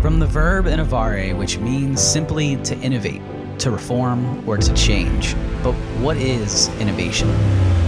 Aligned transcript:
From 0.00 0.18
the 0.18 0.26
verb 0.26 0.64
innovare, 0.64 1.36
which 1.36 1.58
means 1.58 2.00
simply 2.00 2.56
to 2.62 2.74
innovate, 2.78 3.20
to 3.58 3.70
reform, 3.70 4.48
or 4.48 4.56
to 4.56 4.72
change. 4.72 5.34
But 5.62 5.74
what 6.00 6.16
is 6.16 6.68
innovation? 6.80 7.28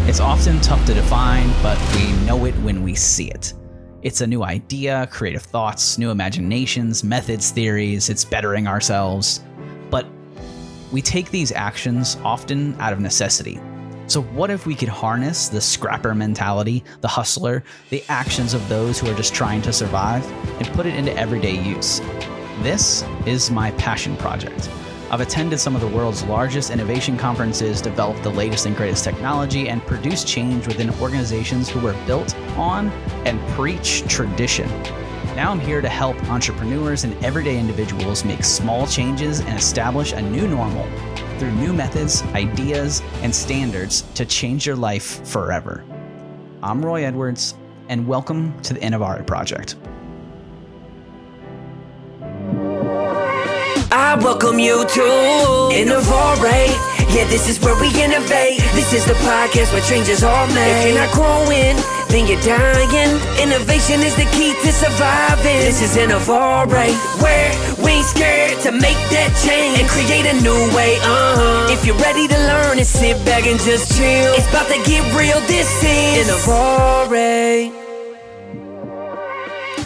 It's 0.07 0.21
often 0.21 0.61
tough 0.61 0.85
to 0.87 0.95
define, 0.95 1.51
but 1.63 1.79
we 1.97 2.13
know 2.27 2.45
it 2.45 2.53
when 2.57 2.83
we 2.83 2.95
see 2.95 3.31
it. 3.31 3.55
It's 4.03 4.21
a 4.21 4.27
new 4.27 4.43
idea, 4.43 5.09
creative 5.11 5.41
thoughts, 5.41 5.97
new 5.97 6.11
imaginations, 6.11 7.03
methods, 7.03 7.51
theories, 7.51 8.11
it's 8.11 8.27
bettering 8.27 8.67
ourselves. 8.67 9.41
But 9.89 10.07
we 10.93 11.01
take 11.01 11.31
these 11.31 11.51
actions 11.51 12.19
often 12.25 12.79
out 12.79 12.93
of 12.93 13.01
necessity. 13.01 13.59
So, 14.07 14.23
what 14.23 14.51
if 14.51 14.67
we 14.67 14.75
could 14.75 14.89
harness 14.89 15.49
the 15.49 15.61
scrapper 15.61 16.15
mentality, 16.15 16.85
the 17.01 17.09
hustler, 17.09 17.63
the 17.91 18.05
actions 18.09 18.53
of 18.53 18.69
those 18.69 18.99
who 18.99 19.11
are 19.11 19.15
just 19.15 19.33
trying 19.33 19.63
to 19.63 19.73
survive, 19.73 20.29
and 20.59 20.67
put 20.69 20.87
it 20.87 20.95
into 20.95 21.17
everyday 21.17 21.59
use? 21.59 22.01
This 22.63 23.05
is 23.27 23.51
my 23.51 23.71
passion 23.73 24.17
project. 24.17 24.69
I've 25.11 25.21
attended 25.21 25.61
some 25.61 25.75
of 25.75 25.83
the 25.83 25.89
world's 25.89 26.25
largest 26.25 26.71
innovation 26.71 27.19
conferences, 27.19 27.83
developed 27.83 28.23
the 28.23 28.31
latest 28.31 28.67
and 28.67 28.77
greatest 28.77 29.05
technology, 29.05 29.69
and 29.69 29.85
produced 29.87 30.27
change 30.27 30.67
within 30.67 30.91
organizations 31.01 31.69
who 31.69 31.81
were 31.81 31.97
built 32.07 32.35
on 32.57 32.89
and 33.27 33.39
preach 33.51 34.05
tradition. 34.09 34.69
Now 35.35 35.51
I'm 35.51 35.61
here 35.61 35.81
to 35.81 35.89
help 35.89 36.23
entrepreneurs 36.29 37.05
and 37.05 37.25
everyday 37.25 37.59
individuals 37.59 38.23
make 38.23 38.45
small 38.45 38.87
changes 38.87 39.41
and 39.41 39.59
establish 39.59 40.13
a 40.13 40.21
new 40.21 40.47
normal 40.47 40.85
through 41.39 41.53
new 41.53 41.73
methods, 41.73 42.23
ideas, 42.35 43.01
and 43.23 43.35
standards 43.35 44.03
to 44.15 44.27
change 44.27 44.67
your 44.67 44.77
life 44.77 45.27
forever. 45.27 45.87
I'm 46.63 46.85
Roy 46.85 47.07
Edwards, 47.07 47.55
and 47.89 48.07
welcome 48.07 48.61
to 48.61 48.75
the 48.75 48.81
Innovare 48.81 49.27
Project. 49.27 49.77
I 53.91 54.19
welcome 54.21 54.59
you 54.59 54.85
to 54.85 55.01
Innovare. 55.73 56.93
Yeah, 57.15 57.25
this 57.29 57.49
is 57.49 57.59
where 57.61 57.79
we 57.81 57.89
innovate. 58.03 58.59
This 58.75 58.93
is 58.93 59.07
the 59.07 59.15
podcast 59.15 59.73
where 59.73 59.83
changes 59.83 60.23
are 60.23 60.47
made. 60.49 60.81
If 60.81 60.87
you're 60.89 61.07
not 61.07 61.15
growing, 61.15 61.77
then 62.13 62.27
you're 62.27 62.41
dying. 62.43 63.17
Innovation 63.41 64.01
is 64.01 64.15
the 64.17 64.29
key 64.37 64.53
to 64.53 64.71
surviving. 64.71 65.57
This 65.65 65.81
is 65.81 65.97
Innovare, 65.97 66.93
where 67.23 67.75
we 67.83 67.93
ain't 67.93 68.05
scared 68.05 68.61
to 68.61 68.71
make 68.71 69.01
that 69.09 69.33
change 69.43 69.81
and 69.81 69.89
create 69.89 70.27
a 70.27 70.37
new 70.43 70.77
way. 70.77 70.99
Uh 71.01 71.37
huh. 71.41 71.73
If 71.73 71.87
you're 71.87 71.97
ready 71.97 72.29
to 72.29 72.37
learn 72.37 72.77
and 72.77 72.87
sit 72.87 73.17
back 73.25 73.47
and 73.47 73.59
just 73.61 73.97
chill, 73.97 74.35
it's 74.35 74.47
about 74.51 74.69
to 74.69 74.77
get 74.85 75.01
real. 75.17 75.41
This 75.49 75.67
is 75.83 76.29
Innovare. 76.29 77.73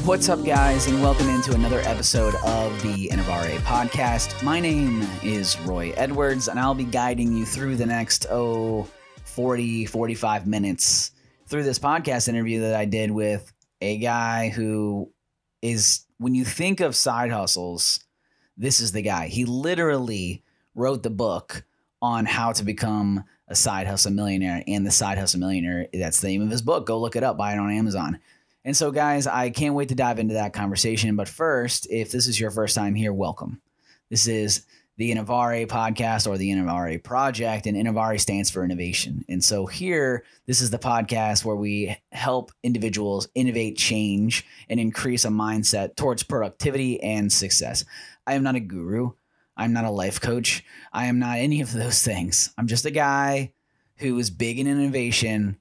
What's 0.04 0.28
up, 0.28 0.44
guys, 0.44 0.88
and 0.88 1.00
welcome 1.00 1.28
into 1.28 1.54
another 1.54 1.78
episode 1.80 2.34
of 2.44 2.82
the 2.82 3.08
Innovare 3.08 3.58
podcast. 3.58 4.42
My 4.42 4.58
name 4.58 5.06
is 5.22 5.56
Roy 5.60 5.92
Edwards, 5.96 6.48
and 6.48 6.58
I'll 6.58 6.74
be 6.74 6.84
guiding 6.84 7.36
you 7.36 7.46
through 7.46 7.76
the 7.76 7.86
next, 7.86 8.26
oh, 8.30 8.88
40, 9.22 9.86
45 9.86 10.48
minutes 10.48 11.12
through 11.46 11.62
this 11.62 11.78
podcast 11.78 12.28
interview 12.28 12.60
that 12.60 12.74
I 12.74 12.84
did 12.84 13.10
with 13.10 13.52
a 13.80 13.98
guy 13.98 14.48
who 14.48 15.10
is, 15.62 16.04
when 16.18 16.34
you 16.34 16.44
think 16.44 16.80
of 16.80 16.96
side 16.96 17.30
hustles, 17.30 18.00
this 18.56 18.80
is 18.80 18.92
the 18.92 19.02
guy. 19.02 19.28
He 19.28 19.44
literally 19.44 20.42
wrote 20.74 21.02
the 21.02 21.10
book 21.10 21.64
on 22.02 22.26
how 22.26 22.52
to 22.52 22.64
become 22.64 23.24
a 23.48 23.54
side 23.54 23.86
hustle 23.86 24.12
millionaire 24.12 24.62
and 24.66 24.84
the 24.84 24.90
side 24.90 25.18
hustle 25.18 25.40
millionaire. 25.40 25.86
That's 25.92 26.20
the 26.20 26.28
name 26.28 26.42
of 26.42 26.50
his 26.50 26.62
book. 26.62 26.86
Go 26.86 26.98
look 26.98 27.16
it 27.16 27.22
up, 27.22 27.36
buy 27.36 27.52
it 27.52 27.58
on 27.58 27.70
Amazon. 27.70 28.18
And 28.64 28.76
so, 28.76 28.90
guys, 28.90 29.28
I 29.28 29.50
can't 29.50 29.74
wait 29.74 29.90
to 29.90 29.94
dive 29.94 30.18
into 30.18 30.34
that 30.34 30.52
conversation. 30.52 31.14
But 31.14 31.28
first, 31.28 31.86
if 31.88 32.10
this 32.10 32.26
is 32.26 32.40
your 32.40 32.50
first 32.50 32.74
time 32.74 32.96
here, 32.96 33.12
welcome. 33.12 33.60
This 34.10 34.26
is 34.26 34.66
the 34.96 35.12
Innovare 35.12 35.66
podcast 35.66 36.26
or 36.26 36.38
the 36.38 36.50
Innovare 36.50 37.02
project, 37.02 37.66
and 37.66 37.76
Innovare 37.76 38.18
stands 38.18 38.50
for 38.50 38.64
innovation. 38.64 39.24
And 39.28 39.44
so, 39.44 39.66
here, 39.66 40.24
this 40.46 40.60
is 40.60 40.70
the 40.70 40.78
podcast 40.78 41.44
where 41.44 41.56
we 41.56 41.96
help 42.12 42.50
individuals 42.62 43.28
innovate, 43.34 43.76
change, 43.76 44.46
and 44.68 44.80
increase 44.80 45.24
a 45.24 45.28
mindset 45.28 45.96
towards 45.96 46.22
productivity 46.22 47.02
and 47.02 47.32
success. 47.32 47.84
I 48.26 48.34
am 48.34 48.42
not 48.42 48.54
a 48.54 48.60
guru. 48.60 49.12
I'm 49.56 49.72
not 49.72 49.84
a 49.84 49.90
life 49.90 50.20
coach. 50.20 50.64
I 50.92 51.06
am 51.06 51.18
not 51.18 51.38
any 51.38 51.60
of 51.60 51.72
those 51.72 52.02
things. 52.04 52.52
I'm 52.56 52.66
just 52.66 52.86
a 52.86 52.90
guy 52.90 53.52
who 53.96 54.18
is 54.18 54.30
big 54.30 54.58
in 54.58 54.66
innovation 54.66 55.58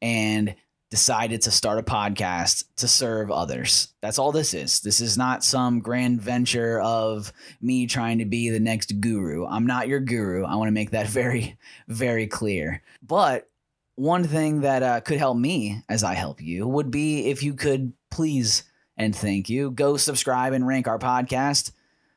and 0.00 0.54
decided 0.90 1.42
to 1.42 1.50
start 1.50 1.78
a 1.78 1.82
podcast 1.82 2.64
to 2.76 2.88
serve 2.88 3.30
others. 3.30 3.88
That's 4.00 4.18
all 4.18 4.32
this 4.32 4.54
is. 4.54 4.80
This 4.80 5.00
is 5.00 5.18
not 5.18 5.44
some 5.44 5.80
grand 5.80 6.20
venture 6.20 6.80
of 6.80 7.32
me 7.60 7.86
trying 7.86 8.18
to 8.18 8.24
be 8.24 8.48
the 8.48 8.60
next 8.60 9.00
guru. 9.00 9.46
I'm 9.46 9.66
not 9.66 9.88
your 9.88 10.00
guru. 10.00 10.44
I 10.44 10.56
want 10.56 10.68
to 10.68 10.72
make 10.72 10.92
that 10.92 11.06
very, 11.08 11.58
very 11.88 12.26
clear. 12.26 12.82
But 13.02 13.48
one 13.96 14.24
thing 14.24 14.62
that 14.62 14.82
uh, 14.82 15.00
could 15.00 15.18
help 15.18 15.36
me 15.36 15.82
as 15.88 16.04
I 16.04 16.14
help 16.14 16.40
you 16.40 16.66
would 16.66 16.90
be 16.90 17.26
if 17.26 17.42
you 17.42 17.54
could 17.54 17.92
please 18.10 18.64
and 18.96 19.14
thank 19.14 19.48
you 19.48 19.70
go 19.70 19.96
subscribe 19.96 20.52
and 20.52 20.66
rank 20.66 20.88
our 20.88 20.98
podcast. 20.98 21.72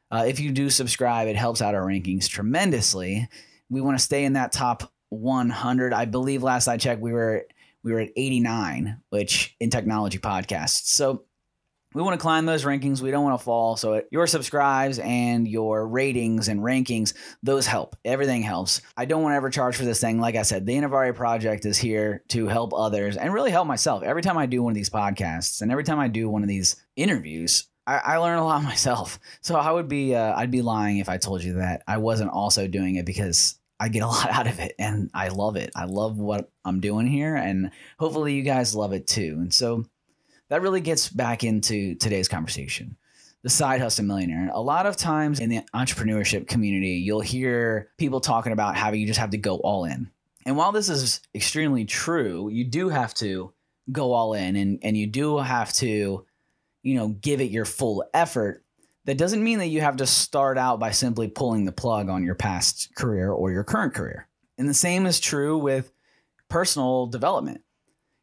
Uh, 0.09 0.25
if 0.27 0.39
you 0.39 0.51
do 0.51 0.69
subscribe, 0.69 1.27
it 1.27 1.35
helps 1.35 1.61
out 1.61 1.75
our 1.75 1.83
rankings 1.83 2.27
tremendously. 2.27 3.27
We 3.69 3.81
want 3.81 3.97
to 3.97 4.03
stay 4.03 4.25
in 4.25 4.33
that 4.33 4.51
top 4.51 4.91
100. 5.09 5.93
I 5.93 6.05
believe 6.05 6.43
last 6.43 6.67
I 6.67 6.77
checked, 6.77 7.01
we 7.01 7.13
were 7.13 7.45
we 7.84 7.94
were 7.94 8.00
at 8.00 8.12
89, 8.16 9.02
which 9.09 9.56
in 9.59 9.69
technology 9.69 10.19
podcasts. 10.19 10.86
So 10.88 11.25
we 11.94 12.02
want 12.02 12.18
to 12.18 12.22
climb 12.22 12.46
those 12.46 12.64
rankings. 12.64 13.02
We 13.02 13.12
don't 13.12 13.24
want 13.24 13.38
to 13.38 13.44
fall. 13.44 13.75
So 13.75 14.02
your 14.12 14.25
subscribes 14.25 15.00
and 15.00 15.47
your 15.47 15.86
ratings 15.86 16.47
and 16.47 16.62
rankings, 16.62 17.14
those 17.44 17.68
help. 17.68 17.97
Everything 18.06 18.42
helps. 18.42 18.81
I 18.96 19.06
don't 19.06 19.24
want 19.24 19.34
to 19.34 19.38
ever 19.38 19.50
charge 19.50 19.75
for 19.75 19.84
this 19.84 20.00
thing. 20.00 20.19
Like 20.19 20.36
I 20.36 20.44
said, 20.44 20.66
the 20.66 20.74
Innovare 20.74 21.14
Project 21.14 21.66
is 21.66 21.78
here 21.78 22.24
to 22.30 22.47
help 22.47 22.74
others 22.74 23.18
and 23.18 23.34
really 23.34 23.52
help 23.52 23.68
myself. 23.68 24.03
Every 24.03 24.22
time 24.22 24.38
I 24.38 24.46
do 24.46 24.63
one 24.63 24.72
of 24.72 24.75
these 24.75 24.90
podcasts 24.90 25.62
and 25.62 25.72
every 25.72 25.84
time 25.84 26.00
I 26.00 26.08
do 26.08 26.30
one 26.30 26.44
of 26.44 26.48
these 26.48 26.78
interviews, 26.96 27.68
I, 27.86 27.98
I 27.98 28.18
learn 28.18 28.38
a 28.38 28.46
lot 28.46 28.63
myself. 28.63 29.19
So 29.42 29.56
I 29.56 29.72
would 29.72 29.90
be, 29.90 30.16
uh, 30.16 30.34
I'd 30.38 30.52
be 30.52 30.62
lying 30.62 31.00
if 31.00 31.09
I 31.09 31.18
told 31.18 31.44
you 31.44 31.56
that 31.56 31.84
I 31.88 31.98
wasn't 31.98 32.31
also 32.31 32.68
doing 32.68 32.96
it 32.96 33.06
because 33.06 33.59
I 33.81 33.88
get 33.88 34.03
a 34.03 34.08
lot 34.16 34.30
out 34.30 34.47
of 34.47 34.59
it 34.59 34.75
and 34.78 35.09
I 35.14 35.30
love 35.30 35.56
it. 35.56 35.72
I 35.75 35.86
love 35.86 36.18
what 36.18 36.52
I'm 36.64 36.80
doing 36.80 37.08
here 37.08 37.36
and 37.36 37.72
hopefully 38.00 38.36
you 38.36 38.44
guys 38.44 38.75
love 38.75 38.94
it 38.94 39.08
too. 39.08 39.38
And 39.40 39.53
so 39.53 39.86
that 40.50 40.62
really 40.62 40.81
gets 40.81 41.09
back 41.09 41.44
into 41.44 41.96
today's 41.96 42.28
conversation. 42.28 42.96
The 43.44 43.50
side 43.50 43.81
hustle 43.81 44.06
millionaire. 44.06 44.52
A 44.53 44.62
lot 44.62 44.86
of 44.86 44.97
times 44.97 45.40
in 45.40 45.50
the 45.50 45.64
entrepreneurship 45.74 46.47
community, 46.47 46.90
you'll 46.90 47.22
hear 47.22 47.90
people 47.97 48.19
talking 48.19 48.52
about 48.52 48.75
how 48.75 48.92
you 48.92 49.08
just 49.08 49.19
have 49.19 49.31
to 49.31 49.38
go 49.38 49.58
all 49.58 49.86
in. 49.86 50.12
And 50.46 50.58
while 50.58 50.72
this 50.72 50.90
is 50.90 51.22
extremely 51.34 51.86
true, 51.86 52.50
you 52.50 52.66
do 52.66 52.90
have 52.90 53.16
to 53.16 53.52
go 53.92 54.13
all 54.13 54.36
in 54.36 54.56
and, 54.56 54.80
and 54.84 54.96
you 54.96 55.08
do 55.08 55.40
have 55.40 55.74
to, 55.74 56.25
you 56.84 56.96
know, 56.96 57.08
give 57.08 57.42
it 57.42 57.50
your 57.50 57.66
full 57.66 58.03
effort 58.13 58.63
that 59.11 59.17
doesn't 59.17 59.44
mean 59.44 59.59
that 59.59 59.67
you 59.67 59.81
have 59.81 59.97
to 59.97 60.07
start 60.07 60.57
out 60.57 60.79
by 60.79 60.89
simply 60.89 61.27
pulling 61.27 61.66
the 61.66 61.72
plug 61.73 62.07
on 62.07 62.23
your 62.23 62.33
past 62.33 62.95
career 62.95 63.29
or 63.29 63.51
your 63.51 63.66
current 63.66 63.94
career. 63.94 64.29
And 64.57 64.69
the 64.69 64.73
same 64.73 65.05
is 65.05 65.19
true 65.19 65.57
with 65.57 65.91
personal 66.47 67.07
development. 67.07 67.59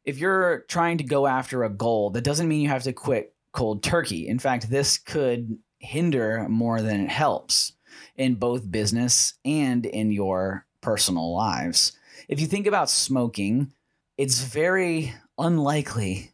If 0.07 0.17
you're 0.17 0.61
trying 0.61 0.97
to 0.97 1.05
go 1.05 1.27
after 1.27 1.63
a 1.63 1.69
goal, 1.69 2.09
that 2.13 2.25
doesn't 2.25 2.49
mean 2.49 2.63
you 2.63 2.71
have 2.71 2.85
to 2.85 2.95
quit 2.95 3.35
cold 3.53 3.83
turkey. 3.83 4.29
In 4.29 4.39
fact, 4.39 4.71
this 4.71 4.97
could 4.97 5.59
hinder 5.79 6.47
more 6.49 6.81
than 6.81 7.03
it 7.03 7.11
helps 7.11 7.75
in 8.17 8.37
both 8.37 8.71
business 8.71 9.35
and 9.45 9.85
in 9.85 10.11
your 10.11 10.65
personal 10.81 11.35
lives. 11.35 11.93
If 12.29 12.41
you 12.41 12.47
think 12.47 12.67
about 12.67 12.89
smoking, 12.89 13.75
it's 14.17 14.41
very 14.41 15.13
unlikely 15.37 16.33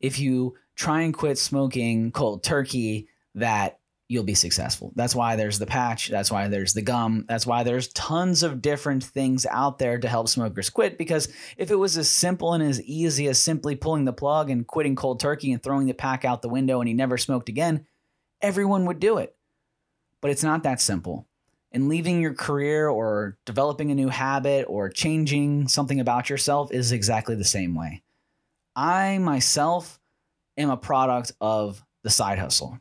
if 0.00 0.18
you 0.18 0.56
try 0.74 1.00
and 1.00 1.14
quit 1.14 1.38
smoking 1.38 2.12
cold 2.12 2.42
turkey 2.44 3.08
that 3.34 3.78
you'll 4.08 4.24
be 4.24 4.34
successful. 4.34 4.92
That's 4.94 5.14
why 5.14 5.36
there's 5.36 5.58
the 5.58 5.66
patch. 5.66 6.08
That's 6.08 6.30
why 6.30 6.48
there's 6.48 6.74
the 6.74 6.82
gum. 6.82 7.24
That's 7.28 7.46
why 7.46 7.64
there's 7.64 7.88
tons 7.88 8.42
of 8.42 8.62
different 8.62 9.02
things 9.02 9.46
out 9.46 9.78
there 9.78 9.98
to 9.98 10.08
help 10.08 10.28
smokers 10.28 10.70
quit. 10.70 10.96
Because 10.96 11.28
if 11.56 11.70
it 11.70 11.76
was 11.76 11.98
as 11.98 12.08
simple 12.08 12.52
and 12.52 12.62
as 12.62 12.80
easy 12.82 13.26
as 13.26 13.38
simply 13.38 13.74
pulling 13.74 14.04
the 14.04 14.12
plug 14.12 14.48
and 14.48 14.66
quitting 14.66 14.94
cold 14.94 15.18
turkey 15.18 15.52
and 15.52 15.62
throwing 15.62 15.86
the 15.86 15.94
pack 15.94 16.24
out 16.24 16.42
the 16.42 16.48
window 16.48 16.80
and 16.80 16.88
he 16.88 16.94
never 16.94 17.18
smoked 17.18 17.48
again, 17.48 17.86
everyone 18.40 18.86
would 18.86 19.00
do 19.00 19.18
it. 19.18 19.34
But 20.22 20.30
it's 20.30 20.44
not 20.44 20.62
that 20.62 20.80
simple. 20.80 21.26
And 21.72 21.88
leaving 21.88 22.22
your 22.22 22.32
career 22.32 22.88
or 22.88 23.36
developing 23.44 23.90
a 23.90 23.94
new 23.94 24.08
habit 24.08 24.66
or 24.68 24.88
changing 24.88 25.68
something 25.68 25.98
about 25.98 26.30
yourself 26.30 26.72
is 26.72 26.92
exactly 26.92 27.34
the 27.34 27.44
same 27.44 27.74
way. 27.74 28.02
I 28.76 29.18
myself 29.18 29.98
am 30.56 30.70
a 30.70 30.76
product 30.76 31.32
of 31.40 31.84
the 32.02 32.10
side 32.10 32.38
hustle. 32.38 32.78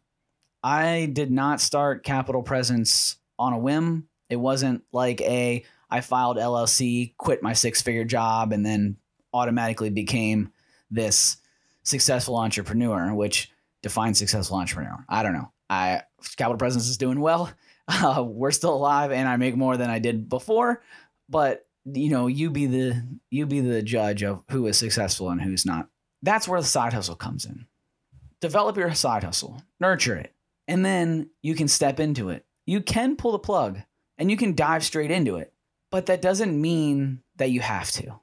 I 0.66 1.12
did 1.14 1.30
not 1.30 1.62
start 1.62 2.04
Capital 2.04 2.42
Presence 2.42 3.18
on 3.38 3.54
a 3.54 3.58
whim. 3.60 4.08
It 4.32 4.38
wasn't 4.38 4.84
like 4.92 5.22
a 5.22 5.64
I 5.92 6.02
filed 6.02 6.38
LLC, 6.38 7.16
quit 7.18 7.44
my 7.44 7.54
six 7.54 7.84
figure 7.84 8.04
job, 8.04 8.52
and 8.52 8.66
then 8.66 8.98
automatically 9.32 9.92
became 9.92 10.52
this 10.90 11.38
successful 11.84 12.36
entrepreneur, 12.36 13.14
which 13.14 13.52
defines 13.84 14.18
successful 14.18 14.58
entrepreneur. 14.58 15.06
I 15.08 15.22
don't 15.22 15.34
know. 15.34 15.52
I 15.70 16.02
Capital 16.36 16.58
Presence 16.58 16.90
is 16.90 16.98
doing 16.98 17.22
well. 17.22 17.52
Uh, 17.88 18.24
we're 18.28 18.50
still 18.50 18.74
alive, 18.74 19.12
and 19.12 19.30
I 19.30 19.38
make 19.38 19.56
more 19.56 19.78
than 19.78 19.92
I 19.92 20.00
did 20.00 20.28
before. 20.28 20.82
But 21.30 21.68
you 21.86 22.10
know, 22.10 22.26
you 22.26 22.50
be 22.50 22.66
the 22.66 23.06
you 23.30 23.46
be 23.46 23.60
the 23.60 23.84
judge 23.84 24.24
of 24.24 24.42
who 24.50 24.66
is 24.66 24.76
successful 24.76 25.30
and 25.30 25.40
who's 25.40 25.68
not. 25.68 25.88
That's 26.24 26.48
where 26.48 26.60
the 26.60 26.66
side 26.66 26.94
hustle 26.94 27.16
comes 27.16 27.46
in. 27.46 27.68
Develop 28.42 28.78
your 28.78 28.92
side 28.96 29.24
hustle, 29.24 29.62
nurture 29.80 30.16
it, 30.16 30.35
and 30.68 30.86
then 30.86 31.30
you 31.42 31.56
can 31.56 31.68
step 31.68 32.00
into 32.00 32.30
it. 32.30 32.46
You 32.66 32.82
can 32.82 33.16
pull 33.16 33.32
the 33.32 33.40
plug 33.40 33.80
and 34.18 34.32
you 34.32 34.38
can 34.38 34.56
dive 34.56 34.84
straight 34.84 35.12
into 35.12 35.38
it, 35.38 35.54
but 35.92 36.08
that 36.08 36.22
doesn't 36.22 36.60
mean 36.60 37.22
that 37.38 37.52
you 37.52 37.62
have 37.62 37.92
to. 37.92 38.20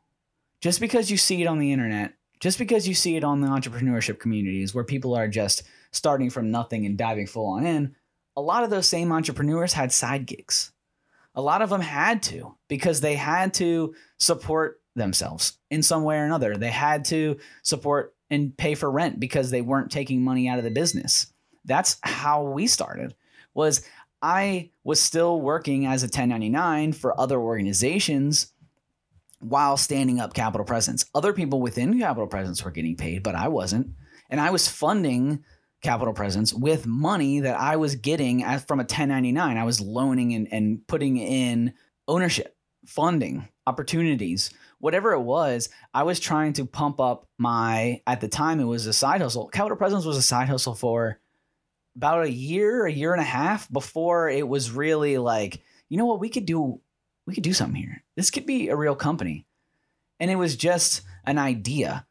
Just 0.61 0.81
because 0.81 1.11
you 1.11 1.17
see 1.17 1.43
it 1.43 1.47
on 1.47 1.59
the 1.59 1.73
internet, 1.73 2.15
just 2.41 2.59
because 2.59 2.89
you 2.89 2.95
see 2.95 3.17
it 3.17 3.25
on 3.25 3.41
the 3.41 3.49
entrepreneurship 3.49 4.19
communities 4.19 4.75
where 4.75 4.85
people 4.85 5.15
are 5.15 5.29
just 5.29 5.63
starting 5.93 6.31
from 6.31 6.51
nothing 6.51 6.87
and 6.87 6.97
diving 6.97 7.27
full 7.27 7.47
on 7.47 7.67
in, 7.67 7.95
a 8.37 8.41
lot 8.41 8.65
of 8.65 8.71
those 8.71 8.87
same 8.87 9.13
entrepreneurs 9.13 9.73
had 9.73 9.93
side 9.93 10.27
gigs. 10.27 10.73
A 11.35 11.43
lot 11.43 11.63
of 11.63 11.71
them 11.71 11.81
had 11.81 12.23
to 12.25 12.57
because 12.69 13.01
they 13.01 13.15
had 13.15 13.55
to 13.55 13.95
support 14.19 14.81
themselves 14.95 15.59
in 15.71 15.83
some 15.83 16.05
way 16.05 16.17
or 16.17 16.25
another. 16.25 16.57
They 16.57 16.71
had 16.71 17.05
to 17.07 17.39
support 17.63 18.15
and 18.31 18.57
pay 18.57 18.75
for 18.75 18.91
rent 18.91 19.21
because 19.21 19.51
they 19.51 19.63
weren't 19.63 19.91
taking 19.91 20.23
money 20.23 20.49
out 20.49 20.59
of 20.59 20.65
the 20.65 20.71
business. 20.71 21.32
That's 21.65 21.97
how 22.03 22.43
we 22.45 22.67
started. 22.67 23.15
Was 23.55 23.83
I 24.23 24.71
was 24.85 25.01
still 25.01 25.41
working 25.41 25.87
as 25.87 26.03
a 26.03 26.07
1099 26.07 26.93
for 26.93 27.19
other 27.21 27.39
organizations 27.39 28.53
while 29.41 29.77
standing 29.77 30.21
up 30.21 30.33
Capital 30.33 30.65
Presence. 30.65 31.05
Other 31.15 31.33
people 31.33 31.61
within 31.61 31.99
Capital 31.99 32.29
Presence 32.29 32.65
were 32.65 32.71
getting 32.71 32.97
paid, 32.97 33.25
but 33.25 33.35
I 33.35 33.49
wasn't. 33.49 33.89
And 34.31 34.41
I 34.41 34.51
was 34.51 34.69
funding 34.69 35.45
Capital 35.83 36.15
Presence 36.15 36.55
with 36.55 36.87
money 36.87 37.41
that 37.41 37.59
I 37.59 37.77
was 37.77 37.97
getting 37.97 38.41
from 38.61 38.79
a 38.79 38.85
1099. 38.85 39.57
I 39.57 39.65
was 39.65 39.81
loaning 39.81 40.33
and, 40.35 40.49
and 40.53 40.87
putting 40.87 41.17
in 41.17 41.75
ownership, 42.07 42.57
funding, 42.87 43.49
opportunities, 43.67 44.51
whatever 44.79 45.13
it 45.13 45.21
was. 45.21 45.69
I 45.93 46.05
was 46.05 46.21
trying 46.21 46.53
to 46.55 46.65
pump 46.65 47.01
up 47.01 47.27
my, 47.37 48.01
at 48.07 48.21
the 48.21 48.29
time, 48.29 48.61
it 48.61 48.65
was 48.65 48.87
a 48.87 48.93
side 48.93 49.21
hustle. 49.21 49.49
Capital 49.49 49.77
Presence 49.77 50.05
was 50.05 50.17
a 50.17 50.23
side 50.23 50.49
hustle 50.49 50.75
for 50.75 51.19
about 51.97 52.25
a 52.25 52.31
year, 52.31 52.87
a 52.87 52.93
year 52.93 53.13
and 53.13 53.21
a 53.21 53.25
half 53.25 53.71
before 53.71 54.29
it 54.29 54.47
was 54.47 54.71
really 54.71 55.19
like, 55.19 55.63
you 55.89 55.99
know 55.99 56.07
what, 56.07 56.21
we 56.21 56.29
could 56.29 56.47
do, 56.47 56.81
we 57.27 57.35
could 57.35 57.43
do 57.43 57.53
something 57.53 57.81
here. 57.81 58.03
This 58.17 58.31
could 58.31 58.47
be 58.47 58.69
a 58.69 58.77
real 58.77 58.95
company. 58.95 59.47
And 60.19 60.31
it 60.31 60.37
was 60.37 60.57
just 60.57 61.03
an 61.25 61.39
idea. 61.39 62.07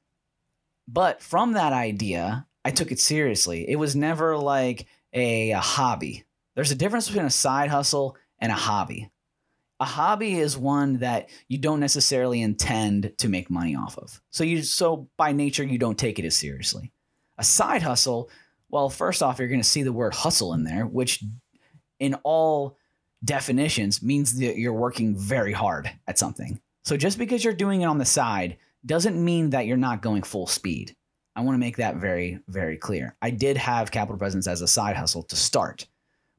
But 0.87 1.21
from 1.21 1.53
that 1.53 1.73
idea, 1.73 2.45
I 2.63 2.71
took 2.71 2.91
it 2.91 2.99
seriously. 2.99 3.69
It 3.69 3.77
was 3.77 3.95
never 3.95 4.37
like 4.37 4.87
a, 5.13 5.51
a 5.51 5.59
hobby. 5.59 6.25
There's 6.55 6.71
a 6.71 6.75
difference 6.75 7.07
between 7.07 7.25
a 7.25 7.31
side 7.31 7.69
hustle 7.69 8.17
and 8.39 8.51
a 8.51 8.55
hobby. 8.55 9.09
A 9.79 9.85
hobby 9.85 10.37
is 10.37 10.57
one 10.57 10.97
that 10.99 11.29
you 11.47 11.57
don't 11.57 11.79
necessarily 11.79 12.41
intend 12.41 13.13
to 13.17 13.29
make 13.29 13.49
money 13.49 13.75
off 13.75 13.97
of. 13.97 14.21
So 14.29 14.43
you 14.43 14.61
so 14.61 15.09
by 15.17 15.31
nature 15.31 15.63
you 15.63 15.79
don't 15.79 15.97
take 15.97 16.19
it 16.19 16.25
as 16.25 16.35
seriously. 16.35 16.91
A 17.39 17.43
side 17.43 17.81
hustle, 17.81 18.29
well, 18.71 18.89
first 18.89 19.21
off, 19.21 19.37
you're 19.37 19.47
going 19.47 19.61
to 19.61 19.67
see 19.67 19.83
the 19.83 19.91
word 19.91 20.13
hustle 20.13 20.53
in 20.53 20.63
there, 20.63 20.85
which 20.85 21.23
in 21.99 22.15
all 22.23 22.77
definitions 23.23 24.01
means 24.01 24.39
that 24.39 24.57
you're 24.57 24.73
working 24.73 25.15
very 25.15 25.53
hard 25.53 25.91
at 26.07 26.17
something. 26.17 26.59
So 26.83 26.97
just 26.97 27.19
because 27.19 27.43
you're 27.43 27.53
doing 27.53 27.81
it 27.81 27.85
on 27.85 27.99
the 27.99 28.05
side 28.05 28.57
doesn't 28.85 29.23
mean 29.23 29.51
that 29.51 29.67
you're 29.67 29.77
not 29.77 30.01
going 30.01 30.23
full 30.23 30.47
speed. 30.47 30.95
I 31.35 31.41
want 31.41 31.55
to 31.55 31.59
make 31.59 31.77
that 31.77 31.97
very, 31.97 32.39
very 32.47 32.77
clear. 32.77 33.15
I 33.21 33.29
did 33.29 33.57
have 33.57 33.91
Capital 33.91 34.17
Presence 34.17 34.47
as 34.47 34.61
a 34.61 34.67
side 34.67 34.95
hustle 34.95 35.23
to 35.23 35.35
start, 35.35 35.85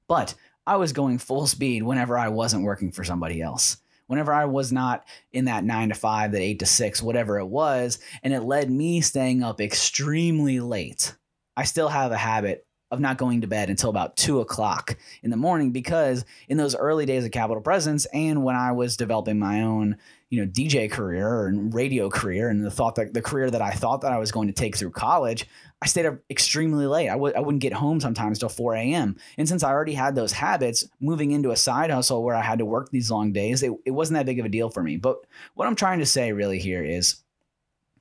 but 0.09 0.35
I 0.67 0.77
was 0.77 0.93
going 0.93 1.19
full 1.19 1.47
speed 1.47 1.83
whenever 1.83 2.19
I 2.19 2.29
wasn't 2.29 2.65
working 2.65 2.93
for 2.93 3.05
somebody 3.05 3.41
else. 3.41 3.77
Whenever 4.07 4.33
I 4.33 4.45
was 4.45 4.73
not 4.73 5.07
in 5.33 5.47
that 5.47 5.65
nine 5.65 5.89
to 5.89 5.95
five, 5.95 6.33
that 6.33 6.43
eight 6.43 6.59
to 6.59 6.67
six, 6.67 7.03
whatever 7.03 7.39
it 7.39 7.47
was, 7.47 7.99
and 8.23 8.35
it 8.35 8.43
led 8.43 8.71
me 8.71 9.01
staying 9.01 9.43
up 9.43 9.61
extremely 9.61 10.61
late. 10.61 11.15
I 11.57 11.65
still 11.65 11.89
have 11.89 12.13
a 12.13 12.17
habit 12.17 12.67
of 12.93 13.01
not 13.01 13.17
going 13.17 13.41
to 13.41 13.47
bed 13.47 13.71
until 13.71 13.89
about 13.89 14.19
two 14.19 14.41
o'clock 14.41 14.99
in 15.23 15.31
the 15.31 15.37
morning 15.37 15.73
because 15.73 16.27
in 16.47 16.59
those 16.59 16.77
early 16.77 17.07
days 17.07 17.25
of 17.25 17.31
Capital 17.31 17.63
Presence 17.63 18.05
and 18.13 18.45
when 18.45 18.55
I 18.55 18.73
was 18.73 18.99
developing 18.99 19.39
my 19.39 19.63
own, 19.63 19.97
you 20.29 20.43
know, 20.43 20.47
DJ 20.47 20.91
career 20.91 21.47
and 21.47 21.73
radio 21.73 22.11
career 22.11 22.51
and 22.51 22.63
the 22.63 22.71
thought 22.71 22.97
that 22.97 23.15
the 23.15 23.23
career 23.23 23.51
that 23.51 23.63
I 23.63 23.71
thought 23.71 24.03
that 24.03 24.13
I 24.13 24.19
was 24.19 24.31
going 24.31 24.49
to 24.49 24.53
take 24.53 24.77
through 24.77 24.91
college, 24.91 25.47
I 25.81 25.87
stayed 25.87 26.05
up 26.05 26.19
extremely 26.29 26.85
late. 26.85 27.09
I 27.09 27.15
w- 27.15 27.33
I 27.35 27.41
wouldn't 27.41 27.63
get 27.63 27.73
home 27.73 27.99
sometimes 27.99 28.39
till 28.39 28.51
4 28.51 28.75
a.m. 28.75 29.17
And 29.39 29.49
since 29.49 29.63
I 29.63 29.71
already 29.71 29.95
had 29.95 30.15
those 30.15 30.33
habits, 30.33 30.87
moving 31.01 31.31
into 31.31 31.51
a 31.51 31.57
side 31.57 31.91
hustle 31.91 32.23
where 32.23 32.37
I 32.37 32.43
had 32.43 32.59
to 32.59 32.67
work 32.67 32.91
these 32.91 33.11
long 33.11 33.33
days, 33.33 33.63
it, 33.63 33.73
it 33.87 33.93
wasn't 33.93 34.19
that 34.19 34.27
big 34.27 34.39
of 34.39 34.45
a 34.45 34.51
deal 34.51 34.69
for 34.69 34.83
me. 34.83 34.99
But 34.99 35.17
what 35.55 35.67
I'm 35.67 35.77
trying 35.77 36.01
to 36.01 36.07
say 36.07 36.33
really 36.33 36.59
here 36.59 36.85
is 36.85 37.23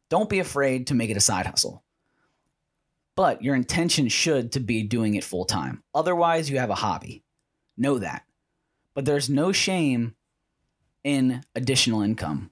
don't 0.10 0.30
be 0.30 0.40
afraid 0.40 0.88
to 0.88 0.96
make 0.96 1.10
it 1.10 1.18
a 1.18 1.22
side 1.22 1.46
hustle 1.46 1.82
but 3.22 3.44
your 3.44 3.54
intention 3.54 4.08
should 4.08 4.52
to 4.52 4.60
be 4.60 4.82
doing 4.82 5.14
it 5.14 5.24
full 5.24 5.46
time. 5.46 5.84
Otherwise, 5.94 6.50
you 6.50 6.58
have 6.58 6.72
a 6.72 6.74
hobby. 6.74 7.24
Know 7.78 8.00
that. 8.00 8.24
But 8.96 9.06
there's 9.06 9.30
no 9.30 9.52
shame 9.52 10.16
in 11.04 11.44
additional 11.54 12.02
income. 12.02 12.50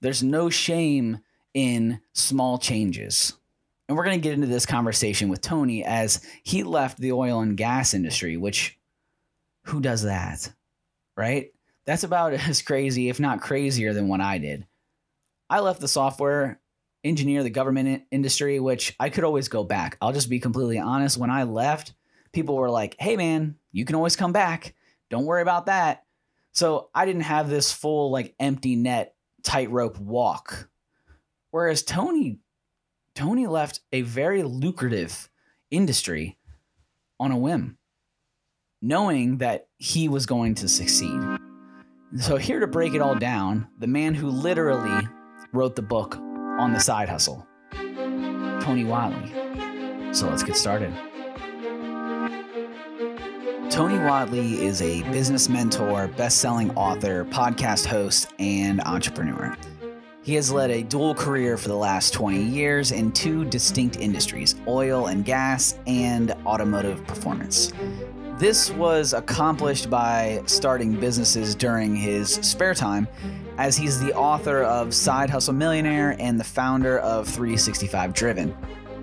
There's 0.00 0.24
no 0.24 0.50
shame 0.50 1.20
in 1.54 2.00
small 2.14 2.58
changes. 2.58 3.34
And 3.86 3.96
we're 3.96 4.02
going 4.02 4.20
to 4.20 4.20
get 4.20 4.32
into 4.32 4.48
this 4.48 4.66
conversation 4.66 5.28
with 5.28 5.40
Tony 5.40 5.84
as 5.84 6.20
he 6.42 6.64
left 6.64 6.98
the 6.98 7.12
oil 7.12 7.38
and 7.38 7.56
gas 7.56 7.94
industry, 7.94 8.36
which 8.36 8.76
who 9.66 9.80
does 9.80 10.02
that? 10.02 10.52
Right? 11.16 11.52
That's 11.86 12.02
about 12.02 12.32
as 12.48 12.60
crazy, 12.60 13.08
if 13.08 13.20
not 13.20 13.40
crazier, 13.40 13.92
than 13.92 14.08
what 14.08 14.20
I 14.20 14.38
did. 14.38 14.66
I 15.48 15.60
left 15.60 15.80
the 15.80 15.86
software 15.86 16.58
engineer 17.04 17.42
the 17.42 17.50
government 17.50 18.04
industry, 18.10 18.60
which 18.60 18.94
I 18.98 19.10
could 19.10 19.24
always 19.24 19.48
go 19.48 19.64
back. 19.64 19.96
I'll 20.00 20.12
just 20.12 20.30
be 20.30 20.40
completely 20.40 20.78
honest. 20.78 21.16
When 21.16 21.30
I 21.30 21.44
left, 21.44 21.92
people 22.32 22.56
were 22.56 22.70
like, 22.70 22.96
hey, 22.98 23.16
man, 23.16 23.56
you 23.72 23.84
can 23.84 23.96
always 23.96 24.16
come 24.16 24.32
back. 24.32 24.74
Don't 25.10 25.24
worry 25.24 25.42
about 25.42 25.66
that. 25.66 26.04
So 26.52 26.90
I 26.94 27.06
didn't 27.06 27.22
have 27.22 27.48
this 27.48 27.72
full, 27.72 28.10
like, 28.10 28.34
empty 28.40 28.76
net 28.76 29.14
tightrope 29.42 29.98
walk. 29.98 30.68
Whereas 31.50 31.82
Tony, 31.82 32.40
Tony 33.14 33.46
left 33.46 33.80
a 33.92 34.02
very 34.02 34.42
lucrative 34.42 35.28
industry 35.70 36.36
on 37.20 37.32
a 37.32 37.38
whim, 37.38 37.78
knowing 38.82 39.38
that 39.38 39.68
he 39.76 40.08
was 40.08 40.26
going 40.26 40.54
to 40.56 40.68
succeed. 40.68 41.20
So, 42.20 42.36
here 42.36 42.60
to 42.60 42.66
break 42.66 42.94
it 42.94 43.02
all 43.02 43.14
down, 43.14 43.68
the 43.78 43.86
man 43.86 44.14
who 44.14 44.30
literally 44.30 45.06
wrote 45.52 45.76
the 45.76 45.82
book 45.82 46.18
on 46.58 46.72
the 46.72 46.80
side 46.80 47.08
hustle. 47.08 47.46
Tony 47.72 48.84
Whatley. 48.84 50.14
So 50.14 50.28
let's 50.28 50.42
get 50.42 50.56
started. 50.56 50.92
Tony 53.70 53.94
Whatley 53.94 54.54
is 54.54 54.82
a 54.82 55.02
business 55.10 55.48
mentor, 55.48 56.08
best 56.08 56.38
selling 56.38 56.70
author, 56.74 57.24
podcast 57.26 57.86
host, 57.86 58.32
and 58.38 58.80
entrepreneur. 58.80 59.56
He 60.22 60.34
has 60.34 60.50
led 60.50 60.70
a 60.70 60.82
dual 60.82 61.14
career 61.14 61.56
for 61.56 61.68
the 61.68 61.76
last 61.76 62.12
20 62.12 62.42
years 62.42 62.92
in 62.92 63.12
two 63.12 63.44
distinct 63.44 63.96
industries 63.96 64.56
oil 64.66 65.06
and 65.06 65.24
gas 65.24 65.78
and 65.86 66.32
automotive 66.44 67.06
performance. 67.06 67.72
This 68.38 68.70
was 68.70 69.14
accomplished 69.14 69.90
by 69.90 70.42
starting 70.46 70.92
businesses 71.00 71.56
during 71.56 71.96
his 71.96 72.34
spare 72.34 72.72
time 72.72 73.08
as 73.56 73.76
he's 73.76 73.98
the 73.98 74.14
author 74.14 74.62
of 74.62 74.94
Side 74.94 75.28
Hustle 75.28 75.54
Millionaire 75.54 76.14
and 76.20 76.38
the 76.38 76.44
founder 76.44 77.00
of 77.00 77.26
365 77.26 78.14
Driven. 78.14 78.56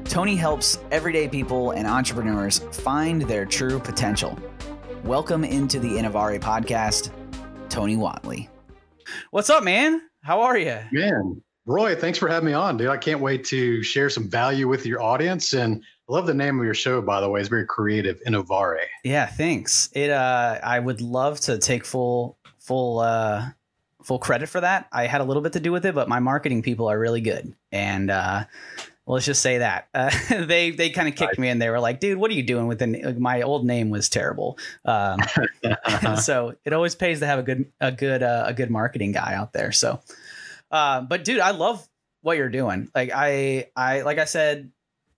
Tony 0.06 0.38
helps 0.38 0.80
everyday 0.89 1.27
people 1.27 1.72
and 1.72 1.86
entrepreneurs 1.86 2.60
find 2.72 3.24
their 3.24 3.46
true 3.46 3.77
potential. 3.77 4.39
Welcome 5.04 5.44
into 5.44 5.82
the 5.82 5.89
Innovare 5.89 6.39
podcast, 6.39 7.12
Tony 7.68 7.98
Whatley. 7.98 8.48
What's 9.32 9.50
up, 9.50 9.65
man? 9.65 10.00
How 10.24 10.44
are 10.44 10.58
you? 10.58 10.80
Man, 10.94 11.44
Roy, 11.65 11.95
thanks 11.95 12.19
for 12.19 12.27
having 12.27 12.45
me 12.45 12.53
on, 12.53 12.77
dude. 12.77 12.89
I 12.89 12.98
can't 12.98 13.22
wait 13.22 13.43
to 13.45 13.81
share 13.81 14.10
some 14.10 14.29
value 14.29 14.67
with 14.67 14.86
your 14.86 15.01
audience. 15.01 15.53
And 15.53 15.84
I 16.07 16.13
love 16.13 16.27
the 16.27 16.34
name 16.34 16.60
of 16.60 16.65
your 16.65 16.75
show, 16.75 17.01
by 17.01 17.22
the 17.22 17.29
way. 17.29 17.39
It's 17.39 17.50
very 17.50 17.65
creative, 17.65 18.22
Innovare. 18.27 18.81
Yeah, 19.03 19.25
thanks. 19.25 19.89
It 19.93 20.12
uh 20.12 20.60
I 20.63 20.79
would 20.79 21.01
love 21.01 21.39
to 21.41 21.57
take 21.57 21.84
full 21.86 22.38
full 22.60 23.00
uh 23.00 23.50
full 24.03 24.19
credit 24.19 24.48
for 24.48 24.62
that. 24.62 24.88
I 24.91 25.07
had 25.07 25.22
a 25.22 25.24
little 25.24 25.41
bit 25.41 25.53
to 25.53 25.60
do 25.60 25.72
with 25.72 25.86
it, 25.86 25.95
but 25.95 26.07
my 26.07 26.19
marketing 26.19 26.62
people 26.62 26.88
are 26.88 26.98
really 26.98 27.22
good. 27.22 27.53
And 27.72 28.12
uh, 28.12 28.45
well, 29.05 29.15
let's 29.15 29.25
just 29.25 29.41
say 29.41 29.60
that 29.60 29.88
uh, 29.93 30.12
they 30.29 30.72
they 30.72 30.89
kind 30.89 31.07
of 31.07 31.15
kicked 31.15 31.38
me 31.38 31.50
and 31.50 31.62
they 31.62 31.69
were 31.69 31.79
like, 31.79 32.00
"Dude, 32.00 32.17
what 32.17 32.31
are 32.31 32.36
you 32.36 32.43
doing 32.43 32.67
with 32.67 32.79
the 32.79 33.15
my 33.19 33.41
old 33.41 33.65
name 33.65 33.89
was 33.89 34.10
terrible." 34.10 34.57
Um, 34.86 35.19
so 36.22 36.55
it 36.63 36.74
always 36.74 36.95
pays 36.95 37.19
to 37.19 37.25
have 37.25 37.39
a 37.39 37.43
good 37.43 37.72
a 37.81 37.91
good 37.91 38.24
uh, 38.24 38.43
a 38.48 38.53
good 38.53 38.69
marketing 38.69 39.12
guy 39.12 39.34
out 39.34 39.53
there. 39.53 39.72
So, 39.72 40.00
uh, 40.75 41.01
but 41.01 41.24
dude, 41.24 41.39
I 41.39 41.51
love 41.51 41.88
what 42.22 42.36
you're 42.38 42.50
doing. 42.50 42.89
Like 42.94 43.12
I 43.13 43.70
I 43.75 44.01
like 44.01 44.17
I 44.17 44.25
said 44.25 44.72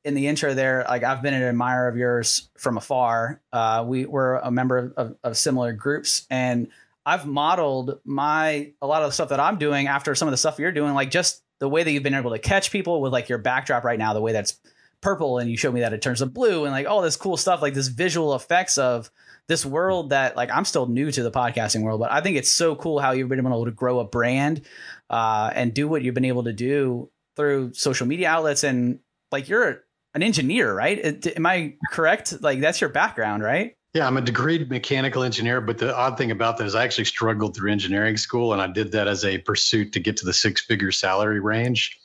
in 0.06 0.14
the 0.14 0.28
intro 0.28 0.54
there, 0.54 0.86
like 0.88 1.04
I've 1.04 1.24
been 1.24 1.34
an 1.34 1.42
admirer 1.42 1.88
of 1.88 1.98
yours 1.98 2.50
from 2.58 2.78
afar. 2.78 3.42
Uh, 3.52 3.84
we 3.88 4.06
were 4.06 4.36
a 4.36 4.52
member 4.52 4.94
of, 4.96 5.16
of 5.24 5.36
similar 5.36 5.74
groups, 5.74 6.28
and 6.30 6.68
I've 7.08 7.26
modeled 7.26 8.00
my 8.06 8.72
a 8.84 8.88
lot 8.88 9.02
of 9.02 9.10
the 9.10 9.14
stuff 9.14 9.30
that 9.30 9.40
I'm 9.40 9.58
doing 9.58 9.88
after 9.88 10.14
some 10.14 10.28
of 10.28 10.32
the 10.32 10.38
stuff 10.38 10.60
you're 10.60 10.72
doing, 10.72 10.94
like 10.94 11.10
just 11.10 11.42
the 11.60 11.68
way 11.68 11.82
that 11.82 11.92
you've 11.92 12.04
been 12.04 12.14
able 12.14 12.32
to 12.32 12.40
catch 12.40 12.70
people 12.70 13.02
with 13.02 13.12
like 13.12 13.28
your 13.28 13.40
backdrop 13.40 13.84
right 13.84 13.98
now, 13.98 14.14
the 14.14 14.22
way 14.22 14.34
that's 14.34 14.60
purple, 15.01 15.39
and 15.39 15.50
you 15.50 15.58
showed 15.58 15.74
me 15.74 15.82
that 15.82 15.94
it 15.94 16.01
turns 16.01 16.20
to 16.20 16.25
blue, 16.25 16.66
and 16.66 16.72
like 16.72 16.88
all 16.88 17.01
this 17.01 17.16
cool 17.16 17.38
stuff, 17.38 17.62
like 17.62 17.74
this 17.74 17.88
visual 17.88 18.36
effects 18.36 18.77
of 18.77 19.10
this 19.48 19.66
world 19.66 20.10
that 20.10 20.36
like 20.36 20.50
I'm 20.51 20.66
still 20.66 20.88
new 20.88 21.12
to 21.12 21.24
the 21.24 21.32
podcasting 21.32 21.82
world, 21.82 22.00
but 22.00 22.12
I 22.12 22.22
think 22.22 22.38
it's 22.38 22.51
so 22.51 22.75
cool 22.75 23.00
how 23.00 23.12
you've 23.12 23.30
been 23.30 23.39
able 23.39 23.66
to 23.66 23.72
grow 23.72 24.00
a 24.00 24.06
brand 24.06 24.62
uh, 25.10 25.51
and 25.54 25.74
do 25.74 25.88
what 25.88 26.01
you've 26.01 26.16
been 26.16 26.25
able 26.25 26.44
to 26.44 26.54
do 26.54 27.10
through 27.36 27.74
social 27.74 28.08
media 28.08 28.30
outlets 28.30 28.63
and 28.63 29.00
like 29.32 29.48
you're 29.48 29.84
an 30.13 30.24
engineer, 30.24 30.74
right? 30.74 31.27
Am 31.38 31.46
I 31.46 31.75
correct? 31.92 32.42
Like 32.42 32.60
that's 32.60 32.82
your 32.82 32.89
background, 32.89 33.44
right? 33.44 33.75
Yeah, 33.94 34.06
I'm 34.06 34.18
a 34.18 34.22
degreed 34.22 34.70
mechanical 34.70 35.24
engineer, 35.24 35.62
but 35.62 35.77
the 35.77 35.96
odd 35.96 36.18
thing 36.18 36.32
about 36.32 36.58
that 36.58 36.68
is 36.68 36.75
I 36.75 36.84
actually 36.84 37.06
struggled 37.06 37.56
through 37.56 37.72
engineering 37.72 38.18
school 38.18 38.54
and 38.54 38.62
I 38.62 38.68
did 38.68 38.92
that 38.92 39.08
as 39.08 39.24
a 39.24 39.38
pursuit 39.39 39.94
to 39.94 40.00
get 40.00 40.18
to 40.18 40.25
the 40.25 40.34
six 40.34 40.62
figure 40.62 40.92
salary 40.92 41.39
range. 41.39 41.98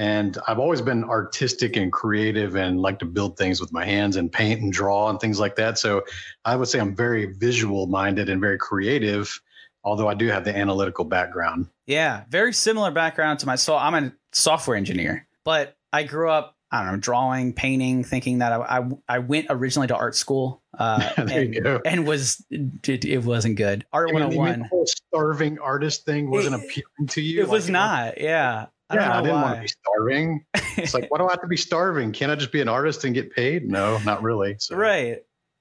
And 0.00 0.38
I've 0.48 0.58
always 0.58 0.80
been 0.80 1.04
artistic 1.04 1.76
and 1.76 1.92
creative 1.92 2.56
and 2.56 2.80
like 2.80 3.00
to 3.00 3.04
build 3.04 3.36
things 3.36 3.60
with 3.60 3.70
my 3.70 3.84
hands 3.84 4.16
and 4.16 4.32
paint 4.32 4.62
and 4.62 4.72
draw 4.72 5.10
and 5.10 5.20
things 5.20 5.38
like 5.38 5.56
that. 5.56 5.78
So 5.78 6.04
I 6.42 6.56
would 6.56 6.68
say 6.68 6.80
I'm 6.80 6.96
very 6.96 7.26
visual 7.26 7.86
minded 7.86 8.30
and 8.30 8.40
very 8.40 8.56
creative, 8.56 9.38
although 9.84 10.08
I 10.08 10.14
do 10.14 10.28
have 10.28 10.46
the 10.46 10.56
analytical 10.56 11.04
background. 11.04 11.68
Yeah, 11.86 12.24
very 12.30 12.54
similar 12.54 12.90
background 12.90 13.40
to 13.40 13.46
my 13.46 13.56
so 13.56 13.76
I'm 13.76 13.94
a 13.94 14.12
software 14.32 14.74
engineer, 14.74 15.28
but 15.44 15.76
I 15.92 16.04
grew 16.04 16.30
up 16.30 16.56
I 16.72 16.82
don't 16.82 16.92
know, 16.92 16.98
drawing, 16.98 17.52
painting, 17.52 18.04
thinking 18.04 18.38
that 18.38 18.52
I, 18.52 18.78
I, 18.78 18.88
I 19.08 19.18
went 19.18 19.48
originally 19.50 19.88
to 19.88 19.96
art 19.96 20.14
school 20.14 20.62
uh, 20.78 21.10
and, 21.16 21.82
and, 21.84 22.06
was 22.06 22.42
it, 22.48 23.04
it, 23.04 23.24
wasn't 23.24 23.56
good. 23.56 23.84
Art 23.92 24.10
and 24.10 24.36
one. 24.36 24.60
The 24.60 24.68
whole 24.68 24.86
starving 24.86 25.58
artist 25.58 26.06
thing 26.06 26.30
wasn't 26.30 26.54
it, 26.54 26.64
appealing 26.64 27.08
to 27.08 27.20
you. 27.20 27.40
It 27.40 27.48
like, 27.48 27.52
was 27.52 27.68
not. 27.68 28.20
Yeah. 28.20 28.66
I 28.90 28.96
yeah, 28.96 29.18
I 29.18 29.22
didn't 29.22 29.36
why. 29.36 29.42
want 29.42 29.54
to 29.56 29.62
be 29.62 29.68
starving. 29.68 30.44
It's 30.76 30.94
like, 30.94 31.06
why 31.10 31.18
do 31.18 31.28
I 31.28 31.30
have 31.30 31.40
to 31.42 31.46
be 31.46 31.56
starving? 31.56 32.12
Can't 32.12 32.32
I 32.32 32.34
just 32.34 32.50
be 32.50 32.60
an 32.60 32.68
artist 32.68 33.04
and 33.04 33.14
get 33.14 33.32
paid? 33.32 33.68
No, 33.68 33.98
not 33.98 34.22
really. 34.22 34.56
So. 34.58 34.76
Right. 34.76 35.18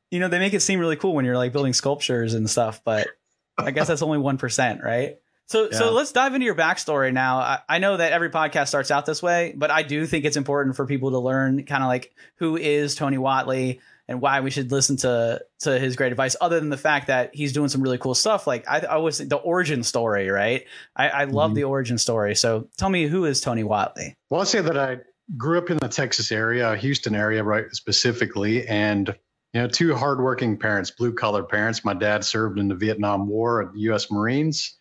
You 0.09 0.19
know, 0.19 0.27
they 0.27 0.39
make 0.39 0.53
it 0.53 0.61
seem 0.61 0.79
really 0.79 0.95
cool 0.95 1.13
when 1.13 1.25
you're 1.25 1.37
like 1.37 1.53
building 1.53 1.73
sculptures 1.73 2.33
and 2.33 2.49
stuff, 2.49 2.81
but 2.83 3.07
I 3.57 3.71
guess 3.71 3.87
that's 3.87 4.01
only 4.01 4.17
1%, 4.17 4.83
right? 4.83 5.19
So, 5.45 5.69
yeah. 5.71 5.77
so 5.77 5.91
let's 5.91 6.11
dive 6.11 6.33
into 6.33 6.45
your 6.45 6.55
backstory 6.55 7.13
now. 7.13 7.37
I, 7.37 7.59
I, 7.67 7.79
know 7.79 7.97
that 7.97 8.11
every 8.11 8.29
podcast 8.29 8.67
starts 8.67 8.91
out 8.91 9.07
this 9.07 9.21
way, 9.21 9.53
but 9.55 9.71
I 9.71 9.81
do 9.81 10.05
think 10.05 10.25
it's 10.25 10.37
important 10.37 10.75
for 10.75 10.85
people 10.85 11.11
to 11.11 11.19
learn 11.19 11.65
kind 11.65 11.83
of 11.83 11.87
like 11.87 12.13
who 12.35 12.55
is 12.55 12.93
Tony 12.93 13.17
Whatley 13.17 13.79
and 14.09 14.19
why 14.19 14.41
we 14.41 14.51
should 14.51 14.71
listen 14.71 14.97
to 14.97 15.41
to 15.59 15.79
his 15.79 15.95
great 15.95 16.11
advice. 16.11 16.35
Other 16.41 16.59
than 16.59 16.69
the 16.69 16.77
fact 16.77 17.07
that 17.07 17.33
he's 17.33 17.53
doing 17.53 17.69
some 17.69 17.81
really 17.81 17.97
cool 17.97 18.15
stuff, 18.15 18.45
like 18.47 18.67
I, 18.67 18.79
I 18.79 18.97
was 18.97 19.19
the 19.19 19.37
origin 19.37 19.83
story, 19.83 20.29
right? 20.29 20.65
I, 20.95 21.09
I 21.09 21.23
love 21.23 21.49
mm-hmm. 21.49 21.55
the 21.55 21.63
origin 21.63 21.97
story. 21.97 22.35
So, 22.35 22.67
tell 22.77 22.89
me 22.89 23.07
who 23.07 23.23
is 23.23 23.39
Tony 23.39 23.63
Whatley 23.63 24.15
Well, 24.29 24.41
I'll 24.41 24.45
say 24.45 24.61
that 24.61 24.77
I 24.77 24.97
grew 25.37 25.57
up 25.59 25.69
in 25.69 25.77
the 25.77 25.87
Texas 25.87 26.31
area, 26.31 26.75
Houston 26.75 27.15
area, 27.15 27.43
right 27.43 27.65
specifically, 27.71 28.67
and 28.67 29.15
you 29.53 29.61
know, 29.61 29.67
two 29.67 29.95
hardworking 29.95 30.57
parents, 30.57 30.91
blue 30.91 31.13
collar 31.13 31.43
parents. 31.43 31.85
My 31.85 31.93
dad 31.93 32.25
served 32.25 32.59
in 32.59 32.67
the 32.67 32.75
Vietnam 32.75 33.27
War 33.27 33.61
at 33.61 33.73
the 33.73 33.79
U.S. 33.81 34.11
Marines 34.11 34.75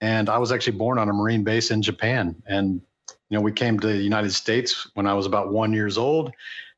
and 0.00 0.28
I 0.28 0.38
was 0.38 0.52
actually 0.52 0.76
born 0.76 0.98
on 0.98 1.08
a 1.08 1.12
Marine 1.12 1.44
base 1.44 1.70
in 1.70 1.82
Japan. 1.82 2.36
And, 2.46 2.80
you 3.28 3.36
know, 3.36 3.40
we 3.40 3.52
came 3.52 3.80
to 3.80 3.86
the 3.86 3.96
United 3.96 4.32
States 4.32 4.88
when 4.94 5.06
I 5.06 5.14
was 5.14 5.26
about 5.26 5.52
one 5.52 5.72
years 5.72 5.96
old. 5.96 6.32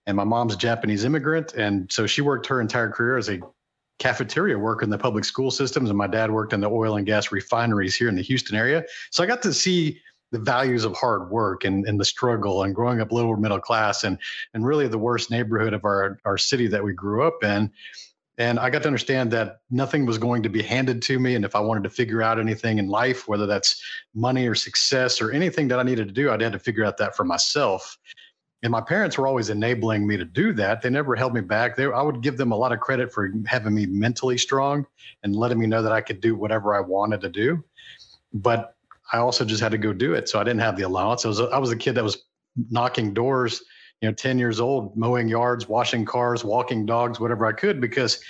And 0.09 0.17
my 0.17 0.25
mom's 0.25 0.55
a 0.55 0.57
Japanese 0.57 1.05
immigrant. 1.05 1.53
And 1.53 1.93
so 1.93 2.07
she 2.07 2.23
worked 2.23 2.47
her 2.47 2.61
entire 2.61 2.91
career 2.91 3.19
as 3.19 3.29
a 3.29 3.41
cafeteria 3.99 4.59
worker 4.59 4.83
in 4.83 4.91
the 4.91 4.99
public 4.99 5.25
school 5.25 5.51
systems. 5.51 5.91
And 5.91 5.99
my 5.99 6.07
dad 6.07 6.31
worked 6.31 6.55
in 6.55 6.61
the 6.61 6.71
oil 6.71 6.97
and 6.97 7.05
gas 7.05 7.31
refineries 7.31 7.95
here 7.95 8.09
in 8.09 8.17
the 8.17 8.23
Houston 8.23 8.57
area. 8.57 8.85
So 9.11 9.23
I 9.23 9.27
got 9.27 9.43
to 9.43 9.53
see 9.53 10.01
the 10.33 10.39
values 10.39 10.85
of 10.85 10.97
hard 10.97 11.31
work 11.31 11.65
and, 11.65 11.87
and 11.87 12.01
the 12.01 12.07
struggle 12.07 12.63
and 12.63 12.75
growing 12.75 13.01
up 13.01 13.13
lower 13.13 13.37
middle 13.37 13.61
class 13.61 14.05
and 14.05 14.19
and 14.53 14.67
really 14.67 14.87
the 14.87 14.99
worst 14.99 15.31
neighborhood 15.31 15.73
of 15.73 15.85
our 15.87 16.19
our 16.27 16.37
city 16.37 16.67
that 16.67 16.85
we 16.85 16.93
grew 16.93 17.27
up 17.27 17.43
in 17.43 17.71
and 18.39 18.61
I 18.61 18.71
got 18.71 18.83
to 18.83 18.89
understand 18.89 19.33
that 19.33 19.59
nothing 19.69 20.07
was 20.07 20.17
going 20.17 20.45
to 20.45 20.49
be 20.49 20.63
handed 20.63 21.03
to 21.03 21.19
me. 21.19 21.35
And 21.35 21.45
if 21.45 21.57
I 21.57 21.61
wanted 21.61 21.83
to 21.83 21.91
figure 21.91 22.23
out 22.23 22.39
anything 22.39 22.79
in 22.79 22.87
life, 22.87 23.27
whether 23.27 23.47
that's 23.47 23.83
money 24.15 24.47
or 24.47 24.55
success 24.55 25.21
or 25.21 25.33
anything 25.33 25.67
that 25.69 25.81
I 25.81 25.83
needed 25.83 26.07
to 26.07 26.15
do, 26.15 26.31
I'd 26.31 26.41
had 26.41 26.53
to 26.53 26.59
figure 26.61 26.85
out 26.85 26.99
that 26.99 27.17
for 27.17 27.25
myself. 27.25 27.99
And 28.63 28.73
my 28.73 28.81
parents 28.81 29.17
were 29.17 29.27
always 29.27 29.51
enabling 29.51 30.07
me 30.07 30.17
to 30.17 30.25
do 30.25 30.53
that. 30.55 30.83
They 30.83 30.91
never 30.91 31.15
held 31.15 31.33
me 31.33 31.41
back. 31.41 31.77
They, 31.77 31.85
I 31.85 32.03
would 32.03 32.23
give 32.23 32.37
them 32.37 32.51
a 32.51 32.57
lot 32.57 32.73
of 32.73 32.81
credit 32.81 33.13
for 33.13 33.33
having 33.47 33.75
me 33.75 33.87
mentally 33.87 34.37
strong 34.37 34.85
and 35.23 35.37
letting 35.37 35.61
me 35.61 35.67
know 35.67 35.83
that 35.83 35.93
I 35.93 36.01
could 36.01 36.21
do 36.21 36.35
whatever 36.35 36.75
I 36.75 36.81
wanted 36.81 37.21
to 37.21 37.29
do. 37.29 37.63
But 38.33 38.75
I 39.13 39.19
also 39.19 39.45
just 39.45 39.63
had 39.63 39.73
to 39.73 39.79
go 39.79 39.93
do 39.93 40.15
it. 40.15 40.29
So 40.29 40.41
I 40.41 40.45
didn't 40.45 40.61
have 40.61 40.77
the 40.77 40.83
allowance. 40.83 41.25
I 41.25 41.29
was 41.29 41.41
I 41.41 41.59
was 41.59 41.71
a 41.71 41.77
kid 41.77 41.95
that 41.95 42.05
was 42.05 42.25
knocking 42.71 43.15
doors 43.15 43.63
you 44.01 44.09
know 44.09 44.15
10 44.15 44.39
years 44.39 44.61
old 44.61 44.97
mowing 44.97 45.29
yards 45.29 45.69
washing 45.69 46.05
cars 46.05 46.45
walking 46.45 46.87
dogs 46.87 47.21
whatever 47.21 47.47
i 47.47 47.53
could 47.53 47.81
because 47.81 48.23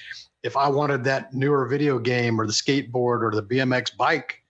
if 0.42 0.56
i 0.56 0.68
wanted 0.68 1.04
that 1.04 1.32
newer 1.34 1.66
video 1.66 1.98
game 1.98 2.40
or 2.40 2.46
the 2.46 2.52
skateboard 2.52 3.22
or 3.22 3.32
the 3.34 3.42
bmx 3.42 3.96
bike 3.96 4.42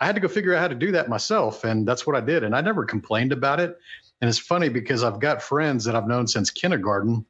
i 0.00 0.06
had 0.06 0.14
to 0.14 0.20
go 0.20 0.28
figure 0.28 0.54
out 0.54 0.60
how 0.60 0.68
to 0.68 0.74
do 0.74 0.92
that 0.92 1.08
myself 1.08 1.64
and 1.64 1.86
that's 1.86 2.06
what 2.06 2.16
i 2.16 2.20
did 2.20 2.44
and 2.44 2.54
i 2.54 2.60
never 2.60 2.84
complained 2.84 3.32
about 3.32 3.60
it 3.60 3.76
and 4.22 4.30
it's 4.30 4.38
funny 4.38 4.70
because 4.70 5.02
i've 5.02 5.20
got 5.20 5.42
friends 5.42 5.84
that 5.84 5.94
i've 5.94 6.08
known 6.08 6.26
since 6.26 6.50
kindergarten 6.50 7.26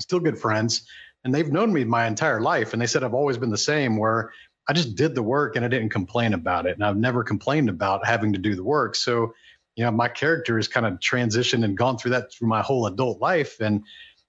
still 0.00 0.20
good 0.20 0.38
friends 0.38 0.88
and 1.24 1.34
they've 1.34 1.52
known 1.52 1.70
me 1.70 1.84
my 1.84 2.06
entire 2.06 2.40
life 2.40 2.72
and 2.72 2.80
they 2.80 2.86
said 2.86 3.04
i've 3.04 3.12
always 3.12 3.36
been 3.36 3.50
the 3.50 3.58
same 3.58 3.98
where 3.98 4.32
i 4.66 4.72
just 4.72 4.96
did 4.96 5.14
the 5.14 5.22
work 5.22 5.56
and 5.56 5.64
i 5.66 5.68
didn't 5.68 5.90
complain 5.90 6.32
about 6.32 6.64
it 6.64 6.72
and 6.72 6.82
i've 6.82 6.96
never 6.96 7.22
complained 7.22 7.68
about 7.68 8.06
having 8.06 8.32
to 8.32 8.38
do 8.38 8.54
the 8.54 8.64
work 8.64 8.96
so 8.96 9.34
you 9.78 9.84
know, 9.84 9.92
my 9.92 10.08
character 10.08 10.56
has 10.56 10.66
kind 10.66 10.84
of 10.84 10.94
transitioned 10.94 11.64
and 11.64 11.78
gone 11.78 11.96
through 11.96 12.10
that 12.10 12.32
through 12.32 12.48
my 12.48 12.60
whole 12.62 12.86
adult 12.86 13.20
life. 13.20 13.60
And, 13.60 13.84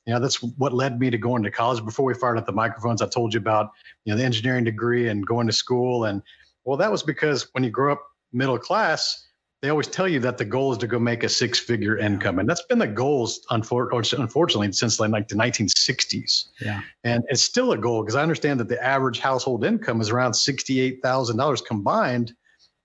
you 0.06 0.14
know, 0.14 0.20
that's 0.20 0.44
what 0.44 0.74
led 0.74 1.00
me 1.00 1.10
to 1.10 1.18
going 1.18 1.42
to 1.42 1.50
college. 1.50 1.84
Before 1.84 2.06
we 2.06 2.14
fired 2.14 2.38
up 2.38 2.46
the 2.46 2.52
microphones, 2.52 3.02
I 3.02 3.08
told 3.08 3.34
you 3.34 3.40
about, 3.40 3.72
you 4.06 4.14
know, 4.14 4.18
the 4.18 4.24
engineering 4.24 4.64
degree 4.64 5.10
and 5.10 5.26
going 5.26 5.48
to 5.48 5.54
school. 5.54 6.06
And 6.06 6.22
well, 6.66 6.78
that 6.78 6.92
was 6.92 7.02
because 7.02 7.50
when 7.54 7.64
you 7.64 7.72
grow 7.72 7.94
up 7.94 8.04
middle 8.32 8.60
class, 8.60 9.28
they 9.62 9.70
always 9.70 9.88
tell 9.88 10.08
you 10.08 10.20
that 10.22 10.38
the 10.38 10.46
goal 10.46 10.72
is 10.72 10.78
to 10.78 10.88
go 10.88 11.00
make 11.00 11.24
a 11.24 11.30
six 11.30 11.60
figure 11.60 11.98
income. 11.98 12.40
And 12.40 12.48
that's 12.48 12.64
been 12.64 12.80
the 12.80 12.88
goals, 12.88 13.46
unfortunately, 13.50 14.72
since 14.72 15.00
like 15.00 15.28
the 15.28 15.36
1960s. 15.36 16.46
Yeah. 16.62 16.82
And 17.04 17.24
it's 17.28 17.42
still 17.42 17.74
a 17.74 17.78
goal 17.78 18.04
because 18.04 18.16
I 18.16 18.22
understand 18.22 18.60
that 18.62 18.70
the 18.70 18.82
average 18.82 19.20
household 19.20 19.66
income 19.66 20.00
is 20.00 20.10
around 20.10 20.32
$68,000 20.32 21.66
combined 21.66 22.34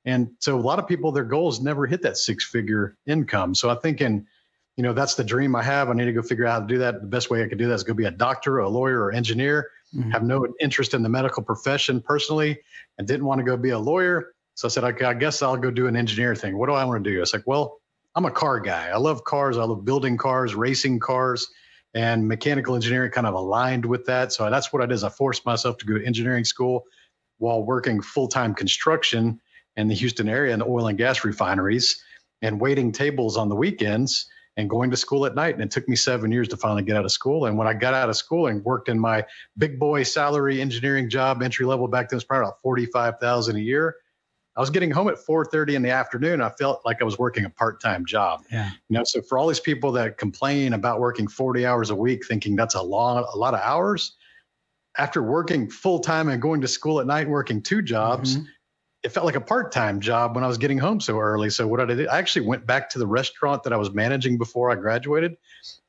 and 0.04 0.30
so 0.38 0.58
a 0.58 0.60
lot 0.60 0.78
of 0.78 0.86
people, 0.86 1.12
their 1.12 1.24
goals 1.24 1.60
never 1.60 1.86
hit 1.86 2.02
that 2.02 2.16
six 2.16 2.44
figure 2.44 2.96
income. 3.06 3.54
So 3.54 3.70
I 3.70 3.74
think 3.76 4.00
in, 4.00 4.26
you 4.76 4.82
know, 4.82 4.92
that's 4.92 5.14
the 5.14 5.24
dream 5.24 5.56
I 5.56 5.62
have. 5.62 5.88
I 5.88 5.94
need 5.94 6.04
to 6.04 6.12
go 6.12 6.22
figure 6.22 6.46
out 6.46 6.52
how 6.52 6.60
to 6.60 6.66
do 6.66 6.78
that. 6.78 7.00
The 7.00 7.06
best 7.06 7.30
way 7.30 7.42
I 7.42 7.48
could 7.48 7.58
do 7.58 7.68
that 7.68 7.74
is 7.74 7.84
go 7.84 7.94
be 7.94 8.04
a 8.04 8.10
doctor, 8.10 8.58
a 8.58 8.68
lawyer, 8.68 9.00
or 9.02 9.12
engineer. 9.12 9.70
Mm-hmm. 9.94 10.10
Have 10.10 10.24
no 10.24 10.46
interest 10.60 10.92
in 10.94 11.02
the 11.02 11.08
medical 11.08 11.42
profession 11.42 12.00
personally, 12.00 12.58
and 12.98 13.06
didn't 13.06 13.24
want 13.24 13.38
to 13.38 13.44
go 13.44 13.56
be 13.56 13.70
a 13.70 13.78
lawyer. 13.78 14.34
So 14.54 14.68
I 14.68 14.70
said, 14.70 14.84
okay, 14.84 15.04
I 15.04 15.14
guess 15.14 15.42
I'll 15.42 15.56
go 15.56 15.70
do 15.70 15.86
an 15.86 15.96
engineer 15.96 16.34
thing. 16.34 16.56
What 16.56 16.68
do 16.68 16.74
I 16.74 16.84
want 16.84 17.02
to 17.02 17.10
do? 17.10 17.16
I 17.16 17.20
was 17.20 17.32
like, 17.32 17.46
well, 17.46 17.80
I'm 18.14 18.24
a 18.24 18.30
car 18.30 18.60
guy. 18.60 18.88
I 18.88 18.96
love 18.96 19.24
cars. 19.24 19.58
I 19.58 19.64
love 19.64 19.84
building 19.84 20.16
cars, 20.16 20.54
racing 20.54 21.00
cars, 21.00 21.48
and 21.94 22.28
mechanical 22.28 22.74
engineering 22.74 23.10
kind 23.10 23.26
of 23.26 23.34
aligned 23.34 23.84
with 23.84 24.06
that. 24.06 24.32
So 24.32 24.48
that's 24.48 24.72
what 24.72 24.82
I 24.82 24.86
did. 24.86 24.94
Is 24.94 25.04
I 25.04 25.08
forced 25.08 25.44
myself 25.44 25.78
to 25.78 25.86
go 25.86 25.98
to 25.98 26.06
engineering 26.06 26.44
school 26.44 26.84
while 27.38 27.64
working 27.64 28.00
full 28.00 28.28
time 28.28 28.54
construction 28.54 29.40
in 29.76 29.88
the 29.88 29.94
Houston 29.94 30.28
area 30.28 30.52
in 30.52 30.60
the 30.60 30.66
oil 30.66 30.86
and 30.86 30.96
gas 30.96 31.24
refineries 31.24 32.00
and 32.42 32.60
waiting 32.60 32.92
tables 32.92 33.36
on 33.36 33.48
the 33.48 33.56
weekends 33.56 34.28
and 34.56 34.70
going 34.70 34.90
to 34.90 34.96
school 34.96 35.26
at 35.26 35.34
night. 35.34 35.54
And 35.54 35.64
it 35.64 35.72
took 35.72 35.88
me 35.88 35.96
seven 35.96 36.30
years 36.30 36.46
to 36.48 36.56
finally 36.56 36.84
get 36.84 36.96
out 36.96 37.04
of 37.04 37.10
school. 37.10 37.46
And 37.46 37.58
when 37.58 37.66
I 37.66 37.74
got 37.74 37.94
out 37.94 38.08
of 38.08 38.16
school 38.16 38.46
and 38.46 38.64
worked 38.64 38.88
in 38.88 39.00
my 39.00 39.24
big 39.58 39.80
boy 39.80 40.04
salary 40.04 40.60
engineering 40.60 41.10
job, 41.10 41.42
entry 41.42 41.66
level 41.66 41.88
back 41.88 42.08
then 42.08 42.18
was 42.18 42.24
probably 42.24 42.46
about 42.46 42.62
45,000 42.62 43.56
a 43.56 43.58
year. 43.58 43.96
I 44.56 44.60
was 44.60 44.70
getting 44.70 44.90
home 44.90 45.08
at 45.08 45.16
4:30 45.16 45.74
in 45.74 45.82
the 45.82 45.90
afternoon. 45.90 46.40
I 46.40 46.48
felt 46.50 46.82
like 46.84 47.00
I 47.00 47.04
was 47.04 47.18
working 47.18 47.44
a 47.44 47.50
part-time 47.50 48.04
job. 48.04 48.44
Yeah. 48.50 48.70
You 48.88 48.98
know, 48.98 49.04
so 49.04 49.20
for 49.22 49.36
all 49.36 49.48
these 49.48 49.60
people 49.60 49.92
that 49.92 50.16
complain 50.16 50.74
about 50.74 51.00
working 51.00 51.26
40 51.26 51.66
hours 51.66 51.90
a 51.90 51.94
week, 51.94 52.26
thinking 52.26 52.54
that's 52.54 52.74
a 52.74 52.82
long, 52.82 53.26
a 53.32 53.36
lot 53.36 53.54
of 53.54 53.60
hours, 53.60 54.16
after 54.96 55.22
working 55.22 55.68
full 55.68 55.98
time 55.98 56.28
and 56.28 56.40
going 56.40 56.60
to 56.60 56.68
school 56.68 57.00
at 57.00 57.06
night, 57.06 57.28
working 57.28 57.62
two 57.62 57.82
jobs, 57.82 58.36
mm-hmm 58.36 58.46
it 59.04 59.12
felt 59.12 59.26
like 59.26 59.36
a 59.36 59.40
part-time 59.40 60.00
job 60.00 60.34
when 60.34 60.42
I 60.42 60.46
was 60.46 60.56
getting 60.56 60.78
home 60.78 60.98
so 60.98 61.20
early. 61.20 61.50
So 61.50 61.68
what 61.68 61.78
I 61.78 61.84
did, 61.84 62.08
I 62.08 62.16
actually 62.16 62.46
went 62.46 62.66
back 62.66 62.88
to 62.90 62.98
the 62.98 63.06
restaurant 63.06 63.62
that 63.64 63.72
I 63.72 63.76
was 63.76 63.92
managing 63.92 64.38
before 64.38 64.70
I 64.70 64.76
graduated 64.76 65.36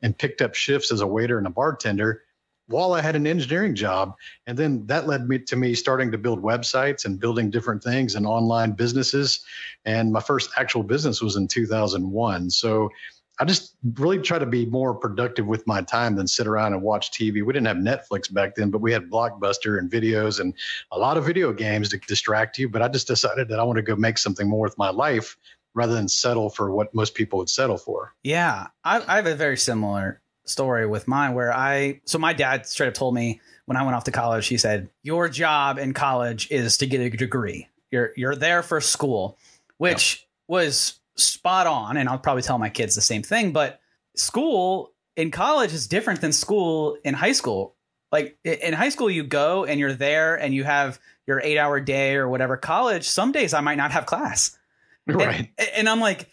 and 0.02 0.16
picked 0.18 0.42
up 0.42 0.54
shifts 0.54 0.92
as 0.92 1.00
a 1.00 1.08
waiter 1.08 1.38
and 1.38 1.48
a 1.48 1.50
bartender 1.50 2.24
while 2.68 2.94
I 2.94 3.02
had 3.02 3.16
an 3.16 3.28
engineering 3.28 3.76
job. 3.76 4.16
And 4.48 4.58
then 4.58 4.86
that 4.88 5.08
led 5.08 5.28
me 5.28 5.40
to 5.40 5.56
me 5.56 5.76
starting 5.76 6.12
to 6.12 6.18
build 6.18 6.42
websites 6.42 7.06
and 7.06 7.20
building 7.20 7.50
different 7.50 7.84
things 7.84 8.16
and 8.16 8.26
online 8.26 8.72
businesses. 8.72 9.44
And 9.86 10.12
my 10.12 10.22
first 10.22 10.50
actual 10.58 10.84
business 10.84 11.22
was 11.22 11.36
in 11.36 11.48
2001. 11.48 12.50
So 12.50 12.90
I 13.38 13.46
just 13.46 13.76
really 13.96 14.20
try 14.20 14.40
to 14.40 14.46
be 14.46 14.66
more 14.66 14.94
productive 14.94 15.46
with 15.46 15.68
my 15.68 15.82
time 15.82 16.16
than 16.16 16.28
sit 16.28 16.48
around 16.48 16.74
and 16.74 16.82
watch 16.82 17.12
TV. 17.12 17.46
We 17.46 17.54
didn't 17.54 17.68
have 17.68 17.78
Netflix 17.78 18.34
back 18.34 18.56
then, 18.56 18.72
but 18.72 18.80
we 18.80 18.94
had 18.94 19.10
Blockbuster 19.10 19.78
and 19.78 19.92
videos 19.92 20.40
and 20.40 20.54
a 20.92 20.98
lot 20.98 21.18
of 21.18 21.26
video 21.26 21.52
games 21.52 21.90
to 21.90 21.98
distract 21.98 22.58
you. 22.58 22.70
But 22.70 22.82
I 22.82 22.88
just 22.88 23.08
decided 23.08 23.50
that 23.50 23.60
I 23.60 23.64
want 23.64 23.78
to 23.78 23.84
go 23.84 23.96
make 23.96 24.18
something 24.18 24.48
more 24.48 24.62
with 24.62 24.78
my 24.78 24.90
life 24.90 25.38
rather 25.74 25.94
than 25.94 26.08
settle 26.08 26.50
for 26.50 26.72
what 26.72 26.96
most 26.96 27.14
people 27.14 27.38
would 27.40 27.50
settle 27.50 27.78
for. 27.78 28.14
Yeah, 28.24 28.68
I, 28.86 29.04
I 29.06 29.18
have 29.18 29.28
a 29.28 29.36
very 29.36 29.58
similar 29.58 30.22
story 30.46 30.86
with 30.86 31.08
mine 31.08 31.34
where 31.34 31.54
I 31.54 32.02
so 32.06 32.18
my 32.18 32.34
dad 32.34 32.66
straight 32.66 32.88
up 32.88 32.94
told 32.94 33.14
me 33.14 33.42
when 33.66 33.78
I 33.78 33.84
went 33.84 33.96
off 33.96 34.04
to 34.06 34.12
college, 34.12 34.48
he 34.48 34.58
said, 34.58 34.90
Your 35.04 35.28
job 35.28 35.78
in 35.78 35.94
college 35.94 36.50
is 36.52 36.78
to 36.78 36.88
get 36.88 37.02
a 37.02 37.10
degree. 37.10 37.68
You're 37.92 38.12
you're 38.16 38.36
there 38.36 38.64
for 38.64 38.80
school, 38.82 39.38
which 39.78 40.28
was 40.48 41.00
spot 41.16 41.68
on. 41.68 41.98
And 41.98 42.08
I'll 42.08 42.20
probably 42.20 42.44
tell 42.44 42.58
my 42.58 42.70
kids 42.70 42.96
the 42.96 43.02
same 43.02 43.24
thing, 43.24 43.52
but 43.52 43.80
school 44.16 44.94
in 45.16 45.32
college 45.32 45.74
is 45.74 45.88
different 45.88 46.22
than 46.22 46.32
school 46.32 46.98
in 47.04 47.14
high 47.14 47.32
school. 47.32 47.76
Like 48.12 48.38
in 48.44 48.74
high 48.74 48.90
school, 48.90 49.10
you 49.10 49.24
go 49.24 49.66
and 49.66 49.80
you're 49.80 49.94
there 49.94 50.36
and 50.36 50.54
you 50.54 50.64
have 50.64 51.00
your 51.28 51.42
eight 51.42 51.58
hour 51.58 51.80
day 51.80 52.16
or 52.16 52.30
whatever. 52.30 52.56
College, 52.58 53.08
some 53.10 53.32
days 53.32 53.54
I 53.54 53.62
might 53.62 53.76
not 53.76 53.92
have 53.92 54.06
class. 54.06 54.58
Right. 55.08 55.52
And, 55.60 55.70
and 55.76 55.88
I'm 55.90 56.00
like, 56.00 56.32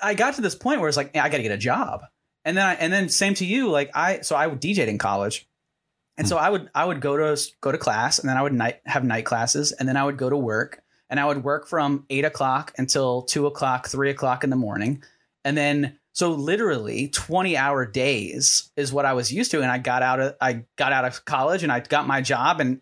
I 0.00 0.14
got 0.14 0.34
to 0.34 0.42
this 0.42 0.54
point 0.54 0.78
where 0.78 0.86
it's 0.86 0.96
like, 0.96 1.16
I 1.16 1.28
got 1.28 1.38
to 1.38 1.42
get 1.42 1.50
a 1.50 1.58
job. 1.58 2.02
And 2.44 2.56
then, 2.56 2.66
I, 2.66 2.74
and 2.74 2.92
then 2.92 3.08
same 3.08 3.34
to 3.34 3.46
you. 3.46 3.70
Like 3.70 3.90
I, 3.94 4.20
so 4.20 4.36
I 4.36 4.46
would 4.46 4.60
DJ 4.60 4.86
in 4.86 4.98
college. 4.98 5.46
And 6.18 6.28
so 6.28 6.36
I 6.36 6.50
would, 6.50 6.68
I 6.74 6.84
would 6.84 7.00
go 7.00 7.16
to, 7.16 7.40
go 7.60 7.72
to 7.72 7.78
class 7.78 8.18
and 8.18 8.28
then 8.28 8.36
I 8.36 8.42
would 8.42 8.52
night, 8.52 8.80
have 8.84 9.02
night 9.04 9.24
classes 9.24 9.72
and 9.72 9.88
then 9.88 9.96
I 9.96 10.04
would 10.04 10.18
go 10.18 10.28
to 10.28 10.36
work 10.36 10.82
and 11.08 11.18
I 11.18 11.26
would 11.26 11.42
work 11.42 11.66
from 11.66 12.04
eight 12.10 12.24
o'clock 12.24 12.72
until 12.76 13.22
two 13.22 13.46
o'clock, 13.46 13.88
three 13.88 14.10
o'clock 14.10 14.44
in 14.44 14.50
the 14.50 14.56
morning. 14.56 15.02
And 15.44 15.56
then, 15.56 15.98
so 16.12 16.32
literally 16.32 17.08
20 17.08 17.56
hour 17.56 17.86
days 17.86 18.70
is 18.76 18.92
what 18.92 19.06
I 19.06 19.14
was 19.14 19.32
used 19.32 19.50
to. 19.52 19.62
And 19.62 19.70
I 19.70 19.78
got 19.78 20.02
out 20.02 20.20
of, 20.20 20.36
I 20.40 20.64
got 20.76 20.92
out 20.92 21.06
of 21.06 21.24
college 21.24 21.62
and 21.62 21.72
I 21.72 21.80
got 21.80 22.06
my 22.06 22.20
job 22.20 22.60
and, 22.60 22.80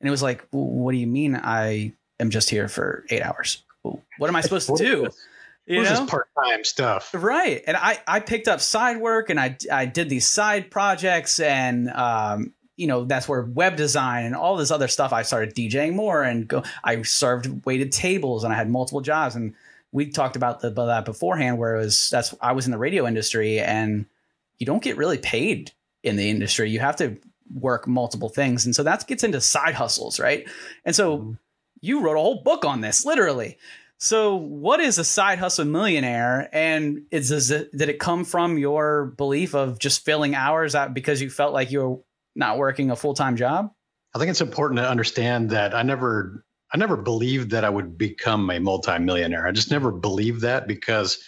and 0.00 0.08
it 0.08 0.10
was 0.10 0.22
like, 0.22 0.46
what 0.50 0.92
do 0.92 0.98
you 0.98 1.06
mean 1.06 1.36
I 1.36 1.92
am 2.20 2.30
just 2.30 2.50
here 2.50 2.68
for 2.68 3.04
eight 3.08 3.22
hours? 3.22 3.62
What 3.82 4.28
am 4.28 4.36
I 4.36 4.40
supposed 4.42 4.68
to 4.68 4.76
do? 4.76 5.08
You 5.66 5.82
know? 5.82 5.88
This 5.88 6.10
part-time 6.10 6.64
stuff, 6.64 7.10
right? 7.12 7.62
And 7.66 7.76
I 7.76 8.00
I 8.06 8.20
picked 8.20 8.46
up 8.46 8.60
side 8.60 8.98
work 8.98 9.30
and 9.30 9.40
I 9.40 9.56
I 9.70 9.86
did 9.86 10.08
these 10.08 10.26
side 10.26 10.70
projects 10.70 11.40
and 11.40 11.90
um 11.90 12.54
you 12.76 12.86
know 12.86 13.04
that's 13.04 13.28
where 13.28 13.42
web 13.42 13.76
design 13.76 14.26
and 14.26 14.36
all 14.36 14.56
this 14.56 14.70
other 14.70 14.86
stuff 14.86 15.12
I 15.12 15.22
started 15.22 15.54
DJing 15.54 15.94
more 15.94 16.22
and 16.22 16.46
go 16.46 16.62
I 16.84 17.02
served 17.02 17.66
waited 17.66 17.90
tables 17.90 18.44
and 18.44 18.52
I 18.52 18.56
had 18.56 18.70
multiple 18.70 19.00
jobs 19.00 19.34
and 19.34 19.54
we 19.92 20.10
talked 20.10 20.36
about, 20.36 20.60
the, 20.60 20.70
that 20.70 21.04
beforehand 21.06 21.58
where 21.58 21.76
it 21.76 21.78
was 21.78 22.10
that's 22.10 22.34
I 22.40 22.52
was 22.52 22.66
in 22.66 22.72
the 22.72 22.78
radio 22.78 23.06
industry 23.06 23.58
and 23.58 24.06
you 24.58 24.66
don't 24.66 24.82
get 24.82 24.96
really 24.96 25.18
paid 25.18 25.72
in 26.02 26.16
the 26.16 26.30
industry 26.30 26.70
you 26.70 26.80
have 26.80 26.96
to 26.96 27.16
work 27.54 27.88
multiple 27.88 28.28
things 28.28 28.66
and 28.66 28.74
so 28.74 28.82
that 28.82 29.06
gets 29.06 29.24
into 29.24 29.40
side 29.40 29.74
hustles 29.74 30.20
right 30.20 30.48
and 30.84 30.94
so 30.94 31.18
mm-hmm. 31.18 31.32
you 31.80 32.02
wrote 32.02 32.16
a 32.16 32.20
whole 32.20 32.42
book 32.42 32.64
on 32.64 32.82
this 32.82 33.04
literally 33.04 33.56
so, 33.98 34.36
what 34.36 34.80
is 34.80 34.98
a 34.98 35.04
side 35.04 35.38
hustle 35.38 35.64
millionaire? 35.64 36.50
And 36.52 37.02
is, 37.10 37.50
it, 37.50 37.74
did 37.74 37.88
it 37.88 37.98
come 37.98 38.24
from 38.24 38.58
your 38.58 39.06
belief 39.16 39.54
of 39.54 39.78
just 39.78 40.04
filling 40.04 40.34
hours 40.34 40.74
out 40.74 40.92
because 40.92 41.22
you 41.22 41.30
felt 41.30 41.54
like 41.54 41.70
you 41.70 41.80
were 41.80 41.96
not 42.34 42.58
working 42.58 42.90
a 42.90 42.96
full 42.96 43.14
time 43.14 43.36
job? 43.36 43.70
I 44.14 44.18
think 44.18 44.30
it's 44.30 44.42
important 44.42 44.78
to 44.78 44.88
understand 44.88 45.50
that 45.50 45.74
I 45.74 45.82
never, 45.82 46.44
I 46.72 46.76
never 46.76 46.96
believed 46.96 47.50
that 47.50 47.64
I 47.64 47.70
would 47.70 47.96
become 47.96 48.50
a 48.50 48.60
multimillionaire. 48.60 49.46
I 49.46 49.52
just 49.52 49.70
never 49.70 49.90
believed 49.90 50.42
that 50.42 50.68
because, 50.68 51.18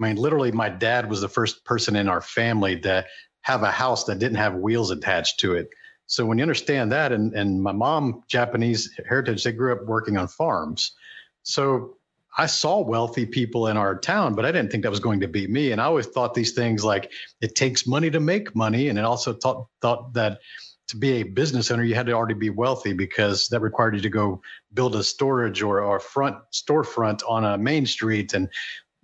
I 0.00 0.08
mean, 0.08 0.16
literally, 0.16 0.50
my 0.50 0.68
dad 0.68 1.08
was 1.08 1.20
the 1.20 1.28
first 1.28 1.64
person 1.64 1.94
in 1.94 2.08
our 2.08 2.20
family 2.20 2.80
to 2.80 3.04
have 3.42 3.62
a 3.62 3.70
house 3.70 4.04
that 4.04 4.18
didn't 4.18 4.38
have 4.38 4.56
wheels 4.56 4.90
attached 4.90 5.38
to 5.40 5.54
it. 5.54 5.68
So 6.06 6.26
when 6.26 6.38
you 6.38 6.42
understand 6.42 6.90
that, 6.90 7.12
and 7.12 7.32
and 7.34 7.62
my 7.62 7.72
mom, 7.72 8.24
Japanese 8.26 8.90
heritage, 9.06 9.44
they 9.44 9.52
grew 9.52 9.72
up 9.72 9.84
working 9.84 10.16
on 10.16 10.26
farms. 10.26 10.96
So 11.42 11.97
I 12.38 12.46
saw 12.46 12.80
wealthy 12.80 13.26
people 13.26 13.66
in 13.66 13.76
our 13.76 13.98
town, 13.98 14.34
but 14.34 14.44
I 14.44 14.52
didn't 14.52 14.70
think 14.70 14.84
that 14.84 14.90
was 14.90 15.00
going 15.00 15.18
to 15.20 15.28
be 15.28 15.48
me. 15.48 15.72
And 15.72 15.80
I 15.80 15.84
always 15.84 16.06
thought 16.06 16.34
these 16.34 16.52
things 16.52 16.84
like 16.84 17.10
it 17.40 17.56
takes 17.56 17.86
money 17.86 18.10
to 18.10 18.20
make 18.20 18.54
money. 18.54 18.88
And 18.88 18.98
it 18.98 19.04
also 19.04 19.32
thought, 19.32 19.66
thought 19.82 20.14
that 20.14 20.38
to 20.86 20.96
be 20.96 21.14
a 21.14 21.22
business 21.24 21.70
owner, 21.70 21.82
you 21.82 21.96
had 21.96 22.06
to 22.06 22.12
already 22.12 22.34
be 22.34 22.50
wealthy 22.50 22.92
because 22.92 23.48
that 23.48 23.60
required 23.60 23.96
you 23.96 24.00
to 24.00 24.08
go 24.08 24.40
build 24.72 24.94
a 24.94 25.02
storage 25.02 25.62
or, 25.62 25.82
or 25.82 25.96
a 25.96 26.00
front 26.00 26.36
storefront 26.52 27.22
on 27.28 27.44
a 27.44 27.58
main 27.58 27.84
street 27.84 28.32
and 28.32 28.48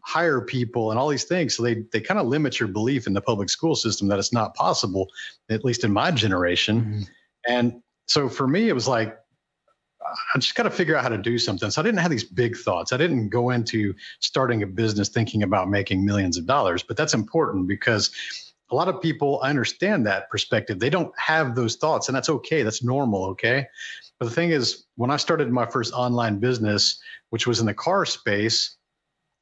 hire 0.04 0.40
people 0.40 0.90
and 0.90 0.98
all 0.98 1.08
these 1.08 1.24
things. 1.24 1.56
So 1.56 1.62
they 1.62 1.84
they 1.92 2.00
kind 2.00 2.20
of 2.20 2.26
limit 2.26 2.60
your 2.60 2.68
belief 2.68 3.06
in 3.06 3.14
the 3.14 3.20
public 3.20 3.50
school 3.50 3.74
system 3.74 4.08
that 4.08 4.18
it's 4.18 4.32
not 4.32 4.54
possible, 4.54 5.08
at 5.50 5.64
least 5.64 5.82
in 5.82 5.92
my 5.92 6.10
generation. 6.10 6.80
Mm-hmm. 6.80 7.02
And 7.48 7.82
so 8.06 8.28
for 8.28 8.46
me, 8.46 8.68
it 8.68 8.74
was 8.74 8.86
like 8.88 9.18
I 10.34 10.38
just 10.38 10.54
got 10.54 10.64
to 10.64 10.70
figure 10.70 10.96
out 10.96 11.02
how 11.02 11.08
to 11.08 11.18
do 11.18 11.38
something. 11.38 11.70
So 11.70 11.80
I 11.80 11.84
didn't 11.84 12.00
have 12.00 12.10
these 12.10 12.24
big 12.24 12.56
thoughts. 12.56 12.92
I 12.92 12.96
didn't 12.96 13.28
go 13.30 13.50
into 13.50 13.94
starting 14.20 14.62
a 14.62 14.66
business 14.66 15.08
thinking 15.08 15.42
about 15.42 15.68
making 15.68 16.04
millions 16.04 16.36
of 16.36 16.46
dollars, 16.46 16.82
but 16.82 16.96
that's 16.96 17.14
important 17.14 17.68
because 17.68 18.10
a 18.70 18.74
lot 18.74 18.88
of 18.88 19.00
people 19.00 19.40
I 19.42 19.50
understand 19.50 20.06
that 20.06 20.30
perspective. 20.30 20.78
They 20.78 20.90
don't 20.90 21.12
have 21.18 21.54
those 21.54 21.76
thoughts, 21.76 22.08
and 22.08 22.16
that's 22.16 22.28
okay. 22.28 22.62
That's 22.62 22.82
normal. 22.82 23.24
Okay. 23.26 23.66
But 24.18 24.26
the 24.26 24.34
thing 24.34 24.50
is, 24.50 24.84
when 24.96 25.10
I 25.10 25.16
started 25.16 25.50
my 25.50 25.66
first 25.66 25.92
online 25.92 26.38
business, 26.38 27.00
which 27.30 27.46
was 27.46 27.60
in 27.60 27.66
the 27.66 27.74
car 27.74 28.04
space, 28.04 28.76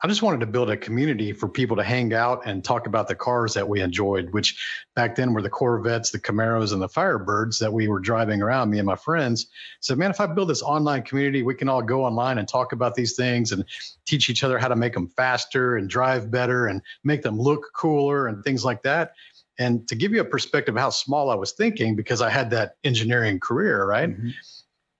I 0.04 0.08
just 0.08 0.20
wanted 0.20 0.40
to 0.40 0.46
build 0.46 0.68
a 0.68 0.76
community 0.76 1.32
for 1.32 1.48
people 1.48 1.76
to 1.76 1.84
hang 1.84 2.12
out 2.12 2.44
and 2.44 2.64
talk 2.64 2.88
about 2.88 3.06
the 3.06 3.14
cars 3.14 3.54
that 3.54 3.68
we 3.68 3.80
enjoyed, 3.80 4.32
which 4.32 4.60
back 4.96 5.14
then 5.14 5.32
were 5.32 5.42
the 5.42 5.48
Corvettes, 5.48 6.10
the 6.10 6.18
Camaros, 6.18 6.72
and 6.72 6.82
the 6.82 6.88
Firebirds 6.88 7.60
that 7.60 7.72
we 7.72 7.86
were 7.86 8.00
driving 8.00 8.42
around, 8.42 8.70
me 8.70 8.78
and 8.78 8.86
my 8.86 8.96
friends. 8.96 9.46
Said, 9.80 9.98
man, 9.98 10.10
if 10.10 10.20
I 10.20 10.26
build 10.26 10.48
this 10.48 10.62
online 10.62 11.02
community, 11.02 11.44
we 11.44 11.54
can 11.54 11.68
all 11.68 11.82
go 11.82 12.04
online 12.04 12.38
and 12.38 12.48
talk 12.48 12.72
about 12.72 12.96
these 12.96 13.14
things 13.14 13.52
and 13.52 13.64
teach 14.04 14.28
each 14.28 14.42
other 14.42 14.58
how 14.58 14.66
to 14.66 14.74
make 14.74 14.94
them 14.94 15.06
faster 15.06 15.76
and 15.76 15.88
drive 15.88 16.32
better 16.32 16.66
and 16.66 16.82
make 17.04 17.22
them 17.22 17.38
look 17.38 17.70
cooler 17.72 18.26
and 18.26 18.42
things 18.42 18.64
like 18.64 18.82
that. 18.82 19.12
And 19.60 19.86
to 19.86 19.94
give 19.94 20.12
you 20.12 20.20
a 20.20 20.24
perspective 20.24 20.74
of 20.74 20.80
how 20.80 20.90
small 20.90 21.30
I 21.30 21.36
was 21.36 21.52
thinking, 21.52 21.94
because 21.94 22.20
I 22.20 22.28
had 22.28 22.50
that 22.50 22.74
engineering 22.82 23.38
career, 23.38 23.86
right? 23.86 24.10
Mm-hmm. 24.10 24.30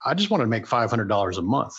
I 0.07 0.15
just 0.15 0.31
wanted 0.31 0.45
to 0.45 0.51
make 0.51 0.67
$500 0.67 1.38
a 1.38 1.43
month 1.43 1.75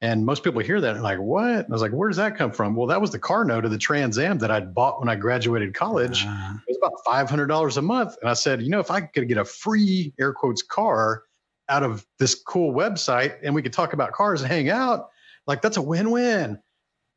and 0.00 0.24
most 0.24 0.44
people 0.44 0.60
hear 0.60 0.80
that 0.80 0.94
and 0.94 1.02
like, 1.02 1.18
what? 1.18 1.50
And 1.50 1.66
I 1.68 1.72
was 1.72 1.82
like, 1.82 1.90
where 1.90 2.08
does 2.08 2.18
that 2.18 2.36
come 2.36 2.52
from? 2.52 2.76
Well, 2.76 2.86
that 2.86 3.00
was 3.00 3.10
the 3.10 3.18
car 3.18 3.44
note 3.44 3.64
of 3.64 3.72
the 3.72 3.78
Trans 3.78 4.16
Am 4.18 4.38
that 4.38 4.50
I'd 4.50 4.72
bought 4.72 5.00
when 5.00 5.08
I 5.08 5.16
graduated 5.16 5.74
college. 5.74 6.24
Uh, 6.24 6.54
it 6.68 6.78
was 6.80 7.02
about 7.04 7.28
$500 7.28 7.76
a 7.76 7.82
month. 7.82 8.16
And 8.20 8.30
I 8.30 8.34
said, 8.34 8.62
you 8.62 8.70
know, 8.70 8.78
if 8.78 8.92
I 8.92 9.00
could 9.00 9.26
get 9.26 9.38
a 9.38 9.44
free 9.44 10.12
air 10.20 10.32
quotes 10.32 10.62
car 10.62 11.24
out 11.68 11.82
of 11.82 12.06
this 12.18 12.36
cool 12.36 12.72
website 12.72 13.38
and 13.42 13.54
we 13.54 13.62
could 13.62 13.72
talk 13.72 13.92
about 13.92 14.12
cars 14.12 14.40
and 14.40 14.50
hang 14.50 14.70
out, 14.70 15.08
like 15.48 15.62
that's 15.62 15.76
a 15.78 15.82
win 15.82 16.12
win. 16.12 16.60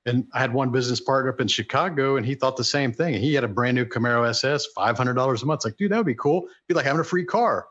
And 0.08 0.26
I 0.34 0.40
had 0.40 0.52
one 0.52 0.72
business 0.72 1.00
partner 1.00 1.32
up 1.32 1.40
in 1.40 1.48
Chicago 1.48 2.18
and 2.18 2.26
he 2.26 2.34
thought 2.34 2.58
the 2.58 2.64
same 2.64 2.92
thing. 2.92 3.14
He 3.14 3.36
had 3.36 3.44
a 3.44 3.48
brand 3.48 3.76
new 3.76 3.86
Camaro 3.86 4.28
SS, 4.28 4.66
$500 4.76 5.44
a 5.44 5.46
month. 5.46 5.60
It's 5.60 5.66
like, 5.66 5.78
dude, 5.78 5.92
that 5.92 5.98
would 5.98 6.08
be 6.08 6.16
cool. 6.16 6.48
Be 6.68 6.74
like 6.74 6.86
having 6.86 7.02
a 7.02 7.04
free 7.04 7.26
car. 7.26 7.68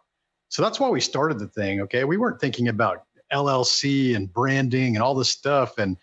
So 0.50 0.62
that's 0.62 0.78
why 0.78 0.88
we 0.88 1.00
started 1.00 1.40
the 1.40 1.48
thing. 1.48 1.80
Okay. 1.82 2.04
We 2.04 2.16
weren't 2.16 2.40
thinking 2.40 2.68
about 2.68 3.04
LLC 3.32 4.14
and 4.16 4.32
branding 4.32 4.96
and 4.96 5.02
all 5.02 5.14
this 5.14 5.30
stuff 5.30 5.78
and, 5.78 5.96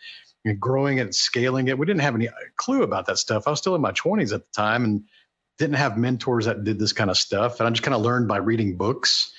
and 0.46 0.60
growing 0.60 0.98
it 0.98 1.02
and 1.02 1.16
scaling 1.16 1.68
it. 1.68 1.78
We 1.78 1.86
didn't 1.86 2.02
have 2.02 2.16
any 2.16 2.28
uh, 2.28 2.34
clue 2.56 2.84
about 2.84 3.06
that 3.08 3.18
stuff. 3.18 3.48
I 3.48 3.52
was 3.52 3.60
still 3.60 3.76
in 3.76 3.82
my 3.82 3.92
20s 3.92 4.34
at 4.34 4.42
the 4.42 4.52
time 4.54 4.84
and 4.84 5.04
didn't 5.58 5.76
have 5.76 5.98
mentors 5.98 6.46
that 6.46 6.63
did 6.63 6.80
this 6.80 6.94
kind 6.94 7.10
of 7.10 7.18
stuff. 7.18 7.60
And 7.60 7.68
I 7.68 7.72
just 7.72 7.84
kind 7.84 7.96
of 7.96 8.02
learned 8.02 8.28
by 8.28 8.38
reading 8.38 8.78
books. 8.78 9.32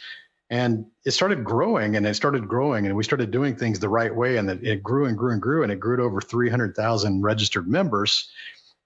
And 0.50 0.86
it 1.04 1.10
started 1.10 1.44
growing 1.44 1.96
and 1.96 2.06
it 2.06 2.14
started 2.14 2.48
growing 2.48 2.86
and 2.86 2.96
we 2.96 3.04
started 3.04 3.30
doing 3.30 3.54
things 3.54 3.78
the 3.78 3.88
right 3.88 4.14
way. 4.14 4.38
And 4.38 4.48
it 4.50 4.82
grew 4.82 5.04
and 5.04 5.16
grew 5.16 5.32
and 5.32 5.42
grew 5.42 5.62
and 5.62 5.70
it 5.70 5.78
grew 5.78 5.96
to 5.96 6.02
over 6.02 6.20
300,000 6.20 7.22
registered 7.22 7.68
members. 7.68 8.30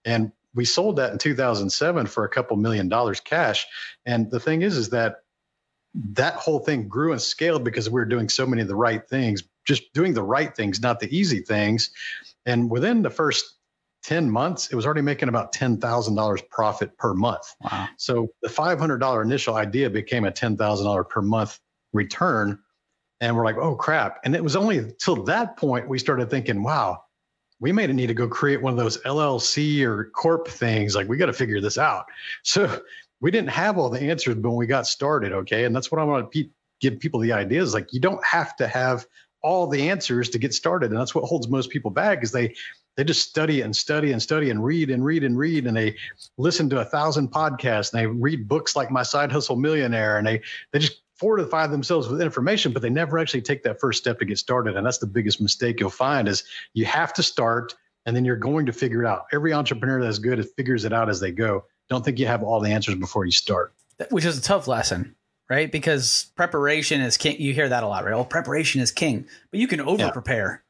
And 0.04 0.32
we 0.54 0.64
sold 0.64 0.96
that 0.96 1.12
in 1.12 1.18
2007 1.18 2.06
for 2.06 2.24
a 2.24 2.28
couple 2.28 2.56
million 2.56 2.88
dollars 2.88 3.20
cash. 3.20 3.66
And 4.04 4.30
the 4.30 4.40
thing 4.40 4.62
is, 4.62 4.76
is 4.76 4.90
that 4.90 5.22
that 5.94 6.34
whole 6.34 6.58
thing 6.58 6.88
grew 6.88 7.12
and 7.12 7.20
scaled 7.20 7.64
because 7.64 7.88
we 7.88 7.94
were 7.94 8.04
doing 8.04 8.28
so 8.28 8.46
many 8.46 8.62
of 8.62 8.68
the 8.68 8.76
right 8.76 9.06
things, 9.08 9.42
just 9.66 9.92
doing 9.92 10.14
the 10.14 10.22
right 10.22 10.54
things, 10.54 10.80
not 10.80 11.00
the 11.00 11.16
easy 11.16 11.40
things. 11.40 11.90
And 12.46 12.70
within 12.70 13.02
the 13.02 13.10
first 13.10 13.56
10 14.04 14.30
months, 14.30 14.68
it 14.72 14.74
was 14.74 14.84
already 14.84 15.02
making 15.02 15.28
about 15.28 15.54
$10,000 15.54 16.48
profit 16.50 16.96
per 16.98 17.14
month. 17.14 17.54
Wow. 17.60 17.88
So 17.98 18.28
the 18.42 18.48
$500 18.48 19.22
initial 19.22 19.54
idea 19.54 19.90
became 19.90 20.24
a 20.24 20.32
$10,000 20.32 21.08
per 21.08 21.22
month 21.22 21.60
return. 21.92 22.58
And 23.20 23.36
we're 23.36 23.44
like, 23.44 23.58
oh 23.58 23.76
crap. 23.76 24.18
And 24.24 24.34
it 24.34 24.42
was 24.42 24.56
only 24.56 24.92
till 24.98 25.22
that 25.24 25.56
point 25.56 25.88
we 25.88 25.98
started 25.98 26.30
thinking, 26.30 26.62
wow, 26.62 27.04
we 27.60 27.70
may 27.70 27.86
need 27.86 28.08
to 28.08 28.14
go 28.14 28.26
create 28.26 28.60
one 28.60 28.72
of 28.72 28.76
those 28.76 29.00
LLC 29.02 29.84
or 29.84 30.10
corp 30.16 30.48
things. 30.48 30.96
Like 30.96 31.08
we 31.08 31.16
got 31.16 31.26
to 31.26 31.32
figure 31.32 31.60
this 31.60 31.78
out. 31.78 32.06
So 32.42 32.82
we 33.22 33.30
didn't 33.30 33.50
have 33.50 33.78
all 33.78 33.88
the 33.88 34.02
answers 34.02 34.36
when 34.36 34.56
we 34.56 34.66
got 34.66 34.86
started. 34.86 35.32
Okay. 35.32 35.64
And 35.64 35.74
that's 35.74 35.90
what 35.90 36.00
I 36.00 36.04
want 36.04 36.30
to 36.30 36.42
pe- 36.42 36.50
give 36.80 36.98
people 36.98 37.20
the 37.20 37.32
idea 37.32 37.62
is 37.62 37.72
like, 37.72 37.92
you 37.92 38.00
don't 38.00 38.22
have 38.24 38.54
to 38.56 38.66
have 38.66 39.06
all 39.42 39.68
the 39.68 39.88
answers 39.88 40.28
to 40.30 40.38
get 40.38 40.52
started. 40.52 40.90
And 40.90 41.00
that's 41.00 41.14
what 41.14 41.24
holds 41.24 41.48
most 41.48 41.70
people 41.70 41.90
back 41.90 42.22
is 42.22 42.32
they, 42.32 42.54
they 42.96 43.04
just 43.04 43.28
study 43.28 43.62
and 43.62 43.74
study 43.74 44.12
and 44.12 44.20
study 44.20 44.50
and 44.50 44.62
read 44.62 44.90
and 44.90 45.04
read 45.04 45.24
and 45.24 45.38
read 45.38 45.66
and 45.66 45.76
they 45.76 45.96
listen 46.36 46.68
to 46.70 46.80
a 46.80 46.84
thousand 46.84 47.28
podcasts 47.30 47.92
and 47.92 48.02
they 48.02 48.06
read 48.06 48.48
books 48.48 48.76
like 48.76 48.90
my 48.90 49.02
side 49.02 49.32
hustle 49.32 49.56
millionaire 49.56 50.18
and 50.18 50.26
they 50.26 50.42
they 50.72 50.78
just 50.78 51.00
fortify 51.14 51.66
themselves 51.66 52.08
with 52.08 52.20
information 52.20 52.70
but 52.70 52.82
they 52.82 52.90
never 52.90 53.18
actually 53.18 53.40
take 53.40 53.62
that 53.62 53.80
first 53.80 53.98
step 53.98 54.18
to 54.18 54.26
get 54.26 54.36
started 54.36 54.76
and 54.76 54.84
that's 54.84 54.98
the 54.98 55.06
biggest 55.06 55.40
mistake 55.40 55.80
you'll 55.80 55.88
find 55.88 56.28
is 56.28 56.44
you 56.74 56.84
have 56.84 57.14
to 57.14 57.22
start 57.22 57.74
and 58.04 58.14
then 58.14 58.24
you're 58.24 58.36
going 58.36 58.66
to 58.66 58.72
figure 58.72 59.02
it 59.02 59.06
out 59.06 59.24
every 59.32 59.54
entrepreneur 59.54 60.02
that's 60.02 60.18
good 60.18 60.46
figures 60.56 60.84
it 60.84 60.92
out 60.92 61.08
as 61.08 61.20
they 61.20 61.30
go 61.30 61.64
don't 61.92 62.04
think 62.04 62.18
you 62.18 62.26
have 62.26 62.42
all 62.42 62.60
the 62.60 62.70
answers 62.70 62.94
before 62.96 63.24
you 63.24 63.32
start 63.32 63.72
which 64.10 64.24
is 64.24 64.36
a 64.36 64.42
tough 64.42 64.66
lesson 64.66 65.14
right 65.48 65.70
because 65.70 66.30
preparation 66.34 67.00
is 67.00 67.16
king 67.16 67.40
you 67.40 67.52
hear 67.52 67.68
that 67.68 67.82
a 67.82 67.86
lot 67.86 68.04
right 68.04 68.14
oh 68.14 68.24
preparation 68.24 68.80
is 68.80 68.90
king 68.90 69.26
but 69.50 69.60
you 69.60 69.68
can 69.68 69.80
over 69.80 70.10
prepare 70.10 70.62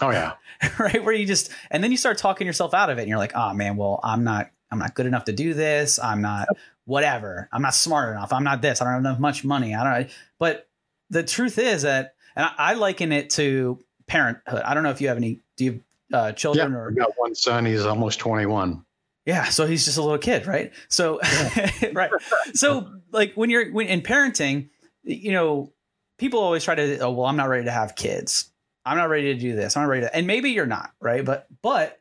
Oh 0.00 0.10
yeah. 0.10 0.34
right. 0.78 1.02
Where 1.02 1.14
you 1.14 1.26
just 1.26 1.50
and 1.70 1.82
then 1.82 1.90
you 1.90 1.96
start 1.96 2.18
talking 2.18 2.46
yourself 2.46 2.72
out 2.72 2.90
of 2.90 2.98
it 2.98 3.02
and 3.02 3.08
you're 3.08 3.18
like, 3.18 3.32
oh 3.34 3.52
man, 3.52 3.76
well, 3.76 4.00
I'm 4.02 4.24
not 4.24 4.50
I'm 4.70 4.78
not 4.78 4.94
good 4.94 5.06
enough 5.06 5.24
to 5.24 5.32
do 5.32 5.54
this. 5.54 5.98
I'm 5.98 6.22
not 6.22 6.48
whatever. 6.84 7.48
I'm 7.52 7.62
not 7.62 7.74
smart 7.74 8.10
enough. 8.10 8.32
I'm 8.32 8.44
not 8.44 8.62
this. 8.62 8.80
I 8.80 8.84
don't 8.84 8.94
have 8.94 9.02
enough 9.02 9.18
much 9.18 9.44
money. 9.44 9.74
I 9.74 9.98
don't. 9.98 10.10
But 10.38 10.68
the 11.10 11.22
truth 11.22 11.58
is 11.58 11.82
that 11.82 12.14
and 12.34 12.46
I, 12.46 12.52
I 12.58 12.74
liken 12.74 13.12
it 13.12 13.30
to 13.30 13.78
parenthood. 14.06 14.62
I 14.64 14.74
don't 14.74 14.82
know 14.82 14.90
if 14.90 15.00
you 15.00 15.08
have 15.08 15.16
any 15.16 15.40
do 15.56 15.64
you 15.64 15.84
uh, 16.12 16.32
children 16.32 16.72
yeah, 16.72 16.78
or 16.78 16.90
I 16.90 16.94
got 16.94 17.12
one 17.16 17.34
son, 17.34 17.64
he's 17.64 17.86
almost 17.86 18.18
21. 18.18 18.84
Yeah, 19.24 19.44
so 19.44 19.66
he's 19.66 19.84
just 19.84 19.98
a 19.98 20.02
little 20.02 20.18
kid, 20.18 20.46
right? 20.46 20.72
So 20.88 21.20
yeah. 21.22 21.70
right. 21.92 22.10
So 22.54 22.92
like 23.12 23.34
when 23.34 23.50
you're 23.50 23.70
when 23.70 23.86
in 23.86 24.02
parenting, 24.02 24.70
you 25.04 25.32
know, 25.32 25.72
people 26.18 26.40
always 26.40 26.64
try 26.64 26.74
to 26.74 26.98
oh 26.98 27.10
well, 27.12 27.26
I'm 27.26 27.36
not 27.36 27.48
ready 27.48 27.64
to 27.64 27.70
have 27.70 27.94
kids 27.94 28.52
I'm 28.84 28.96
not 28.96 29.08
ready 29.08 29.34
to 29.34 29.40
do 29.40 29.54
this. 29.54 29.76
I'm 29.76 29.84
not 29.84 29.88
ready 29.88 30.02
to, 30.02 30.14
and 30.14 30.26
maybe 30.26 30.50
you're 30.50 30.66
not, 30.66 30.92
right? 31.00 31.24
But 31.24 31.46
but 31.62 32.00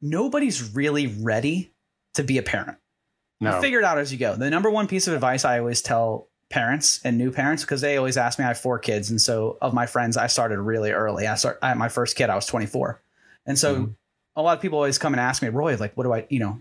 nobody's 0.00 0.74
really 0.74 1.06
ready 1.06 1.72
to 2.14 2.22
be 2.22 2.38
a 2.38 2.42
parent. 2.42 2.78
No. 3.40 3.56
You 3.56 3.60
figure 3.60 3.78
it 3.78 3.84
out 3.84 3.98
as 3.98 4.12
you 4.12 4.18
go. 4.18 4.34
The 4.34 4.48
number 4.48 4.70
one 4.70 4.86
piece 4.86 5.06
of 5.06 5.14
advice 5.14 5.44
I 5.44 5.58
always 5.58 5.82
tell 5.82 6.28
parents 6.48 7.00
and 7.04 7.18
new 7.18 7.30
parents 7.30 7.62
because 7.62 7.80
they 7.80 7.96
always 7.96 8.16
ask 8.16 8.38
me. 8.38 8.44
I 8.44 8.48
have 8.48 8.58
four 8.58 8.78
kids, 8.78 9.10
and 9.10 9.20
so 9.20 9.58
of 9.60 9.74
my 9.74 9.86
friends, 9.86 10.16
I 10.16 10.28
started 10.28 10.60
really 10.60 10.92
early. 10.92 11.26
I 11.26 11.34
start 11.34 11.58
I 11.62 11.68
had 11.68 11.78
my 11.78 11.88
first 11.88 12.16
kid. 12.16 12.30
I 12.30 12.36
was 12.36 12.46
24, 12.46 13.02
and 13.46 13.58
so 13.58 13.74
mm-hmm. 13.74 13.92
A 14.36 14.42
lot 14.42 14.56
of 14.56 14.62
people 14.62 14.78
always 14.78 14.98
come 14.98 15.12
and 15.12 15.20
ask 15.20 15.42
me, 15.42 15.48
Roy, 15.48 15.76
like, 15.76 15.96
what 15.96 16.04
do 16.04 16.12
I, 16.12 16.26
you 16.28 16.40
know, 16.40 16.60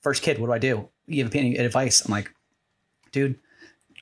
first 0.00 0.22
kid, 0.22 0.38
what 0.38 0.46
do 0.46 0.52
I 0.52 0.58
do? 0.58 0.88
You 1.06 1.24
have 1.24 1.34
any 1.34 1.56
advice? 1.56 2.04
I'm 2.04 2.10
like, 2.10 2.32
dude, 3.12 3.38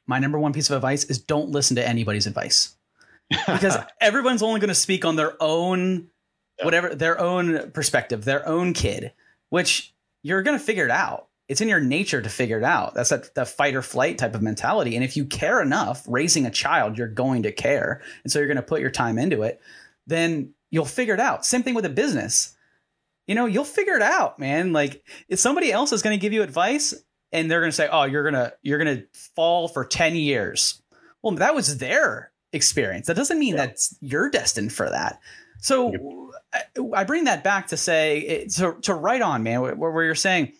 my 0.06 0.18
number 0.18 0.38
one 0.38 0.52
piece 0.52 0.70
of 0.70 0.76
advice 0.76 1.04
is 1.04 1.18
don't 1.18 1.50
listen 1.50 1.76
to 1.76 1.86
anybody's 1.86 2.26
advice. 2.26 2.76
Because 3.28 3.76
everyone's 4.00 4.42
only 4.42 4.60
going 4.60 4.68
to 4.68 4.74
speak 4.74 5.04
on 5.04 5.16
their 5.16 5.40
own 5.40 6.08
whatever 6.62 6.94
their 6.94 7.18
own 7.18 7.70
perspective 7.70 8.26
their 8.26 8.46
own 8.46 8.74
kid 8.74 9.12
which 9.48 9.94
you're 10.22 10.42
going 10.42 10.58
to 10.58 10.62
figure 10.62 10.84
it 10.84 10.90
out. 10.90 11.28
It's 11.48 11.62
in 11.62 11.68
your 11.68 11.80
nature 11.80 12.20
to 12.20 12.28
figure 12.28 12.58
it 12.58 12.64
out. 12.64 12.92
That's 12.92 13.08
that, 13.08 13.34
that 13.34 13.48
fight 13.48 13.74
or 13.74 13.82
flight 13.82 14.18
type 14.18 14.34
of 14.34 14.42
mentality. 14.42 14.94
And 14.94 15.02
if 15.02 15.16
you 15.16 15.24
care 15.24 15.62
enough 15.62 16.04
raising 16.06 16.44
a 16.44 16.50
child 16.50 16.98
you're 16.98 17.08
going 17.08 17.44
to 17.44 17.52
care. 17.52 18.02
And 18.22 18.32
so 18.32 18.38
you're 18.38 18.48
going 18.48 18.56
to 18.56 18.62
put 18.62 18.80
your 18.80 18.90
time 18.90 19.18
into 19.18 19.42
it 19.42 19.60
then 20.06 20.52
you'll 20.70 20.84
figure 20.84 21.14
it 21.14 21.20
out. 21.20 21.46
Same 21.46 21.62
thing 21.62 21.74
with 21.74 21.84
a 21.84 21.90
business 21.90 22.56
you 23.30 23.34
know 23.34 23.46
you'll 23.46 23.64
figure 23.64 23.94
it 23.94 24.02
out 24.02 24.38
man 24.38 24.72
like 24.72 25.02
if 25.28 25.38
somebody 25.38 25.72
else 25.72 25.92
is 25.92 26.02
going 26.02 26.18
to 26.18 26.20
give 26.20 26.32
you 26.32 26.42
advice 26.42 26.92
and 27.32 27.50
they're 27.50 27.60
going 27.60 27.70
to 27.70 27.76
say 27.76 27.88
oh 27.90 28.04
you're 28.04 28.28
going 28.28 28.34
to 28.34 28.52
you're 28.62 28.82
going 28.82 28.98
to 28.98 29.06
fall 29.36 29.68
for 29.68 29.84
10 29.84 30.16
years 30.16 30.82
well 31.22 31.34
that 31.36 31.54
was 31.54 31.78
their 31.78 32.30
experience. 32.52 33.06
That 33.06 33.16
doesn't 33.16 33.38
mean 33.38 33.56
yeah. 33.56 33.66
that 33.66 33.78
you're 34.00 34.30
destined 34.30 34.72
for 34.72 34.88
that. 34.88 35.20
So 35.58 36.32
I, 36.52 36.62
I, 36.94 37.04
bring 37.04 37.24
that 37.24 37.44
back 37.44 37.68
to 37.68 37.76
say 37.76 38.46
to 38.56 38.76
to 38.82 38.94
write 38.94 39.20
on, 39.20 39.42
man, 39.42 39.60
where, 39.60 39.74
where 39.74 40.04
you're 40.04 40.14
saying 40.14 40.52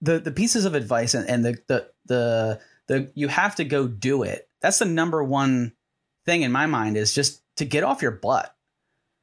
the 0.00 0.18
the 0.18 0.32
pieces 0.32 0.64
of 0.64 0.74
advice 0.74 1.14
and, 1.14 1.28
and 1.28 1.44
the, 1.44 1.56
the 1.68 1.90
the 2.06 2.60
the 2.88 3.12
you 3.14 3.28
have 3.28 3.54
to 3.56 3.64
go 3.64 3.86
do 3.86 4.24
it. 4.24 4.48
That's 4.60 4.80
the 4.80 4.84
number 4.84 5.22
one 5.22 5.72
thing 6.26 6.42
in 6.42 6.50
my 6.50 6.66
mind 6.66 6.96
is 6.96 7.14
just 7.14 7.42
to 7.56 7.64
get 7.64 7.84
off 7.84 8.02
your 8.02 8.10
butt. 8.10 8.53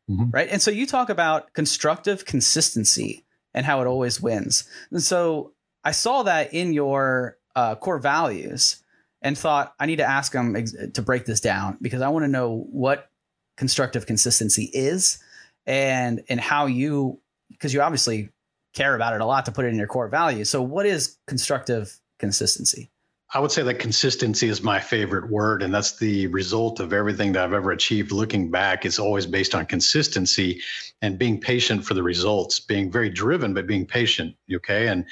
Mm-hmm. 0.10 0.32
Right. 0.32 0.50
And 0.50 0.62
so 0.62 0.72
you 0.72 0.86
talk 0.86 1.10
about 1.10 1.54
constructive 1.54 2.26
consistency 2.26 3.26
and 3.54 3.66
how 3.66 3.82
it 3.82 3.88
always 3.88 4.22
wins. 4.22 4.64
And 4.92 5.02
so 5.02 5.54
I 5.84 5.92
saw 5.92 6.24
that 6.24 6.54
in 6.54 6.74
your 6.74 7.38
uh, 7.56 7.76
core 7.76 8.00
values 8.00 8.82
and 9.22 9.38
thought 9.38 9.74
I 9.80 9.86
need 9.86 9.98
to 9.98 10.10
ask 10.10 10.32
them 10.32 10.56
ex- 10.56 10.76
to 10.94 11.02
break 11.02 11.26
this 11.26 11.40
down 11.40 11.78
because 11.82 12.02
I 12.02 12.10
want 12.10 12.24
to 12.24 12.30
know 12.30 12.66
what 12.72 13.10
constructive 13.58 14.06
consistency 14.06 14.70
is 14.74 15.20
and 15.66 16.24
and 16.30 16.40
how 16.40 16.66
you 16.66 17.20
because 17.50 17.74
you 17.74 17.82
obviously 17.82 18.30
care 18.74 18.96
about 18.96 19.14
it 19.14 19.22
a 19.22 19.26
lot 19.26 19.46
to 19.46 19.52
put 19.52 19.66
it 19.66 19.70
in 19.70 19.76
your 19.76 19.88
core 19.88 20.08
values. 20.08 20.50
So 20.50 20.62
what 20.62 20.86
is 20.86 21.18
constructive 21.28 22.00
consistency? 22.20 22.90
I 23.34 23.40
would 23.40 23.52
say 23.52 23.64
that 23.64 23.76
consistency 23.76 24.50
is 24.50 24.62
my 24.62 24.80
favorite 24.80 25.30
word, 25.30 25.64
and 25.64 25.74
that's 25.74 25.98
the 25.98 26.28
result 26.28 26.82
of 26.82 26.92
everything 26.92 27.32
that 27.32 27.44
I've 27.44 27.54
ever 27.54 27.72
achieved. 27.72 28.12
Looking 28.12 28.52
back, 28.52 28.86
it's 28.86 29.00
always 29.00 29.26
based 29.26 29.56
on 29.56 29.66
consistency 29.66 30.62
and 31.02 31.18
being 31.18 31.40
patient 31.40 31.86
for 31.86 31.94
the 31.94 32.04
results, 32.04 32.60
being 32.60 32.92
very 32.92 33.10
driven, 33.10 33.54
but 33.54 33.68
being 33.68 33.86
patient. 33.86 34.36
Okay. 34.54 34.88
And 34.88 35.06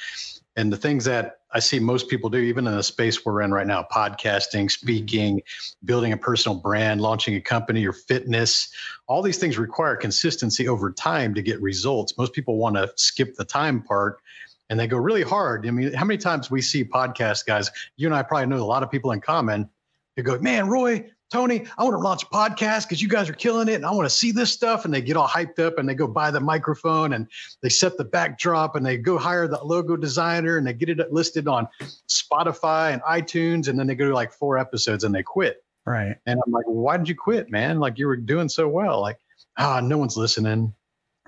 and 0.58 0.74
the 0.74 0.78
things 0.78 1.06
that 1.06 1.40
I 1.54 1.60
see 1.60 1.80
most 1.80 2.10
people 2.10 2.30
do, 2.30 2.40
even 2.40 2.68
in 2.68 2.76
the 2.76 2.84
space 2.84 3.26
we're 3.26 3.42
in 3.42 3.52
right 3.52 3.66
now 3.66 3.88
podcasting, 3.90 4.70
speaking, 4.70 5.42
building 5.86 6.12
a 6.12 6.18
personal 6.18 6.58
brand, 6.58 7.00
launching 7.00 7.36
a 7.36 7.42
company 7.42 7.88
or 7.88 7.94
fitness 7.94 8.70
all 9.10 9.24
these 9.24 9.40
things 9.40 9.58
require 9.58 9.96
consistency 9.96 10.68
over 10.68 10.92
time 10.92 11.34
to 11.34 11.42
get 11.42 11.60
results. 11.62 12.16
Most 12.18 12.32
people 12.32 12.58
want 12.58 12.76
to 12.76 12.92
skip 12.96 13.36
the 13.36 13.44
time 13.44 13.82
part 13.82 14.22
and 14.70 14.80
they 14.80 14.88
go 14.88 14.98
really 14.98 15.24
hard. 15.24 15.68
I 15.68 15.72
mean, 15.72 15.94
how 15.94 16.06
many 16.06 16.18
times 16.18 16.52
we 16.52 16.62
see 16.62 16.84
podcast 16.84 17.46
guys, 17.46 17.72
you 17.98 18.08
and 18.08 18.16
I 18.16 18.24
probably 18.24 18.48
know 18.48 18.64
a 18.64 18.66
lot 18.66 18.84
of 18.84 18.92
people 18.92 19.12
in 19.12 19.22
common, 19.22 19.70
they 20.16 20.24
go, 20.24 20.38
Man, 20.40 20.68
Roy, 20.68 21.10
Tony, 21.32 21.66
I 21.78 21.84
want 21.84 21.94
to 21.94 22.00
launch 22.00 22.24
a 22.24 22.26
podcast 22.26 22.88
because 22.88 23.02
you 23.02 23.08
guys 23.08 23.30
are 23.30 23.34
killing 23.34 23.68
it 23.68 23.76
and 23.76 23.86
I 23.86 23.92
want 23.92 24.08
to 24.08 24.16
see 24.16 24.32
this 24.32 24.52
stuff. 24.52 24.84
And 24.84 24.94
they 24.94 25.02
get 25.02 25.16
all 25.16 25.28
hyped 25.28 25.60
up 25.60 25.78
and 25.78 25.88
they 25.88 25.94
go 25.94 26.08
buy 26.08 26.32
the 26.32 26.40
microphone 26.40 27.14
and 27.14 27.28
they 27.62 27.70
set 27.70 27.98
the 27.98 28.04
backdrop 28.04 28.76
and 28.76 28.84
they 28.86 28.98
go 28.98 29.18
hire 29.18 29.48
the 29.48 29.64
logo 29.64 29.96
designer 29.96 30.58
and 30.58 30.66
they 30.66 30.74
get 30.74 30.90
it 30.90 31.14
listed 31.14 31.48
on 31.48 31.68
Spotify 32.10 32.94
and 32.94 33.02
iTunes. 33.04 33.68
And 33.68 33.78
then 33.78 33.86
they 33.86 33.96
go 33.96 34.08
to 34.08 34.14
like 34.14 34.34
four 34.34 34.58
episodes 34.58 35.04
and 35.04 35.14
they 35.14 35.22
quit. 35.22 35.64
Right. 35.86 36.16
And 36.26 36.40
I'm 36.46 36.52
like, 36.52 36.66
why 36.66 36.98
did 36.98 37.08
you 37.08 37.16
quit, 37.16 37.52
man? 37.52 37.80
Like 37.80 38.00
you 38.00 38.08
were 38.08 38.18
doing 38.18 38.50
so 38.50 38.68
well. 38.68 39.00
Like, 39.00 39.20
ah, 39.58 39.82
no 39.82 40.00
one's 40.00 40.18
listening. 40.18 40.74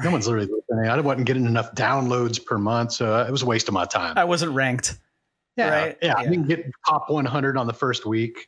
No 0.03 0.11
one's 0.11 0.27
literally 0.27 0.47
listening. 0.51 0.89
I 0.89 0.99
wasn't 0.99 1.27
getting 1.27 1.45
enough 1.45 1.73
downloads 1.73 2.43
per 2.43 2.57
month. 2.57 2.93
So 2.93 3.15
uh, 3.15 3.25
it 3.27 3.31
was 3.31 3.41
a 3.41 3.45
waste 3.45 3.67
of 3.67 3.73
my 3.73 3.85
time. 3.85 4.17
I 4.17 4.23
wasn't 4.23 4.53
ranked. 4.53 4.97
Yeah. 5.57 5.69
Right? 5.69 5.97
Yeah. 6.01 6.07
yeah. 6.07 6.17
I 6.17 6.23
didn't 6.23 6.47
get 6.47 6.65
top 6.87 7.09
100 7.09 7.57
on 7.57 7.67
the 7.67 7.73
first 7.73 8.05
week. 8.05 8.47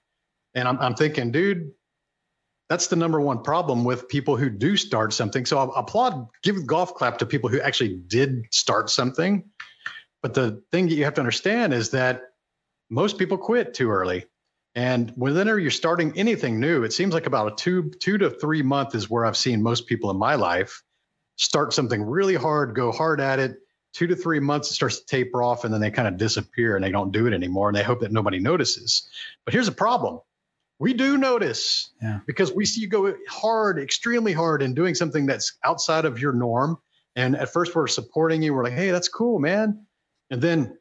And 0.56 0.68
I'm, 0.68 0.80
I'm 0.80 0.96
thinking, 0.96 1.32
dude, 1.32 1.72
that's 2.70 2.88
the 2.88 2.96
number 2.96 3.20
one 3.20 3.44
problem 3.44 3.84
with 3.84 4.08
people 4.08 4.38
who 4.38 4.50
do 4.50 4.78
start 4.78 5.14
something. 5.14 5.46
So 5.46 5.58
I 5.58 5.80
applaud, 5.80 6.28
give 6.44 6.66
golf 6.66 6.96
clap 6.96 7.18
to 7.20 7.26
people 7.26 7.50
who 7.50 7.60
actually 7.60 7.96
did 8.08 8.46
start 8.52 8.90
something. 8.90 9.44
But 10.22 10.34
the 10.34 10.64
thing 10.72 10.88
that 10.88 10.96
you 10.96 11.04
have 11.04 11.16
to 11.16 11.22
understand 11.22 11.74
is 11.74 11.92
that 11.92 12.22
most 12.90 13.18
people 13.18 13.38
quit 13.38 13.74
too 13.74 13.92
early. 13.92 14.26
And 14.76 15.12
whenever 15.16 15.60
you're 15.60 15.72
starting 15.72 16.18
anything 16.18 16.60
new, 16.60 16.84
it 16.84 16.94
seems 16.94 17.14
like 17.14 17.28
about 17.28 17.52
a 17.52 17.56
two, 17.56 17.92
two 18.00 18.18
to 18.18 18.30
three 18.30 18.64
month 18.64 18.96
is 18.96 19.10
where 19.10 19.26
I've 19.26 19.38
seen 19.38 19.62
most 19.62 19.86
people 19.86 20.10
in 20.10 20.18
my 20.18 20.36
life 20.36 20.82
start 21.36 21.74
something 21.74 22.02
really 22.02 22.36
hard, 22.36 22.76
go 22.76 22.92
hard 22.92 23.20
at 23.20 23.40
it. 23.40 23.58
Two 23.94 24.08
to 24.08 24.16
three 24.16 24.40
months, 24.40 24.72
it 24.72 24.74
starts 24.74 25.00
to 25.00 25.06
taper 25.06 25.44
off, 25.44 25.66
and 25.66 25.74
then 25.74 25.80
they 25.80 25.92
kind 25.92 26.08
of 26.08 26.18
disappear 26.18 26.76
and 26.76 26.84
they 26.84 26.90
don't 26.90 27.12
do 27.12 27.28
it 27.28 27.34
anymore. 27.34 27.70
And 27.70 27.78
they 27.78 27.84
hope 27.84 28.00
that 28.00 28.12
nobody 28.12 28.40
notices. 28.40 29.08
But 29.46 29.54
here's 29.54 29.68
a 29.68 29.74
problem 29.74 30.20
we 30.80 30.94
do 30.94 31.18
notice 31.18 31.92
yeah. 32.02 32.20
because 32.26 32.52
we 32.52 32.66
see 32.66 32.82
you 32.82 32.88
go 32.88 33.14
hard, 33.30 33.80
extremely 33.80 34.34
hard 34.34 34.62
in 34.62 34.74
doing 34.74 34.96
something 34.96 35.26
that's 35.26 35.58
outside 35.64 36.06
of 36.06 36.20
your 36.20 36.34
norm. 36.34 36.78
And 37.16 37.36
at 37.38 37.54
first 37.54 37.76
we're 37.76 37.88
supporting 37.88 38.42
you. 38.42 38.54
We're 38.54 38.64
like, 38.64 38.74
hey, 38.74 38.92
that's 38.92 39.08
cool, 39.08 39.40
man. 39.40 39.86
And 40.30 40.42
then 40.42 40.78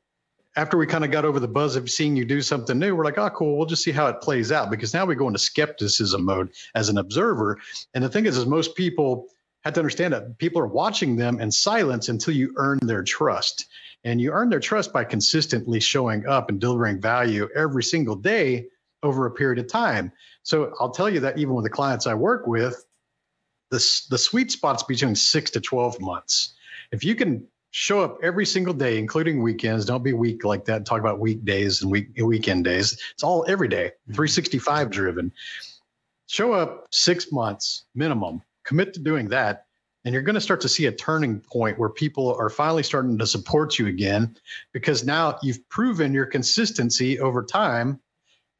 after 0.57 0.77
we 0.77 0.87
kind 0.87 1.05
of 1.05 1.11
got 1.11 1.25
over 1.25 1.41
the 1.41 1.49
buzz 1.49 1.77
of 1.77 1.91
seeing 1.91 2.17
you 2.17 2.25
do 2.25 2.43
something 2.43 2.79
new, 2.79 2.97
we're 2.97 3.05
like, 3.05 3.19
oh, 3.19 3.31
cool. 3.31 3.57
We'll 3.57 3.67
just 3.67 3.85
see 3.85 3.93
how 3.93 4.07
it 4.09 4.21
plays 4.21 4.51
out 4.51 4.71
because 4.71 4.93
now 4.93 5.05
we 5.05 5.15
go 5.15 5.27
into 5.27 5.39
skepticism 5.39 6.25
mode 6.25 6.51
as 6.75 6.89
an 6.89 6.99
observer. 6.99 7.59
And 7.95 8.03
the 8.03 8.09
thing 8.09 8.27
is, 8.27 8.37
is 8.37 8.47
most 8.47 8.75
people 8.75 9.29
have 9.65 9.75
to 9.75 9.81
understand 9.81 10.13
that 10.13 10.39
people 10.39 10.61
are 10.61 10.67
watching 10.67 11.17
them 11.17 11.41
in 11.41 11.51
silence 11.51 12.09
until 12.09 12.35
you 12.35 12.53
earn 12.57 12.79
their 12.83 13.03
trust. 13.03 13.67
And 14.05 14.21
you 14.21 14.33
earn 14.33 14.49
their 14.49 14.61
trust 14.61 14.93
by 14.93 15.05
consistently 15.05 15.79
showing 15.79 16.27
up 16.27 16.49
and 16.49 16.61
delivering 16.61 17.01
value 17.01 17.49
every 17.55 17.85
single 17.85 18.17
day 18.17 18.67
over 19.03 19.27
a 19.27 19.31
period 19.31 19.59
of 19.59 19.71
time. 19.71 20.13
So 20.43 20.75
I'll 20.81 20.91
tell 20.91 21.09
you 21.09 21.21
that 21.21 21.39
even 21.39 21.55
with 21.55 21.65
the 21.65 21.71
clients 21.71 22.07
I 22.07 22.15
work 22.15 22.47
with, 22.47 22.85
the, 23.71 23.79
the 24.11 24.19
sweet 24.19 24.51
spot's 24.51 24.83
between 24.83 25.15
six 25.15 25.51
to 25.53 25.61
12 25.61 26.01
months. 26.01 26.55
If 26.91 27.05
you 27.05 27.15
can 27.15 27.47
show 27.71 28.03
up 28.03 28.19
every 28.23 28.45
single 28.45 28.75
day, 28.75 28.99
including 28.99 29.43
weekends, 29.43 29.87
don't 29.87 30.03
be 30.03 30.13
weak 30.13 30.45
like 30.45 30.67
that. 30.67 30.85
Talk 30.85 31.01
about 31.01 31.21
weekdays 31.21 31.83
and 31.83 31.91
week, 31.91 32.09
weekend 32.23 32.65
days. 32.65 33.01
It's 33.13 33.23
all 33.23 33.45
every 33.49 33.69
day, 33.69 33.87
mm-hmm. 33.87 34.13
365 34.13 34.91
driven. 34.91 35.33
Show 36.27 36.53
up 36.53 36.87
six 36.91 37.33
months 37.33 37.85
minimum, 37.95 38.43
commit 38.65 38.95
to 38.95 39.01
doing 39.01 39.29
that. 39.29 39.67
And 40.05 40.13
you're 40.13 40.23
going 40.23 40.35
to 40.35 40.41
start 40.41 40.63
to 40.63 40.69
see 40.69 40.87
a 40.87 40.93
turning 40.93 41.41
point 41.41 41.79
where 41.79 41.89
people 41.89 42.35
are 42.35 42.51
finally 42.51 42.83
starting 42.83 43.19
to 43.19 43.27
support 43.27 43.79
you 43.79 43.87
again 43.87 44.37
because 44.73 45.05
now 45.05 45.39
you've 45.43 45.69
proven 45.69 46.13
your 46.13 46.27
consistency 46.27 47.21
over 47.21 47.45
time 47.45 48.01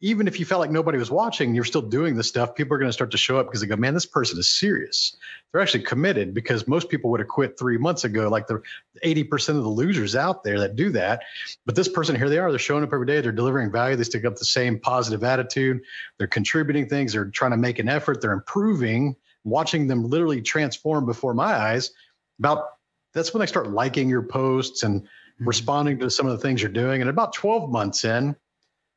even 0.05 0.27
if 0.27 0.41
you 0.41 0.45
felt 0.45 0.61
like 0.61 0.71
nobody 0.71 0.99
was 0.99 1.13
watching, 1.13 1.55
you're 1.55 1.65
still 1.65 1.81
doing 1.81 2.17
this 2.17 2.27
stuff, 2.27 2.57
people 2.57 2.75
are 2.75 2.79
going 2.79 2.89
to 2.89 2.93
start 2.93 3.13
to 3.13 3.17
show 3.17 3.39
up 3.39 3.47
because 3.47 3.61
they 3.61 3.69
go, 3.69 3.77
man, 3.77 3.95
this 3.95 4.05
person 4.05 4.37
is 4.37 4.51
serious. 4.51 5.17
They're 5.53 5.61
actually 5.61 5.85
committed 5.85 6.35
because 6.35 6.67
most 6.67 6.89
people 6.89 7.13
would 7.13 7.21
have 7.21 7.29
quit 7.29 7.57
three 7.57 7.79
months 7.79 8.03
ago, 8.03 8.29
like 8.29 8.49
the 8.49 8.61
80% 9.05 9.51
of 9.51 9.63
the 9.63 9.69
losers 9.69 10.17
out 10.17 10.43
there 10.43 10.59
that 10.59 10.75
do 10.75 10.91
that. 10.91 11.23
But 11.65 11.77
this 11.77 11.89
person, 11.89 12.17
here 12.17 12.29
they 12.29 12.39
are, 12.39 12.51
they're 12.51 12.59
showing 12.59 12.83
up 12.83 12.93
every 12.93 13.07
day, 13.07 13.21
they're 13.21 13.31
delivering 13.31 13.71
value, 13.71 13.95
they 13.95 14.03
stick 14.03 14.25
up 14.25 14.35
the 14.35 14.45
same 14.45 14.81
positive 14.81 15.23
attitude, 15.23 15.83
they're 16.19 16.27
contributing 16.27 16.89
things, 16.89 17.13
they're 17.13 17.27
trying 17.27 17.53
to 17.53 17.57
make 17.57 17.79
an 17.79 17.89
effort, 17.89 18.21
they're 18.21 18.33
improving, 18.33 19.15
watching 19.45 19.87
them 19.87 20.05
literally 20.05 20.43
transform 20.43 21.07
before 21.07 21.35
my 21.35 21.53
eyes. 21.53 21.91
About 22.39 22.67
that's 23.15 23.35
when 23.35 23.43
I 23.43 23.47
start 23.47 23.71
liking 23.71 24.09
your 24.09 24.23
posts 24.23 24.83
and 24.83 25.03
mm-hmm. 25.03 25.47
responding 25.47 25.99
to 26.01 26.11
some 26.11 26.27
of 26.27 26.33
the 26.33 26.39
things 26.39 26.63
you're 26.63 26.71
doing. 26.71 27.01
And 27.01 27.11
about 27.11 27.33
12 27.35 27.71
months 27.71 28.05
in, 28.05 28.37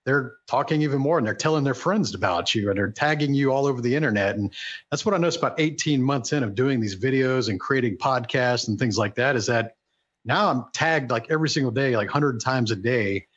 they're 0.05 0.33
talking 0.47 0.83
even 0.83 0.99
more 0.99 1.17
and 1.17 1.25
they're 1.25 1.33
telling 1.33 1.63
their 1.63 1.73
friends 1.73 2.13
about 2.13 2.53
you 2.53 2.69
and 2.69 2.77
they're 2.77 2.91
tagging 2.91 3.33
you 3.33 3.51
all 3.51 3.65
over 3.65 3.81
the 3.81 3.95
internet. 3.95 4.35
And 4.35 4.53
that's 4.91 5.05
what 5.05 5.15
I 5.15 5.17
noticed 5.17 5.39
about 5.39 5.59
18 5.59 6.01
months 6.01 6.31
in 6.31 6.43
of 6.43 6.53
doing 6.53 6.79
these 6.79 6.95
videos 6.95 7.49
and 7.49 7.59
creating 7.59 7.97
podcasts 7.97 8.67
and 8.67 8.77
things 8.77 8.97
like 8.97 9.15
that 9.15 9.35
is 9.35 9.47
that 9.47 9.75
now 10.23 10.49
I'm 10.49 10.65
tagged 10.73 11.09
like 11.11 11.31
every 11.31 11.49
single 11.49 11.71
day, 11.71 11.95
like 11.97 12.07
100 12.07 12.39
times 12.39 12.71
a 12.71 12.75
day, 12.75 13.27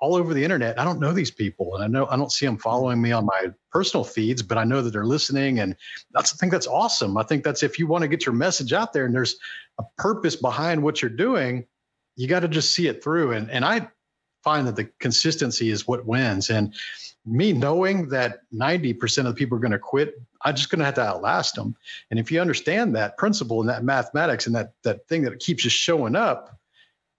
all 0.00 0.16
over 0.16 0.34
the 0.34 0.42
internet. 0.42 0.78
I 0.78 0.84
don't 0.84 1.00
know 1.00 1.12
these 1.12 1.30
people 1.30 1.74
and 1.76 1.84
I 1.84 1.86
know 1.86 2.06
I 2.06 2.16
don't 2.16 2.32
see 2.32 2.46
them 2.46 2.58
following 2.58 3.00
me 3.00 3.12
on 3.12 3.24
my 3.24 3.48
personal 3.70 4.04
feeds, 4.04 4.42
but 4.42 4.58
I 4.58 4.64
know 4.64 4.82
that 4.82 4.90
they're 4.90 5.04
listening. 5.04 5.60
And 5.60 5.76
that's 6.12 6.34
I 6.34 6.36
think 6.36 6.52
that's 6.52 6.66
awesome. 6.66 7.16
I 7.16 7.22
think 7.22 7.44
that's 7.44 7.62
if 7.62 7.78
you 7.78 7.86
want 7.86 8.02
to 8.02 8.08
get 8.08 8.26
your 8.26 8.34
message 8.34 8.72
out 8.72 8.92
there 8.92 9.04
and 9.04 9.14
there's 9.14 9.36
a 9.78 9.84
purpose 9.96 10.36
behind 10.36 10.82
what 10.82 11.00
you're 11.00 11.10
doing, 11.10 11.66
you 12.16 12.26
got 12.26 12.40
to 12.40 12.48
just 12.48 12.72
see 12.72 12.88
it 12.88 13.02
through. 13.02 13.32
And 13.32 13.50
and 13.50 13.64
I 13.64 13.88
find 14.42 14.66
that 14.66 14.76
the 14.76 14.90
consistency 14.98 15.70
is 15.70 15.86
what 15.86 16.06
wins. 16.06 16.50
And 16.50 16.74
me 17.26 17.52
knowing 17.52 18.08
that 18.08 18.40
90% 18.54 19.18
of 19.18 19.24
the 19.26 19.34
people 19.34 19.56
are 19.58 19.60
going 19.60 19.72
to 19.72 19.78
quit, 19.78 20.14
I'm 20.42 20.56
just 20.56 20.70
going 20.70 20.78
to 20.78 20.86
have 20.86 20.94
to 20.94 21.02
outlast 21.02 21.54
them. 21.54 21.76
And 22.10 22.18
if 22.18 22.32
you 22.32 22.40
understand 22.40 22.96
that 22.96 23.18
principle 23.18 23.60
and 23.60 23.68
that 23.68 23.84
mathematics 23.84 24.46
and 24.46 24.56
that 24.56 24.72
that 24.82 25.06
thing 25.06 25.22
that 25.22 25.38
keeps 25.38 25.64
you 25.64 25.70
showing 25.70 26.16
up, 26.16 26.59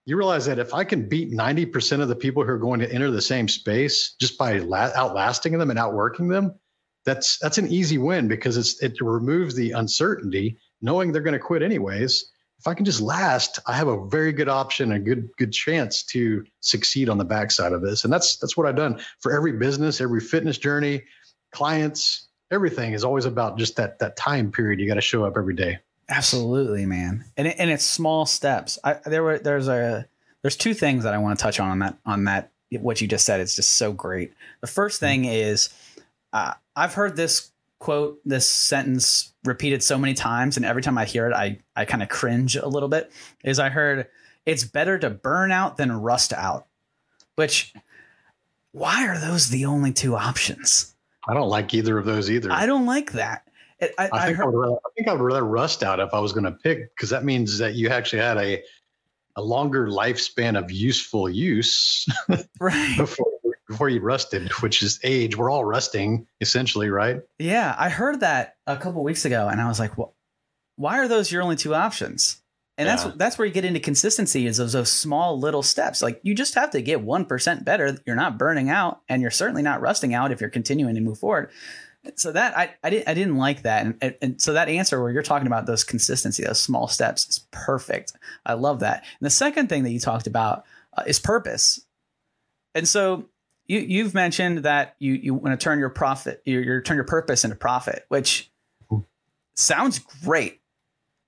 you 0.04 0.16
realize 0.16 0.46
that 0.46 0.58
if 0.58 0.74
I 0.74 0.84
can 0.84 1.08
beat 1.08 1.32
90% 1.32 2.00
of 2.00 2.08
the 2.08 2.16
people 2.16 2.44
who 2.44 2.50
are 2.50 2.58
going 2.58 2.80
to 2.80 2.92
enter 2.92 3.10
the 3.10 3.22
same 3.22 3.48
space 3.48 4.14
just 4.20 4.36
by 4.36 4.58
la- 4.58 4.90
outlasting 4.94 5.56
them 5.56 5.70
and 5.70 5.78
outworking 5.78 6.28
them, 6.28 6.54
that's 7.04 7.38
that's 7.38 7.58
an 7.58 7.68
easy 7.68 7.98
win 7.98 8.28
because 8.28 8.56
it's 8.56 8.82
it 8.82 9.00
removes 9.00 9.54
the 9.54 9.72
uncertainty, 9.72 10.58
knowing 10.80 11.12
they're 11.12 11.22
going 11.22 11.32
to 11.32 11.40
quit 11.40 11.62
anyways 11.62 12.32
if 12.62 12.68
I 12.68 12.74
can 12.74 12.84
just 12.84 13.00
last, 13.00 13.58
I 13.66 13.72
have 13.72 13.88
a 13.88 14.06
very 14.06 14.32
good 14.32 14.48
option, 14.48 14.92
a 14.92 14.98
good 15.00 15.28
good 15.36 15.50
chance 15.50 16.04
to 16.04 16.44
succeed 16.60 17.08
on 17.08 17.18
the 17.18 17.24
backside 17.24 17.72
of 17.72 17.82
this. 17.82 18.04
And 18.04 18.12
that's 18.12 18.36
that's 18.36 18.56
what 18.56 18.68
I've 18.68 18.76
done 18.76 19.00
for 19.18 19.32
every 19.32 19.54
business, 19.54 20.00
every 20.00 20.20
fitness 20.20 20.58
journey, 20.58 21.02
clients, 21.50 22.28
everything 22.52 22.92
is 22.92 23.02
always 23.02 23.24
about 23.24 23.58
just 23.58 23.74
that 23.78 23.98
that 23.98 24.16
time 24.16 24.52
period. 24.52 24.78
You 24.78 24.86
got 24.86 24.94
to 24.94 25.00
show 25.00 25.24
up 25.24 25.34
every 25.36 25.56
day. 25.56 25.80
Absolutely, 26.08 26.86
man. 26.86 27.24
And 27.36 27.48
it, 27.48 27.56
and 27.58 27.70
it's 27.70 27.84
small 27.84 28.26
steps. 28.26 28.78
I, 28.84 28.94
there 29.06 29.22
were 29.22 29.38
there's 29.38 29.68
a 29.68 30.06
there's 30.42 30.56
two 30.56 30.74
things 30.74 31.04
that 31.04 31.14
I 31.14 31.18
want 31.18 31.38
to 31.38 31.42
touch 31.42 31.60
on 31.60 31.70
on 31.70 31.78
that 31.80 31.98
on 32.04 32.24
that 32.24 32.50
what 32.80 33.00
you 33.00 33.08
just 33.08 33.24
said. 33.24 33.40
It's 33.40 33.56
just 33.56 33.72
so 33.72 33.92
great. 33.92 34.32
The 34.60 34.66
first 34.66 35.00
thing 35.00 35.24
is 35.24 35.70
uh, 36.32 36.54
I've 36.74 36.94
heard 36.94 37.16
this 37.16 37.50
quote, 37.78 38.20
this 38.24 38.48
sentence 38.48 39.32
repeated 39.44 39.82
so 39.82 39.98
many 39.98 40.14
times, 40.14 40.56
and 40.56 40.64
every 40.64 40.82
time 40.82 40.96
I 40.96 41.04
hear 41.04 41.26
it, 41.28 41.34
I 41.34 41.58
I 41.76 41.84
kind 41.84 42.02
of 42.02 42.08
cringe 42.08 42.56
a 42.56 42.68
little 42.68 42.88
bit. 42.88 43.10
Is 43.44 43.58
I 43.58 43.70
heard 43.70 44.06
it's 44.46 44.64
better 44.64 44.98
to 44.98 45.10
burn 45.10 45.52
out 45.52 45.76
than 45.76 45.92
rust 45.92 46.32
out, 46.32 46.66
which 47.36 47.74
why 48.72 49.06
are 49.06 49.18
those 49.18 49.50
the 49.50 49.66
only 49.66 49.92
two 49.92 50.16
options? 50.16 50.94
I 51.28 51.34
don't 51.34 51.48
like 51.48 51.72
either 51.74 51.98
of 51.98 52.04
those 52.04 52.30
either. 52.30 52.50
I 52.50 52.66
don't 52.66 52.86
like 52.86 53.12
that. 53.12 53.46
I, 53.82 53.88
I, 53.98 54.08
think 54.08 54.12
I, 54.14 54.32
heard, 54.32 54.42
I, 54.42 54.46
would 54.46 54.58
rather, 54.58 54.76
I 54.76 54.88
think 54.96 55.08
I 55.08 55.12
would 55.12 55.22
rather 55.22 55.44
rust 55.44 55.82
out 55.82 56.00
if 56.00 56.14
I 56.14 56.20
was 56.20 56.32
going 56.32 56.44
to 56.44 56.52
pick 56.52 56.94
because 56.94 57.10
that 57.10 57.24
means 57.24 57.58
that 57.58 57.74
you 57.74 57.88
actually 57.88 58.20
had 58.20 58.38
a 58.38 58.62
a 59.36 59.42
longer 59.42 59.86
lifespan 59.88 60.58
of 60.58 60.70
useful 60.70 61.28
use 61.28 62.06
right 62.60 62.94
before 62.98 63.32
before 63.68 63.88
you 63.88 64.00
rusted, 64.00 64.52
which 64.60 64.82
is 64.82 65.00
age. 65.02 65.36
We're 65.36 65.50
all 65.50 65.64
rusting 65.64 66.26
essentially, 66.40 66.90
right? 66.90 67.22
Yeah, 67.38 67.74
I 67.78 67.88
heard 67.88 68.20
that 68.20 68.56
a 68.66 68.76
couple 68.76 69.02
weeks 69.02 69.24
ago, 69.24 69.48
and 69.48 69.60
I 69.60 69.68
was 69.68 69.80
like, 69.80 69.96
"Well, 69.96 70.14
why 70.76 70.98
are 70.98 71.08
those 71.08 71.32
your 71.32 71.42
only 71.42 71.56
two 71.56 71.74
options?" 71.74 72.42
And 72.78 72.86
yeah. 72.86 72.96
that's 72.96 73.16
that's 73.16 73.38
where 73.38 73.46
you 73.46 73.52
get 73.52 73.64
into 73.64 73.80
consistency 73.80 74.46
is 74.46 74.58
those, 74.58 74.72
those 74.72 74.90
small 74.90 75.38
little 75.38 75.62
steps. 75.62 76.02
Like 76.02 76.20
you 76.22 76.34
just 76.34 76.54
have 76.54 76.70
to 76.70 76.82
get 76.82 77.00
one 77.00 77.24
percent 77.24 77.64
better. 77.64 77.98
You're 78.06 78.16
not 78.16 78.38
burning 78.38 78.68
out, 78.68 79.00
and 79.08 79.22
you're 79.22 79.30
certainly 79.30 79.62
not 79.62 79.80
rusting 79.80 80.14
out 80.14 80.32
if 80.32 80.40
you're 80.40 80.50
continuing 80.50 80.94
to 80.94 81.00
move 81.00 81.18
forward. 81.18 81.50
So 82.16 82.32
that 82.32 82.56
I 82.58 82.74
I 82.82 82.90
didn't 82.90 83.08
I 83.08 83.14
didn't 83.14 83.36
like 83.36 83.62
that, 83.62 83.86
and, 83.86 84.16
and 84.20 84.42
so 84.42 84.52
that 84.54 84.68
answer 84.68 85.00
where 85.00 85.12
you're 85.12 85.22
talking 85.22 85.46
about 85.46 85.66
those 85.66 85.84
consistency, 85.84 86.42
those 86.42 86.60
small 86.60 86.88
steps, 86.88 87.28
is 87.28 87.46
perfect. 87.52 88.12
I 88.44 88.54
love 88.54 88.80
that. 88.80 89.04
And 89.20 89.26
the 89.26 89.30
second 89.30 89.68
thing 89.68 89.84
that 89.84 89.92
you 89.92 90.00
talked 90.00 90.26
about 90.26 90.64
uh, 90.96 91.04
is 91.06 91.20
purpose. 91.20 91.80
And 92.74 92.88
so 92.88 93.28
you 93.66 93.78
you've 93.78 94.14
mentioned 94.14 94.58
that 94.64 94.96
you 94.98 95.14
you 95.14 95.34
want 95.34 95.58
to 95.58 95.62
turn 95.62 95.78
your 95.78 95.90
profit 95.90 96.42
you 96.44 96.58
you 96.58 96.80
turn 96.80 96.96
your 96.96 97.04
purpose 97.04 97.44
into 97.44 97.56
profit, 97.56 98.04
which 98.08 98.50
sounds 99.54 100.00
great, 100.00 100.60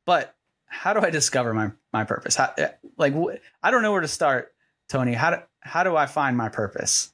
but 0.07 0.35
how 0.67 0.93
do 0.93 1.01
I 1.01 1.11
discover 1.11 1.55
my 1.55 1.71
my 1.93 2.05
purpose? 2.05 2.35
How, 2.35 2.53
eh, 2.59 2.71
like 2.99 3.15
I 3.63 3.71
don't 3.71 3.83
know 3.83 3.93
where 3.93 4.01
to 4.01 4.09
start, 4.09 4.53
Tony. 4.89 5.15
How 5.15 5.31
do 5.31 5.37
how 5.61 5.85
do 5.85 5.97
I 5.97 6.07
find 6.07 6.37
my 6.37 6.49
purpose? 6.49 7.14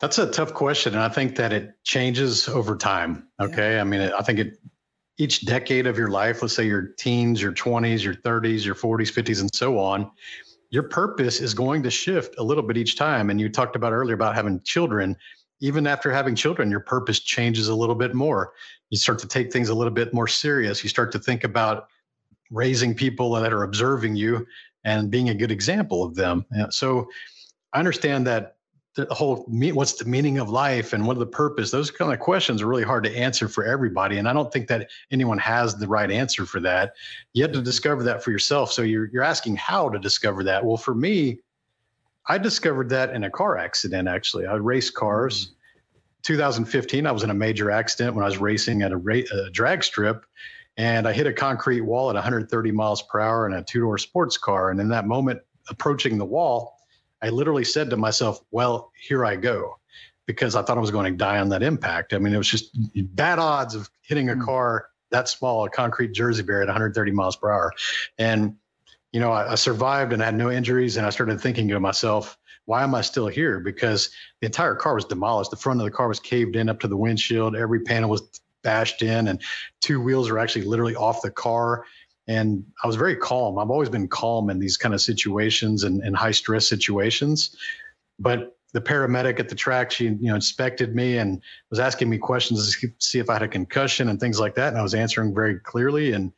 That's 0.00 0.18
a 0.18 0.30
tough 0.30 0.52
question, 0.52 0.94
and 0.94 1.02
I 1.02 1.08
think 1.08 1.36
that 1.36 1.52
it 1.52 1.72
changes 1.84 2.48
over 2.48 2.76
time. 2.76 3.28
Okay, 3.40 3.74
yeah. 3.74 3.80
I 3.80 3.84
mean, 3.84 4.00
I 4.00 4.22
think 4.22 4.38
it 4.38 4.58
each 5.18 5.46
decade 5.46 5.86
of 5.86 5.96
your 5.96 6.08
life. 6.08 6.42
Let's 6.42 6.54
say 6.54 6.66
your 6.66 6.88
teens, 6.98 7.40
your 7.40 7.52
twenties, 7.52 8.04
your 8.04 8.14
thirties, 8.14 8.66
your 8.66 8.74
forties, 8.74 9.10
fifties, 9.10 9.40
and 9.40 9.54
so 9.54 9.78
on 9.78 10.10
your 10.70 10.82
purpose 10.82 11.40
is 11.40 11.54
going 11.54 11.82
to 11.82 11.90
shift 11.90 12.34
a 12.38 12.42
little 12.42 12.62
bit 12.62 12.76
each 12.76 12.96
time. 12.96 13.30
And 13.30 13.40
you 13.40 13.48
talked 13.48 13.76
about 13.76 13.92
earlier 13.92 14.14
about 14.14 14.34
having 14.34 14.60
children. 14.62 15.16
Even 15.60 15.86
after 15.86 16.12
having 16.12 16.34
children, 16.34 16.70
your 16.70 16.80
purpose 16.80 17.20
changes 17.20 17.68
a 17.68 17.74
little 17.74 17.94
bit 17.94 18.14
more. 18.14 18.52
You 18.90 18.98
start 18.98 19.18
to 19.20 19.28
take 19.28 19.52
things 19.52 19.68
a 19.68 19.74
little 19.74 19.92
bit 19.92 20.12
more 20.12 20.28
serious. 20.28 20.82
You 20.82 20.90
start 20.90 21.12
to 21.12 21.18
think 21.18 21.44
about 21.44 21.88
raising 22.50 22.94
people 22.94 23.30
that 23.32 23.52
are 23.52 23.62
observing 23.62 24.16
you 24.16 24.46
and 24.84 25.10
being 25.10 25.30
a 25.30 25.34
good 25.34 25.50
example 25.50 26.04
of 26.04 26.14
them. 26.14 26.44
So 26.70 27.08
I 27.72 27.78
understand 27.78 28.26
that 28.26 28.55
the 28.96 29.06
whole 29.14 29.44
what's 29.48 29.92
the 29.92 30.06
meaning 30.06 30.38
of 30.38 30.48
life 30.48 30.94
and 30.94 31.06
what 31.06 31.16
are 31.16 31.20
the 31.20 31.26
purpose? 31.26 31.70
Those 31.70 31.90
kind 31.90 32.12
of 32.12 32.18
questions 32.18 32.62
are 32.62 32.66
really 32.66 32.82
hard 32.82 33.04
to 33.04 33.16
answer 33.16 33.46
for 33.46 33.64
everybody 33.64 34.16
and 34.16 34.26
i 34.26 34.32
don't 34.32 34.50
think 34.52 34.68
that 34.68 34.88
anyone 35.10 35.38
has 35.38 35.76
the 35.76 35.86
right 35.86 36.10
answer 36.10 36.46
for 36.46 36.60
that. 36.60 36.94
You 37.34 37.42
have 37.42 37.52
to 37.52 37.58
mm-hmm. 37.58 37.64
discover 37.64 38.02
that 38.04 38.24
for 38.24 38.30
yourself 38.30 38.72
so 38.72 38.82
you're, 38.82 39.10
you're 39.12 39.22
asking 39.22 39.56
how 39.56 39.90
to 39.90 39.98
discover 39.98 40.42
that. 40.44 40.64
Well 40.64 40.78
for 40.78 40.94
me 40.94 41.38
i 42.26 42.38
discovered 42.38 42.88
that 42.88 43.10
in 43.10 43.24
a 43.24 43.30
car 43.30 43.58
accident 43.58 44.08
actually. 44.08 44.46
I 44.46 44.54
raced 44.54 44.94
cars. 44.94 45.46
Mm-hmm. 45.46 45.52
2015 46.22 47.06
i 47.06 47.12
was 47.12 47.22
in 47.22 47.30
a 47.30 47.34
major 47.34 47.70
accident 47.70 48.16
when 48.16 48.24
i 48.24 48.26
was 48.26 48.38
racing 48.38 48.82
at 48.82 48.92
a, 48.92 48.96
ra- 48.96 49.30
a 49.32 49.50
drag 49.50 49.84
strip 49.84 50.24
and 50.76 51.06
i 51.06 51.12
hit 51.12 51.26
a 51.26 51.32
concrete 51.32 51.82
wall 51.82 52.08
at 52.08 52.14
130 52.14 52.72
miles 52.72 53.02
per 53.02 53.20
hour 53.20 53.46
in 53.46 53.52
a 53.52 53.62
two-door 53.62 53.98
sports 53.98 54.36
car 54.36 54.70
and 54.70 54.80
in 54.80 54.88
that 54.88 55.06
moment 55.06 55.40
approaching 55.68 56.18
the 56.18 56.24
wall 56.24 56.75
I 57.22 57.30
literally 57.30 57.64
said 57.64 57.90
to 57.90 57.96
myself, 57.96 58.40
well, 58.50 58.92
here 59.00 59.24
I 59.24 59.36
go, 59.36 59.78
because 60.26 60.54
I 60.54 60.62
thought 60.62 60.76
I 60.76 60.80
was 60.80 60.90
going 60.90 61.10
to 61.10 61.16
die 61.16 61.38
on 61.38 61.48
that 61.50 61.62
impact. 61.62 62.12
I 62.12 62.18
mean, 62.18 62.34
it 62.34 62.38
was 62.38 62.48
just 62.48 62.76
bad 63.14 63.38
odds 63.38 63.74
of 63.74 63.88
hitting 64.02 64.28
a 64.30 64.34
hmm. 64.34 64.42
car 64.42 64.88
that 65.10 65.28
small, 65.28 65.64
a 65.64 65.70
concrete 65.70 66.12
Jersey 66.12 66.42
barrier 66.42 66.62
at 66.62 66.68
130 66.68 67.12
miles 67.12 67.36
per 67.36 67.50
hour. 67.50 67.72
And, 68.18 68.56
you 69.12 69.20
know, 69.20 69.30
I, 69.30 69.52
I 69.52 69.54
survived 69.54 70.12
and 70.12 70.20
had 70.20 70.34
no 70.34 70.50
injuries. 70.50 70.96
And 70.96 71.06
I 71.06 71.10
started 71.10 71.40
thinking 71.40 71.68
to 71.68 71.80
myself, 71.80 72.36
why 72.64 72.82
am 72.82 72.94
I 72.94 73.00
still 73.00 73.28
here? 73.28 73.60
Because 73.60 74.10
the 74.40 74.46
entire 74.46 74.74
car 74.74 74.94
was 74.94 75.04
demolished. 75.04 75.50
The 75.50 75.56
front 75.56 75.80
of 75.80 75.84
the 75.84 75.92
car 75.92 76.08
was 76.08 76.20
caved 76.20 76.56
in 76.56 76.68
up 76.68 76.80
to 76.80 76.88
the 76.88 76.96
windshield. 76.96 77.54
Every 77.54 77.80
panel 77.80 78.10
was 78.10 78.40
bashed 78.62 79.02
in, 79.02 79.28
and 79.28 79.40
two 79.80 80.00
wheels 80.00 80.28
were 80.28 80.40
actually 80.40 80.64
literally 80.64 80.96
off 80.96 81.22
the 81.22 81.30
car 81.30 81.84
and 82.28 82.64
I 82.82 82.86
was 82.86 82.96
very 82.96 83.16
calm. 83.16 83.58
I've 83.58 83.70
always 83.70 83.88
been 83.88 84.08
calm 84.08 84.50
in 84.50 84.58
these 84.58 84.76
kind 84.76 84.94
of 84.94 85.00
situations 85.00 85.84
and, 85.84 86.02
and 86.02 86.16
high 86.16 86.32
stress 86.32 86.66
situations. 86.66 87.56
But 88.18 88.56
the 88.72 88.80
paramedic 88.80 89.38
at 89.38 89.48
the 89.48 89.54
track, 89.54 89.90
she 89.90 90.04
you 90.04 90.18
know 90.22 90.34
inspected 90.34 90.94
me 90.94 91.18
and 91.18 91.40
was 91.70 91.78
asking 91.78 92.10
me 92.10 92.18
questions 92.18 92.76
to 92.76 92.88
see 92.98 93.18
if 93.18 93.30
I 93.30 93.34
had 93.34 93.42
a 93.42 93.48
concussion 93.48 94.08
and 94.08 94.18
things 94.18 94.40
like 94.40 94.54
that. 94.56 94.68
And 94.68 94.78
I 94.78 94.82
was 94.82 94.94
answering 94.94 95.34
very 95.34 95.58
clearly. 95.60 96.12
And 96.12 96.32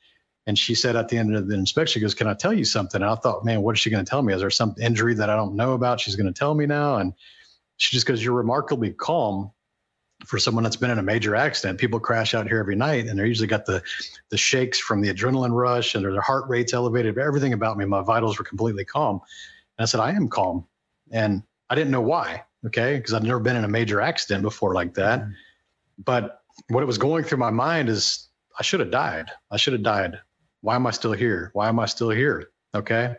and 0.46 0.58
she 0.58 0.74
said 0.74 0.96
at 0.96 1.08
the 1.08 1.18
end 1.18 1.34
of 1.34 1.48
the 1.48 1.54
inspection, 1.54 2.00
she 2.00 2.00
goes, 2.00 2.14
"Can 2.14 2.26
I 2.26 2.34
tell 2.34 2.52
you 2.52 2.64
something?" 2.64 3.02
And 3.02 3.10
I 3.10 3.14
thought, 3.16 3.44
man, 3.44 3.62
what 3.62 3.76
is 3.76 3.80
she 3.80 3.90
going 3.90 4.04
to 4.04 4.08
tell 4.08 4.22
me? 4.22 4.32
Is 4.32 4.40
there 4.40 4.50
some 4.50 4.74
injury 4.80 5.14
that 5.14 5.28
I 5.28 5.36
don't 5.36 5.56
know 5.56 5.72
about? 5.72 6.00
She's 6.00 6.16
going 6.16 6.32
to 6.32 6.38
tell 6.38 6.54
me 6.54 6.66
now. 6.66 6.96
And 6.96 7.12
she 7.76 7.96
just 7.96 8.06
goes, 8.06 8.22
"You're 8.22 8.34
remarkably 8.34 8.90
calm." 8.90 9.50
For 10.26 10.38
someone 10.38 10.64
that's 10.64 10.76
been 10.76 10.90
in 10.90 10.98
a 10.98 11.02
major 11.02 11.36
accident. 11.36 11.78
People 11.78 12.00
crash 12.00 12.34
out 12.34 12.46
here 12.48 12.58
every 12.58 12.76
night, 12.76 13.06
and 13.06 13.18
they're 13.18 13.26
usually 13.26 13.48
got 13.48 13.66
the 13.66 13.82
the 14.30 14.36
shakes 14.36 14.78
from 14.78 15.00
the 15.00 15.12
adrenaline 15.12 15.52
rush, 15.52 15.94
and 15.94 16.04
their 16.04 16.20
heart 16.20 16.48
rate's 16.48 16.72
elevated. 16.72 17.18
Everything 17.18 17.52
about 17.52 17.76
me, 17.76 17.84
my 17.84 18.02
vitals 18.02 18.38
were 18.38 18.44
completely 18.44 18.84
calm. 18.84 19.20
And 19.78 19.82
I 19.82 19.84
said, 19.84 20.00
I 20.00 20.10
am 20.10 20.28
calm, 20.28 20.66
and 21.12 21.42
I 21.70 21.74
didn't 21.74 21.90
know 21.90 22.00
why. 22.00 22.44
Okay, 22.66 22.96
because 22.96 23.14
I've 23.14 23.22
never 23.22 23.38
been 23.38 23.56
in 23.56 23.64
a 23.64 23.68
major 23.68 24.00
accident 24.00 24.42
before 24.42 24.74
like 24.74 24.94
that. 24.94 25.20
Mm-hmm. 25.20 25.32
But 26.04 26.40
what 26.68 26.82
it 26.82 26.86
was 26.86 26.98
going 26.98 27.24
through 27.24 27.38
my 27.38 27.50
mind 27.50 27.88
is, 27.88 28.28
I 28.58 28.62
should 28.62 28.80
have 28.80 28.90
died. 28.90 29.30
I 29.50 29.56
should 29.56 29.74
have 29.74 29.84
died. 29.84 30.18
Why 30.60 30.74
am 30.74 30.86
I 30.86 30.90
still 30.90 31.12
here? 31.12 31.50
Why 31.52 31.68
am 31.68 31.78
I 31.78 31.86
still 31.86 32.10
here? 32.10 32.50
Okay. 32.74 33.14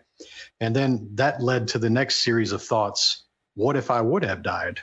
And 0.60 0.76
then 0.76 1.10
that 1.14 1.42
led 1.42 1.70
to 1.70 1.80
the 1.80 1.90
next 1.90 2.18
series 2.18 2.52
of 2.52 2.62
thoughts. 2.62 3.24
What 3.56 3.78
if 3.78 3.90
I 3.90 4.02
would 4.02 4.24
have 4.26 4.44
died? 4.44 4.80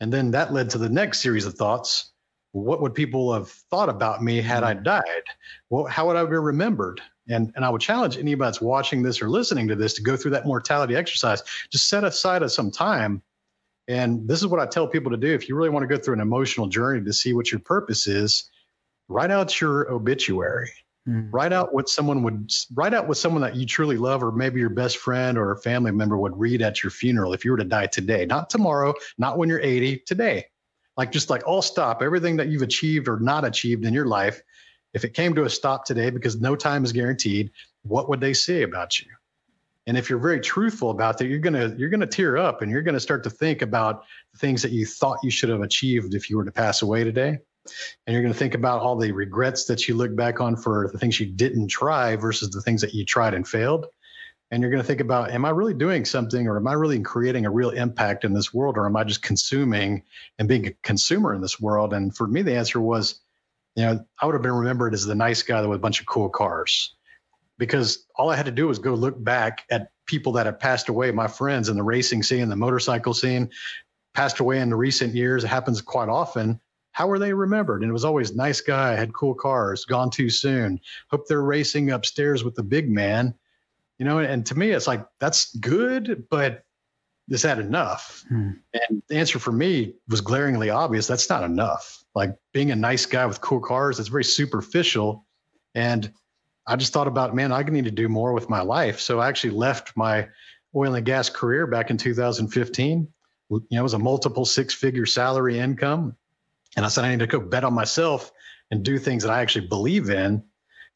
And 0.00 0.12
then 0.12 0.30
that 0.30 0.52
led 0.52 0.70
to 0.70 0.78
the 0.78 0.88
next 0.88 1.20
series 1.20 1.46
of 1.46 1.54
thoughts. 1.54 2.12
What 2.52 2.80
would 2.80 2.94
people 2.94 3.32
have 3.32 3.48
thought 3.48 3.88
about 3.88 4.22
me 4.22 4.40
had 4.40 4.64
I 4.64 4.74
mm-hmm. 4.74 4.82
died? 4.82 5.22
Well, 5.68 5.84
how 5.84 6.06
would 6.06 6.16
I 6.16 6.24
be 6.24 6.36
remembered? 6.36 7.00
And, 7.28 7.52
and 7.54 7.64
I 7.64 7.70
would 7.70 7.80
challenge 7.80 8.16
anybody 8.16 8.48
that's 8.48 8.60
watching 8.60 9.02
this 9.02 9.22
or 9.22 9.28
listening 9.28 9.68
to 9.68 9.76
this 9.76 9.94
to 9.94 10.02
go 10.02 10.16
through 10.16 10.32
that 10.32 10.46
mortality 10.46 10.96
exercise. 10.96 11.42
Just 11.70 11.88
set 11.88 12.02
aside 12.02 12.48
some 12.50 12.70
time. 12.70 13.22
And 13.86 14.26
this 14.26 14.40
is 14.40 14.46
what 14.46 14.60
I 14.60 14.66
tell 14.66 14.88
people 14.88 15.10
to 15.10 15.16
do. 15.16 15.32
If 15.32 15.48
you 15.48 15.54
really 15.54 15.70
want 15.70 15.88
to 15.88 15.96
go 15.96 16.00
through 16.00 16.14
an 16.14 16.20
emotional 16.20 16.66
journey 16.66 17.04
to 17.04 17.12
see 17.12 17.32
what 17.34 17.52
your 17.52 17.60
purpose 17.60 18.06
is, 18.06 18.50
write 19.08 19.30
out 19.30 19.60
your 19.60 19.90
obituary. 19.92 20.70
Mm. 21.10 21.28
Write 21.32 21.52
out 21.52 21.74
what 21.74 21.88
someone 21.88 22.22
would 22.22 22.52
write 22.74 22.94
out 22.94 23.08
what 23.08 23.16
someone 23.16 23.42
that 23.42 23.56
you 23.56 23.66
truly 23.66 23.96
love, 23.96 24.22
or 24.22 24.30
maybe 24.30 24.60
your 24.60 24.70
best 24.70 24.98
friend 24.98 25.36
or 25.36 25.50
a 25.50 25.58
family 25.58 25.90
member 25.90 26.16
would 26.16 26.38
read 26.38 26.62
at 26.62 26.84
your 26.84 26.90
funeral 26.90 27.32
if 27.32 27.44
you 27.44 27.50
were 27.50 27.56
to 27.56 27.64
die 27.64 27.86
today, 27.86 28.24
not 28.26 28.48
tomorrow, 28.48 28.94
not 29.18 29.36
when 29.36 29.48
you're 29.48 29.60
80, 29.60 30.04
today. 30.06 30.46
Like 30.96 31.10
just 31.10 31.28
like 31.28 31.46
all 31.46 31.62
stop 31.62 32.00
everything 32.02 32.36
that 32.36 32.48
you've 32.48 32.62
achieved 32.62 33.08
or 33.08 33.18
not 33.18 33.44
achieved 33.44 33.84
in 33.86 33.94
your 33.94 34.06
life. 34.06 34.40
If 34.94 35.04
it 35.04 35.14
came 35.14 35.34
to 35.34 35.44
a 35.44 35.50
stop 35.50 35.84
today, 35.84 36.10
because 36.10 36.40
no 36.40 36.54
time 36.54 36.84
is 36.84 36.92
guaranteed, 36.92 37.50
what 37.82 38.08
would 38.08 38.20
they 38.20 38.32
say 38.32 38.62
about 38.62 39.00
you? 39.00 39.06
And 39.86 39.96
if 39.96 40.10
you're 40.10 40.20
very 40.20 40.40
truthful 40.40 40.90
about 40.90 41.18
that, 41.18 41.26
you're 41.26 41.38
gonna 41.40 41.74
you're 41.76 41.88
gonna 41.88 42.06
tear 42.06 42.36
up 42.36 42.62
and 42.62 42.70
you're 42.70 42.82
gonna 42.82 43.00
start 43.00 43.24
to 43.24 43.30
think 43.30 43.62
about 43.62 44.04
the 44.32 44.38
things 44.38 44.62
that 44.62 44.70
you 44.70 44.86
thought 44.86 45.18
you 45.24 45.30
should 45.30 45.48
have 45.48 45.62
achieved 45.62 46.14
if 46.14 46.30
you 46.30 46.36
were 46.36 46.44
to 46.44 46.52
pass 46.52 46.82
away 46.82 47.02
today 47.02 47.38
and 48.06 48.14
you're 48.14 48.22
going 48.22 48.32
to 48.32 48.38
think 48.38 48.54
about 48.54 48.80
all 48.80 48.96
the 48.96 49.12
regrets 49.12 49.64
that 49.66 49.86
you 49.86 49.94
look 49.94 50.14
back 50.16 50.40
on 50.40 50.56
for 50.56 50.88
the 50.92 50.98
things 50.98 51.20
you 51.20 51.26
didn't 51.26 51.68
try 51.68 52.16
versus 52.16 52.50
the 52.50 52.62
things 52.62 52.80
that 52.80 52.94
you 52.94 53.04
tried 53.04 53.34
and 53.34 53.46
failed. 53.46 53.86
And 54.50 54.62
you're 54.62 54.70
going 54.70 54.82
to 54.82 54.86
think 54.86 55.00
about 55.00 55.30
am 55.30 55.44
i 55.44 55.50
really 55.50 55.74
doing 55.74 56.04
something 56.04 56.48
or 56.48 56.56
am 56.56 56.66
i 56.66 56.72
really 56.72 56.98
creating 57.00 57.46
a 57.46 57.50
real 57.50 57.70
impact 57.70 58.24
in 58.24 58.32
this 58.32 58.52
world 58.52 58.76
or 58.76 58.86
am 58.86 58.96
i 58.96 59.04
just 59.04 59.22
consuming 59.22 60.02
and 60.38 60.48
being 60.48 60.66
a 60.66 60.72
consumer 60.82 61.34
in 61.34 61.40
this 61.40 61.60
world? 61.60 61.92
And 61.92 62.16
for 62.16 62.26
me 62.26 62.42
the 62.42 62.56
answer 62.56 62.80
was 62.80 63.20
you 63.76 63.84
know 63.84 64.04
i 64.20 64.26
would 64.26 64.34
have 64.34 64.42
been 64.42 64.52
remembered 64.52 64.92
as 64.92 65.06
the 65.06 65.14
nice 65.14 65.42
guy 65.42 65.64
with 65.64 65.76
a 65.76 65.80
bunch 65.80 66.00
of 66.00 66.06
cool 66.06 66.28
cars. 66.28 66.96
Because 67.58 68.06
all 68.16 68.30
i 68.30 68.36
had 68.36 68.46
to 68.46 68.52
do 68.52 68.66
was 68.66 68.80
go 68.80 68.94
look 68.94 69.22
back 69.22 69.64
at 69.70 69.92
people 70.06 70.32
that 70.32 70.46
have 70.46 70.58
passed 70.58 70.88
away 70.88 71.12
my 71.12 71.28
friends 71.28 71.68
in 71.68 71.76
the 71.76 71.82
racing 71.84 72.24
scene 72.24 72.48
the 72.48 72.56
motorcycle 72.56 73.14
scene 73.14 73.50
passed 74.14 74.40
away 74.40 74.58
in 74.58 74.70
the 74.70 74.76
recent 74.76 75.14
years. 75.14 75.44
It 75.44 75.48
happens 75.48 75.80
quite 75.80 76.08
often 76.08 76.60
how 76.92 77.06
were 77.06 77.18
they 77.18 77.32
remembered? 77.32 77.82
And 77.82 77.90
it 77.90 77.92
was 77.92 78.04
always 78.04 78.34
nice 78.34 78.60
guy, 78.60 78.94
had 78.94 79.12
cool 79.12 79.34
cars, 79.34 79.84
gone 79.84 80.10
too 80.10 80.30
soon. 80.30 80.80
Hope 81.10 81.26
they're 81.26 81.42
racing 81.42 81.90
upstairs 81.90 82.44
with 82.44 82.54
the 82.54 82.62
big 82.62 82.90
man. 82.90 83.34
You 83.98 84.06
know, 84.06 84.18
and 84.18 84.44
to 84.46 84.58
me, 84.58 84.70
it's 84.70 84.86
like 84.86 85.06
that's 85.18 85.54
good, 85.56 86.26
but 86.30 86.64
is 87.28 87.42
that 87.42 87.58
enough? 87.58 88.24
Hmm. 88.28 88.50
And 88.74 89.02
the 89.08 89.16
answer 89.16 89.38
for 89.38 89.52
me 89.52 89.94
was 90.08 90.20
glaringly 90.20 90.70
obvious. 90.70 91.06
That's 91.06 91.28
not 91.28 91.44
enough. 91.44 92.02
Like 92.14 92.36
being 92.52 92.72
a 92.72 92.76
nice 92.76 93.06
guy 93.06 93.24
with 93.26 93.40
cool 93.40 93.60
cars, 93.60 93.98
that's 93.98 94.08
very 94.08 94.24
superficial. 94.24 95.26
And 95.74 96.12
I 96.66 96.76
just 96.76 96.92
thought 96.92 97.06
about, 97.06 97.34
man, 97.34 97.52
I 97.52 97.62
need 97.62 97.84
to 97.84 97.90
do 97.90 98.08
more 98.08 98.32
with 98.32 98.48
my 98.48 98.62
life. 98.62 99.00
So 99.00 99.20
I 99.20 99.28
actually 99.28 99.50
left 99.50 99.96
my 99.96 100.28
oil 100.74 100.94
and 100.94 101.06
gas 101.06 101.30
career 101.30 101.66
back 101.66 101.90
in 101.90 101.96
2015. 101.96 103.08
You 103.50 103.60
know, 103.70 103.78
it 103.78 103.82
was 103.82 103.94
a 103.94 103.98
multiple 103.98 104.44
six 104.44 104.74
figure 104.74 105.06
salary 105.06 105.58
income. 105.58 106.16
And 106.80 106.86
I 106.86 106.88
said, 106.88 107.04
I 107.04 107.10
need 107.10 107.18
to 107.18 107.26
go 107.26 107.40
bet 107.40 107.62
on 107.62 107.74
myself 107.74 108.32
and 108.70 108.82
do 108.82 108.98
things 108.98 109.22
that 109.22 109.30
I 109.30 109.42
actually 109.42 109.66
believe 109.66 110.08
in. 110.08 110.42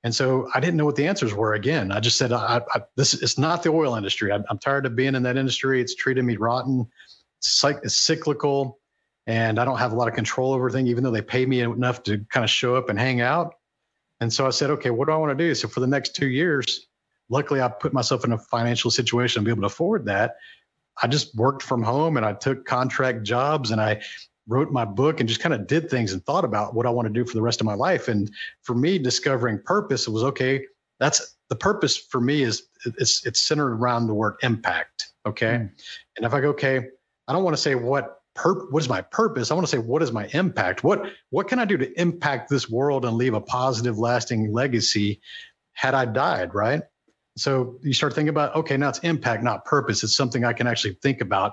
And 0.02 0.14
so 0.14 0.48
I 0.54 0.58
didn't 0.58 0.76
know 0.76 0.86
what 0.86 0.96
the 0.96 1.06
answers 1.06 1.34
were. 1.34 1.52
Again, 1.52 1.92
I 1.92 2.00
just 2.00 2.16
said, 2.16 2.32
I, 2.32 2.62
I, 2.72 2.80
"This 2.96 3.12
is 3.12 3.36
not 3.36 3.62
the 3.62 3.68
oil 3.68 3.94
industry. 3.94 4.32
I, 4.32 4.36
am 4.36 4.56
tired 4.58 4.86
of 4.86 4.96
being 4.96 5.14
in 5.14 5.22
that 5.24 5.36
industry. 5.36 5.82
It's 5.82 5.94
treating 5.94 6.24
me 6.24 6.38
rotten. 6.38 6.86
It's, 7.38 7.62
like, 7.62 7.80
it's 7.82 7.96
cyclical, 7.96 8.78
and 9.26 9.58
I 9.58 9.66
don't 9.66 9.76
have 9.76 9.92
a 9.92 9.94
lot 9.94 10.08
of 10.08 10.14
control 10.14 10.54
over 10.54 10.70
things, 10.70 10.88
even 10.88 11.04
though 11.04 11.10
they 11.10 11.20
pay 11.20 11.44
me 11.44 11.60
enough 11.60 12.02
to 12.04 12.24
kind 12.30 12.44
of 12.44 12.48
show 12.48 12.76
up 12.76 12.88
and 12.88 12.98
hang 12.98 13.20
out." 13.20 13.52
And 14.20 14.32
so 14.32 14.46
I 14.46 14.50
said, 14.50 14.70
"Okay, 14.70 14.88
what 14.88 15.08
do 15.08 15.12
I 15.12 15.16
want 15.16 15.36
to 15.36 15.44
do?" 15.44 15.54
So 15.54 15.68
for 15.68 15.80
the 15.80 15.86
next 15.86 16.16
two 16.16 16.28
years, 16.28 16.86
luckily 17.28 17.60
I 17.60 17.68
put 17.68 17.92
myself 17.92 18.24
in 18.24 18.32
a 18.32 18.38
financial 18.38 18.90
situation 18.90 19.42
to 19.42 19.44
be 19.44 19.50
able 19.50 19.64
to 19.64 19.66
afford 19.66 20.06
that. 20.06 20.36
I 21.02 21.08
just 21.08 21.34
worked 21.34 21.62
from 21.62 21.82
home 21.82 22.16
and 22.16 22.24
I 22.24 22.32
took 22.32 22.64
contract 22.64 23.22
jobs 23.22 23.70
and 23.70 23.82
I 23.82 24.00
wrote 24.46 24.70
my 24.70 24.84
book 24.84 25.20
and 25.20 25.28
just 25.28 25.40
kind 25.40 25.54
of 25.54 25.66
did 25.66 25.88
things 25.88 26.12
and 26.12 26.24
thought 26.24 26.44
about 26.44 26.74
what 26.74 26.86
I 26.86 26.90
want 26.90 27.06
to 27.06 27.12
do 27.12 27.24
for 27.24 27.34
the 27.34 27.42
rest 27.42 27.60
of 27.60 27.66
my 27.66 27.74
life. 27.74 28.08
And 28.08 28.30
for 28.62 28.74
me, 28.74 28.98
discovering 28.98 29.60
purpose, 29.64 30.06
it 30.06 30.10
was 30.10 30.24
okay. 30.24 30.64
That's 31.00 31.36
the 31.48 31.56
purpose 31.56 31.96
for 31.96 32.20
me 32.20 32.42
is 32.42 32.68
it's 32.84 33.24
it's 33.26 33.40
centered 33.40 33.74
around 33.74 34.06
the 34.06 34.14
word 34.14 34.36
impact. 34.42 35.12
Okay. 35.26 35.46
Mm. 35.46 35.70
And 36.16 36.26
if 36.26 36.34
I 36.34 36.40
go, 36.40 36.48
okay, 36.50 36.86
I 37.28 37.32
don't 37.32 37.44
want 37.44 37.56
to 37.56 37.62
say 37.62 37.74
what 37.74 38.20
pur- 38.34 38.66
what 38.70 38.82
is 38.82 38.88
my 38.88 39.00
purpose. 39.00 39.50
I 39.50 39.54
want 39.54 39.66
to 39.66 39.70
say 39.70 39.78
what 39.78 40.02
is 40.02 40.12
my 40.12 40.28
impact? 40.32 40.84
What 40.84 41.06
what 41.30 41.48
can 41.48 41.58
I 41.58 41.64
do 41.64 41.76
to 41.78 42.00
impact 42.00 42.50
this 42.50 42.68
world 42.68 43.04
and 43.04 43.16
leave 43.16 43.34
a 43.34 43.40
positive, 43.40 43.98
lasting 43.98 44.52
legacy 44.52 45.20
had 45.72 45.94
I 45.94 46.04
died, 46.04 46.54
right? 46.54 46.82
So 47.36 47.78
you 47.82 47.92
start 47.92 48.14
thinking 48.14 48.28
about, 48.28 48.54
okay, 48.54 48.76
now 48.76 48.90
it's 48.90 49.00
impact, 49.00 49.42
not 49.42 49.64
purpose. 49.64 50.04
It's 50.04 50.16
something 50.16 50.44
I 50.44 50.52
can 50.52 50.68
actually 50.68 50.96
think 51.02 51.20
about 51.20 51.52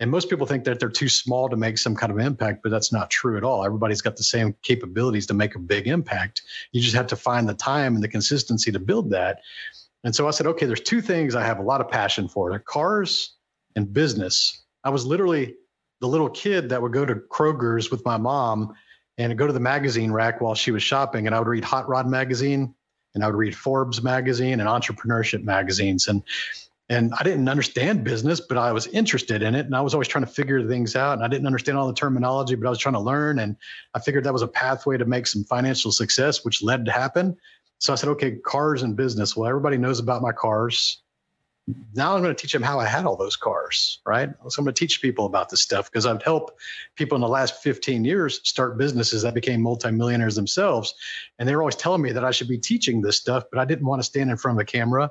and 0.00 0.10
most 0.10 0.30
people 0.30 0.46
think 0.46 0.64
that 0.64 0.78
they're 0.78 0.88
too 0.88 1.08
small 1.08 1.48
to 1.48 1.56
make 1.56 1.76
some 1.76 1.96
kind 1.96 2.12
of 2.12 2.18
impact, 2.18 2.62
but 2.62 2.70
that's 2.70 2.92
not 2.92 3.10
true 3.10 3.36
at 3.36 3.44
all. 3.44 3.64
Everybody's 3.64 4.00
got 4.00 4.16
the 4.16 4.22
same 4.22 4.54
capabilities 4.62 5.26
to 5.26 5.34
make 5.34 5.54
a 5.56 5.58
big 5.58 5.88
impact. 5.88 6.42
You 6.72 6.80
just 6.80 6.94
have 6.94 7.08
to 7.08 7.16
find 7.16 7.48
the 7.48 7.54
time 7.54 7.94
and 7.94 8.04
the 8.04 8.08
consistency 8.08 8.70
to 8.72 8.78
build 8.78 9.10
that. 9.10 9.40
And 10.04 10.14
so 10.14 10.28
I 10.28 10.30
said, 10.30 10.46
okay, 10.46 10.66
there's 10.66 10.80
two 10.80 11.00
things 11.00 11.34
I 11.34 11.44
have 11.44 11.58
a 11.58 11.62
lot 11.62 11.80
of 11.80 11.88
passion 11.88 12.28
for 12.28 12.50
they're 12.50 12.60
cars 12.60 13.34
and 13.74 13.92
business. 13.92 14.62
I 14.84 14.90
was 14.90 15.04
literally 15.04 15.56
the 16.00 16.06
little 16.06 16.30
kid 16.30 16.68
that 16.68 16.80
would 16.80 16.92
go 16.92 17.04
to 17.04 17.16
Kroger's 17.16 17.90
with 17.90 18.04
my 18.04 18.16
mom 18.16 18.74
and 19.18 19.36
go 19.36 19.48
to 19.48 19.52
the 19.52 19.60
magazine 19.60 20.12
rack 20.12 20.40
while 20.40 20.54
she 20.54 20.70
was 20.70 20.82
shopping. 20.84 21.26
And 21.26 21.34
I 21.34 21.40
would 21.40 21.48
read 21.48 21.64
Hot 21.64 21.88
Rod 21.88 22.06
magazine 22.06 22.72
and 23.14 23.24
I 23.24 23.26
would 23.26 23.36
read 23.36 23.56
Forbes 23.56 24.00
magazine 24.00 24.60
and 24.60 24.68
entrepreneurship 24.68 25.42
magazines. 25.42 26.06
And 26.06 26.22
and 26.90 27.12
I 27.18 27.22
didn't 27.22 27.48
understand 27.48 28.02
business, 28.02 28.40
but 28.40 28.56
I 28.56 28.72
was 28.72 28.86
interested 28.86 29.42
in 29.42 29.54
it. 29.54 29.66
And 29.66 29.76
I 29.76 29.82
was 29.82 29.92
always 29.92 30.08
trying 30.08 30.24
to 30.24 30.30
figure 30.30 30.66
things 30.66 30.96
out. 30.96 31.14
And 31.14 31.22
I 31.22 31.28
didn't 31.28 31.46
understand 31.46 31.76
all 31.76 31.86
the 31.86 31.92
terminology, 31.92 32.54
but 32.54 32.66
I 32.66 32.70
was 32.70 32.78
trying 32.78 32.94
to 32.94 33.00
learn. 33.00 33.40
And 33.40 33.56
I 33.94 34.00
figured 34.00 34.24
that 34.24 34.32
was 34.32 34.42
a 34.42 34.48
pathway 34.48 34.96
to 34.96 35.04
make 35.04 35.26
some 35.26 35.44
financial 35.44 35.92
success, 35.92 36.46
which 36.46 36.62
led 36.62 36.86
to 36.86 36.92
happen. 36.92 37.36
So 37.78 37.92
I 37.92 37.96
said, 37.96 38.08
okay, 38.10 38.36
cars 38.36 38.82
and 38.82 38.96
business. 38.96 39.36
Well, 39.36 39.48
everybody 39.48 39.76
knows 39.76 39.98
about 39.98 40.22
my 40.22 40.32
cars. 40.32 41.02
Now 41.94 42.16
I'm 42.16 42.22
going 42.22 42.34
to 42.34 42.40
teach 42.40 42.54
them 42.54 42.62
how 42.62 42.80
I 42.80 42.86
had 42.86 43.04
all 43.04 43.16
those 43.16 43.36
cars, 43.36 44.00
right? 44.06 44.30
So 44.48 44.60
I'm 44.60 44.64
going 44.64 44.74
to 44.74 44.78
teach 44.78 45.02
people 45.02 45.26
about 45.26 45.50
this 45.50 45.60
stuff 45.60 45.92
because 45.92 46.06
I've 46.06 46.22
helped 46.22 46.58
people 46.96 47.16
in 47.16 47.20
the 47.20 47.28
last 47.28 47.62
15 47.62 48.06
years 48.06 48.40
start 48.48 48.78
businesses 48.78 49.20
that 49.20 49.34
became 49.34 49.60
multimillionaires 49.60 50.34
themselves. 50.34 50.94
And 51.38 51.46
they 51.46 51.54
were 51.54 51.60
always 51.60 51.76
telling 51.76 52.00
me 52.00 52.12
that 52.12 52.24
I 52.24 52.30
should 52.30 52.48
be 52.48 52.56
teaching 52.56 53.02
this 53.02 53.18
stuff, 53.18 53.44
but 53.52 53.60
I 53.60 53.66
didn't 53.66 53.84
want 53.84 54.00
to 54.00 54.04
stand 54.04 54.30
in 54.30 54.38
front 54.38 54.56
of 54.58 54.62
a 54.62 54.64
camera 54.64 55.10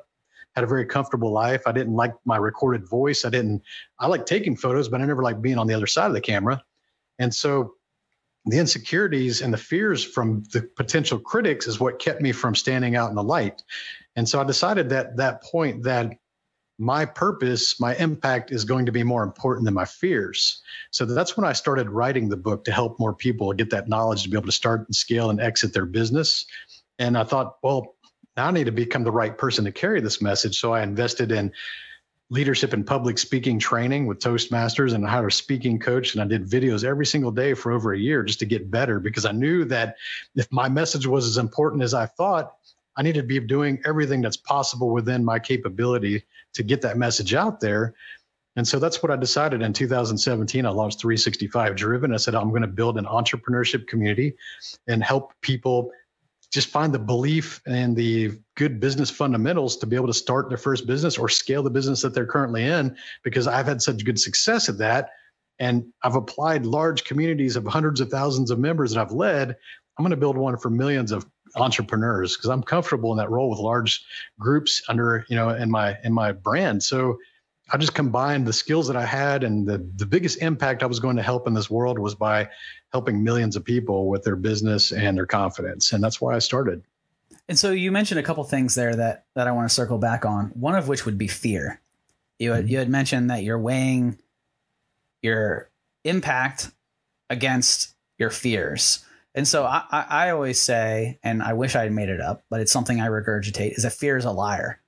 had 0.58 0.63
a 0.63 0.67
very 0.67 0.88
comfortable 0.88 1.32
life. 1.32 1.62
I 1.67 1.72
didn't 1.72 1.93
like 1.93 2.15
my 2.26 2.36
recorded 2.36 2.89
voice. 2.89 3.26
I 3.26 3.30
didn't, 3.30 3.62
I 4.00 4.08
like 4.08 4.26
taking 4.26 4.58
photos, 4.58 4.89
but 4.89 5.02
I 5.02 5.06
never 5.06 5.22
liked 5.22 5.39
being 5.39 5.60
on 5.60 5.67
the 5.67 5.76
other 5.76 5.86
side 5.86 6.08
of 6.08 6.13
the 6.13 6.22
camera. 6.22 6.63
And 7.20 7.32
so 7.34 7.76
the 8.48 8.58
insecurities 8.58 9.43
and 9.43 9.54
the 9.54 9.58
fears 9.58 10.04
from 10.04 10.41
the 10.54 10.63
potential 10.76 11.20
critics 11.20 11.67
is 11.67 11.80
what 11.80 12.00
kept 12.00 12.24
me 12.24 12.32
from 12.32 12.56
standing 12.56 12.96
out 12.96 13.12
in 13.12 13.15
the 13.15 13.22
light. 13.22 13.62
And 14.15 14.28
so 14.28 14.41
I 14.41 14.46
decided 14.46 14.89
that 14.89 15.15
that 15.17 15.43
point 15.43 15.84
that 15.84 16.18
my 16.80 17.05
purpose, 17.05 17.80
my 17.80 17.95
impact 17.97 18.51
is 18.51 18.66
going 18.66 18.88
to 18.88 18.91
be 18.91 19.03
more 19.03 19.22
important 19.22 19.66
than 19.66 19.76
my 19.76 19.86
fears. 19.86 20.64
So 20.89 21.05
that's 21.05 21.38
when 21.38 21.45
I 21.45 21.53
started 21.53 21.88
writing 21.91 22.30
the 22.30 22.38
book 22.38 22.64
to 22.64 22.72
help 22.72 22.99
more 22.99 23.14
people 23.14 23.53
get 23.53 23.70
that 23.70 23.89
knowledge 23.89 24.24
to 24.24 24.30
be 24.30 24.38
able 24.38 24.47
to 24.47 24.51
start 24.51 24.88
and 24.88 24.95
scale 24.95 25.30
and 25.30 25.39
exit 25.39 25.72
their 25.72 25.86
business. 25.86 26.47
And 26.97 27.16
I 27.16 27.26
thought, 27.26 27.58
well, 27.62 27.93
now 28.38 28.48
I 28.48 28.52
need 28.52 28.66
to 28.66 28.72
become 28.72 29.04
the 29.04 29.12
right 29.12 29.36
person 29.36 29.66
to 29.66 29.72
carry 29.72 30.00
this 30.00 30.22
message. 30.22 30.60
So 30.60 30.74
I 30.74 30.84
invested 30.84 31.32
in 31.32 31.52
leadership 32.30 32.74
and 32.74 32.86
public 32.86 33.18
speaking 33.18 33.58
training 33.58 34.06
with 34.06 34.20
Toastmasters 34.20 34.94
and 34.94 35.06
I 35.06 35.10
hired 35.10 35.32
a 35.32 35.36
speaking 35.36 35.80
coach. 35.80 36.14
And 36.14 36.22
I 36.22 36.28
did 36.28 36.48
videos 36.48 36.84
every 36.84 37.06
single 37.06 37.32
day 37.32 37.54
for 37.54 37.72
over 37.72 37.94
a 37.94 37.98
year 37.98 38.24
just 38.24 38.40
to 38.40 38.46
get 38.46 38.70
better 38.70 39.00
because 39.00 39.26
I 39.26 39.32
knew 39.32 39.66
that 39.66 39.96
if 40.36 40.52
my 40.52 40.70
message 40.70 41.08
was 41.08 41.26
as 41.26 41.38
important 41.38 41.84
as 41.84 41.94
I 41.94 42.06
thought, 42.06 42.54
I 42.96 43.02
needed 43.04 43.22
to 43.22 43.28
be 43.28 43.40
doing 43.40 43.82
everything 43.86 44.22
that's 44.22 44.38
possible 44.38 44.92
within 44.92 45.24
my 45.24 45.40
capability 45.40 46.24
to 46.54 46.64
get 46.64 46.82
that 46.82 46.98
message 46.98 47.34
out 47.34 47.60
there. 47.60 47.94
And 48.56 48.68
so 48.68 48.80
that's 48.80 49.04
what 49.04 49.12
I 49.12 49.16
decided 49.16 49.62
in 49.62 49.72
2017. 49.72 50.66
I 50.66 50.70
launched 50.70 51.00
365 51.00 51.76
Driven. 51.76 52.14
I 52.14 52.18
said, 52.18 52.34
I'm 52.34 52.50
going 52.50 52.64
to 52.64 52.68
build 52.68 52.98
an 52.98 53.06
entrepreneurship 53.06 53.88
community 53.88 54.36
and 54.88 55.04
help 55.04 55.32
people 55.42 55.92
just 56.52 56.70
find 56.70 56.93
the 56.93 57.00
belief 57.00 57.62
and 57.66 57.95
the 57.95 58.32
good 58.56 58.80
business 58.80 59.10
fundamentals 59.10 59.78
to 59.78 59.86
be 59.86 59.95
able 59.95 60.08
to 60.08 60.14
start 60.14 60.50
their 60.50 60.58
first 60.58 60.88
business 60.88 61.18
or 61.18 61.28
scale 61.28 61.62
the 61.62 61.70
business 61.70 62.02
that 62.02 62.14
they're 62.14 62.26
currently 62.26 62.64
in 62.64 62.95
because 63.24 63.48
I've 63.48 63.66
had 63.66 63.82
such 63.82 64.06
good 64.06 64.20
success 64.20 64.70
at 64.70 64.78
that. 64.78 65.12
And 65.60 65.88
I've 66.04 66.16
applied 66.16 66.66
large 66.66 67.04
communities 67.04 67.56
of 67.56 67.66
hundreds 67.66 68.00
of 68.00 68.10
thousands 68.10 68.52
of 68.52 68.60
members 68.60 68.93
that 68.93 69.02
I've 69.02 69.12
led. 69.12 69.50
I'm 69.98 70.04
going 70.04 70.12
to 70.12 70.18
build 70.18 70.38
one 70.38 70.58
for 70.58 70.70
millions 70.70 71.12
of 71.12 71.26
entrepreneurs 71.56 72.38
because 72.38 72.50
I'm 72.50 72.64
comfortable 72.64 73.12
in 73.12 73.18
that 73.18 73.32
role 73.32 73.50
with 73.50 73.60
large 73.60 74.06
groups 74.39 74.84
under, 74.88 75.26
you 75.30 75.36
know, 75.36 75.50
in 75.50 75.72
my 75.72 75.98
in 76.04 76.14
my 76.14 76.32
brand. 76.32 76.84
So 76.84 77.18
I 77.70 77.78
just 77.78 77.93
combined 77.93 78.47
the 78.47 78.53
skills 78.53 78.88
that 78.88 78.95
I 78.95 79.05
had 79.05 79.43
and 79.43 79.68
the 79.68 79.78
the 79.95 80.05
biggest 80.05 80.41
impact 80.41 80.84
I 80.84 80.86
was 80.86 80.99
going 80.99 81.18
to 81.18 81.24
help 81.24 81.47
in 81.47 81.53
this 81.53 81.70
world 81.70 81.99
was 81.99 82.15
by 82.15 82.49
helping 82.91 83.24
millions 83.24 83.55
of 83.55 83.65
people 83.65 84.07
with 84.07 84.24
their 84.24 84.36
business 84.36 84.91
and 84.91 85.18
their 85.18 85.26
confidence. 85.26 85.91
And 85.91 86.03
that's 86.03 86.22
why 86.22 86.36
I 86.36 86.39
started. 86.39 86.84
And 87.49 87.57
so 87.57 87.72
you 87.72 87.91
mentioned 87.91 88.20
a 88.20 88.24
couple 88.24 88.43
things 88.43 88.76
there 88.76 88.95
that 88.95 89.26
that 89.36 89.47
I 89.47 89.51
want 89.51 89.68
to 89.68 89.74
circle 89.74 89.97
back 89.97 90.26
on. 90.26 90.47
One 90.47 90.76
of 90.76 90.88
which 90.88 91.05
would 91.05 91.18
be 91.18 91.28
fear. 91.28 91.82
You 92.39 92.51
had, 92.51 92.63
mm-hmm. 92.63 92.72
you 92.72 92.78
had 92.78 92.89
mentioned 92.89 93.30
that 93.30 93.43
you're 93.43 93.59
weighing 93.59 94.18
your 95.22 95.70
impact 96.03 96.72
against 97.30 97.95
your 98.18 98.30
fears. 98.30 99.03
And 99.36 99.47
so 99.47 99.65
I, 99.65 99.84
I, 99.91 100.05
I 100.09 100.30
always 100.32 100.59
say, 100.59 101.20
and 101.22 101.43
I 101.43 101.53
wish 101.53 101.76
I 101.76 101.84
had 101.84 101.91
made 101.91 102.09
it 102.09 102.22
up, 102.22 102.43
but 102.49 102.59
it's 102.59 102.72
something 102.72 102.99
I 102.99 103.07
regurgitate, 103.07 103.78
is 103.78 103.84
that 103.84 103.93
fear 103.93 104.18
is 104.18 104.26
a 104.26 104.32
liar 104.32 104.82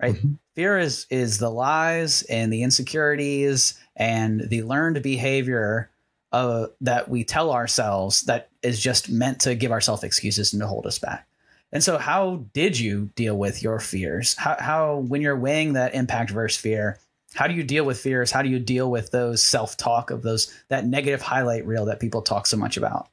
right? 0.00 0.14
Mm-hmm. 0.14 0.34
Fear 0.54 0.78
is 0.78 1.06
is 1.10 1.38
the 1.38 1.50
lies 1.50 2.22
and 2.22 2.52
the 2.52 2.62
insecurities 2.62 3.78
and 3.96 4.40
the 4.48 4.62
learned 4.62 5.02
behavior 5.02 5.90
uh, 6.32 6.66
that 6.80 7.08
we 7.08 7.24
tell 7.24 7.52
ourselves 7.52 8.22
that 8.22 8.48
is 8.62 8.80
just 8.80 9.08
meant 9.10 9.40
to 9.40 9.54
give 9.54 9.72
ourselves 9.72 10.02
excuses 10.02 10.52
and 10.52 10.60
to 10.60 10.66
hold 10.66 10.86
us 10.86 10.98
back. 10.98 11.26
And 11.72 11.84
so, 11.84 11.98
how 11.98 12.44
did 12.54 12.78
you 12.78 13.10
deal 13.14 13.36
with 13.36 13.62
your 13.62 13.78
fears? 13.78 14.34
How, 14.36 14.56
how 14.58 14.96
when 14.96 15.20
you're 15.20 15.36
weighing 15.36 15.74
that 15.74 15.94
impact 15.94 16.30
versus 16.30 16.58
fear, 16.58 16.98
how 17.34 17.46
do 17.46 17.54
you 17.54 17.62
deal 17.62 17.84
with 17.84 18.00
fears? 18.00 18.30
How 18.30 18.42
do 18.42 18.48
you 18.48 18.58
deal 18.58 18.90
with 18.90 19.10
those 19.10 19.42
self 19.42 19.76
talk 19.76 20.10
of 20.10 20.22
those 20.22 20.52
that 20.68 20.86
negative 20.86 21.20
highlight 21.20 21.66
reel 21.66 21.84
that 21.86 22.00
people 22.00 22.22
talk 22.22 22.46
so 22.46 22.56
much 22.56 22.76
about? 22.76 23.08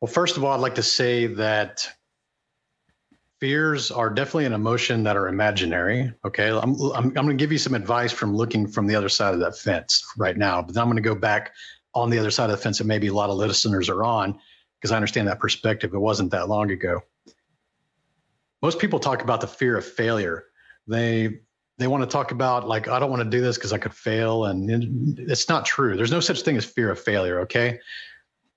Well, 0.00 0.12
first 0.12 0.36
of 0.36 0.44
all, 0.44 0.52
I'd 0.52 0.60
like 0.60 0.74
to 0.74 0.82
say 0.82 1.26
that 1.26 1.88
fears 3.44 3.90
are 3.90 4.08
definitely 4.08 4.46
an 4.46 4.54
emotion 4.54 5.02
that 5.02 5.18
are 5.18 5.28
imaginary. 5.28 6.10
Okay. 6.24 6.48
I'm, 6.48 6.80
I'm, 6.80 7.04
I'm 7.04 7.12
going 7.12 7.28
to 7.28 7.34
give 7.34 7.52
you 7.52 7.58
some 7.58 7.74
advice 7.74 8.10
from 8.10 8.34
looking 8.34 8.66
from 8.66 8.86
the 8.86 8.94
other 8.94 9.10
side 9.10 9.34
of 9.34 9.40
that 9.40 9.54
fence 9.58 10.02
right 10.16 10.34
now, 10.34 10.62
but 10.62 10.72
then 10.72 10.80
I'm 10.80 10.88
going 10.88 10.96
to 10.96 11.06
go 11.06 11.14
back 11.14 11.52
on 11.94 12.08
the 12.08 12.18
other 12.18 12.30
side 12.30 12.46
of 12.48 12.52
the 12.52 12.56
fence 12.56 12.78
that 12.78 12.84
maybe 12.84 13.08
a 13.08 13.12
lot 13.12 13.28
of 13.28 13.36
listeners 13.36 13.90
are 13.90 14.02
on 14.02 14.38
because 14.80 14.92
I 14.92 14.96
understand 14.96 15.28
that 15.28 15.40
perspective. 15.40 15.92
It 15.92 15.98
wasn't 15.98 16.30
that 16.30 16.48
long 16.48 16.70
ago. 16.70 17.02
Most 18.62 18.78
people 18.78 18.98
talk 18.98 19.20
about 19.20 19.42
the 19.42 19.46
fear 19.46 19.76
of 19.76 19.84
failure. 19.84 20.44
They, 20.88 21.40
they 21.76 21.86
want 21.86 22.02
to 22.02 22.08
talk 22.08 22.30
about 22.30 22.66
like, 22.66 22.88
I 22.88 22.98
don't 22.98 23.10
want 23.10 23.24
to 23.24 23.28
do 23.28 23.42
this 23.42 23.58
because 23.58 23.74
I 23.74 23.78
could 23.78 23.92
fail. 23.92 24.46
And 24.46 25.18
it's 25.18 25.50
not 25.50 25.66
true. 25.66 25.98
There's 25.98 26.10
no 26.10 26.20
such 26.20 26.40
thing 26.40 26.56
as 26.56 26.64
fear 26.64 26.90
of 26.90 26.98
failure. 26.98 27.40
Okay 27.40 27.78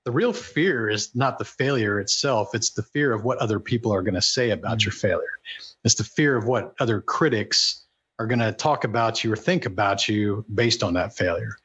the 0.07 0.11
real 0.13 0.31
fear 0.31 0.89
is 0.89 1.13
not 1.17 1.37
the 1.37 1.43
failure 1.43 1.99
itself. 1.99 2.55
It's 2.55 2.69
the 2.69 2.81
fear 2.81 3.11
of 3.11 3.25
what 3.25 3.39
other 3.39 3.59
people 3.59 3.93
are 3.93 4.01
going 4.01 4.13
to 4.13 4.21
say 4.21 4.51
about 4.51 4.77
mm-hmm. 4.77 4.85
your 4.85 4.93
failure. 4.93 5.37
It's 5.83 5.95
the 5.95 6.05
fear 6.05 6.37
of 6.37 6.45
what 6.45 6.73
other 6.79 7.01
critics 7.01 7.83
are 8.17 8.25
going 8.25 8.39
to 8.39 8.53
talk 8.53 8.85
about 8.85 9.21
you 9.21 9.33
or 9.33 9.35
think 9.35 9.65
about 9.65 10.07
you 10.07 10.45
based 10.55 10.81
on 10.81 10.93
that 10.93 11.17
failure. 11.17 11.57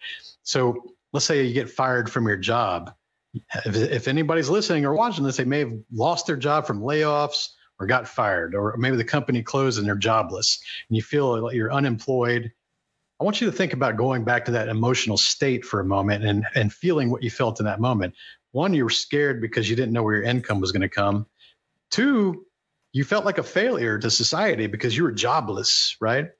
So 0.42 0.92
let's 1.12 1.24
say 1.24 1.44
you 1.44 1.54
get 1.54 1.70
fired 1.70 2.10
from 2.10 2.26
your 2.26 2.36
job. 2.36 2.92
If, 3.64 3.76
if 3.76 4.08
anybody's 4.08 4.50
listening 4.50 4.84
or 4.86 4.92
watching 4.96 5.22
this 5.22 5.36
they 5.36 5.44
may 5.44 5.60
have 5.60 5.74
lost 5.92 6.26
their 6.26 6.36
job 6.36 6.66
from 6.66 6.80
layoffs 6.80 7.50
or 7.78 7.86
got 7.86 8.08
fired 8.08 8.56
or 8.56 8.76
maybe 8.76 8.96
the 8.96 9.04
company 9.04 9.44
closed 9.44 9.78
and 9.78 9.86
they're 9.86 9.94
jobless 9.94 10.60
and 10.88 10.96
you 10.96 11.02
feel 11.02 11.40
like 11.40 11.54
you're 11.54 11.72
unemployed 11.72 12.50
I 13.22 13.24
want 13.24 13.40
you 13.40 13.48
to 13.48 13.56
think 13.56 13.72
about 13.72 13.96
going 13.96 14.24
back 14.24 14.46
to 14.46 14.50
that 14.50 14.66
emotional 14.66 15.16
state 15.16 15.64
for 15.64 15.78
a 15.78 15.84
moment 15.84 16.24
and, 16.24 16.44
and 16.56 16.72
feeling 16.72 17.08
what 17.08 17.22
you 17.22 17.30
felt 17.30 17.60
in 17.60 17.66
that 17.66 17.78
moment. 17.78 18.14
One, 18.50 18.74
you 18.74 18.82
were 18.82 18.90
scared 18.90 19.40
because 19.40 19.70
you 19.70 19.76
didn't 19.76 19.92
know 19.92 20.02
where 20.02 20.14
your 20.14 20.24
income 20.24 20.60
was 20.60 20.72
going 20.72 20.82
to 20.82 20.88
come. 20.88 21.26
Two, 21.92 22.44
you 22.92 23.04
felt 23.04 23.24
like 23.24 23.38
a 23.38 23.44
failure 23.44 23.96
to 23.96 24.10
society 24.10 24.66
because 24.66 24.96
you 24.96 25.04
were 25.04 25.12
jobless, 25.12 25.96
right? 26.00 26.30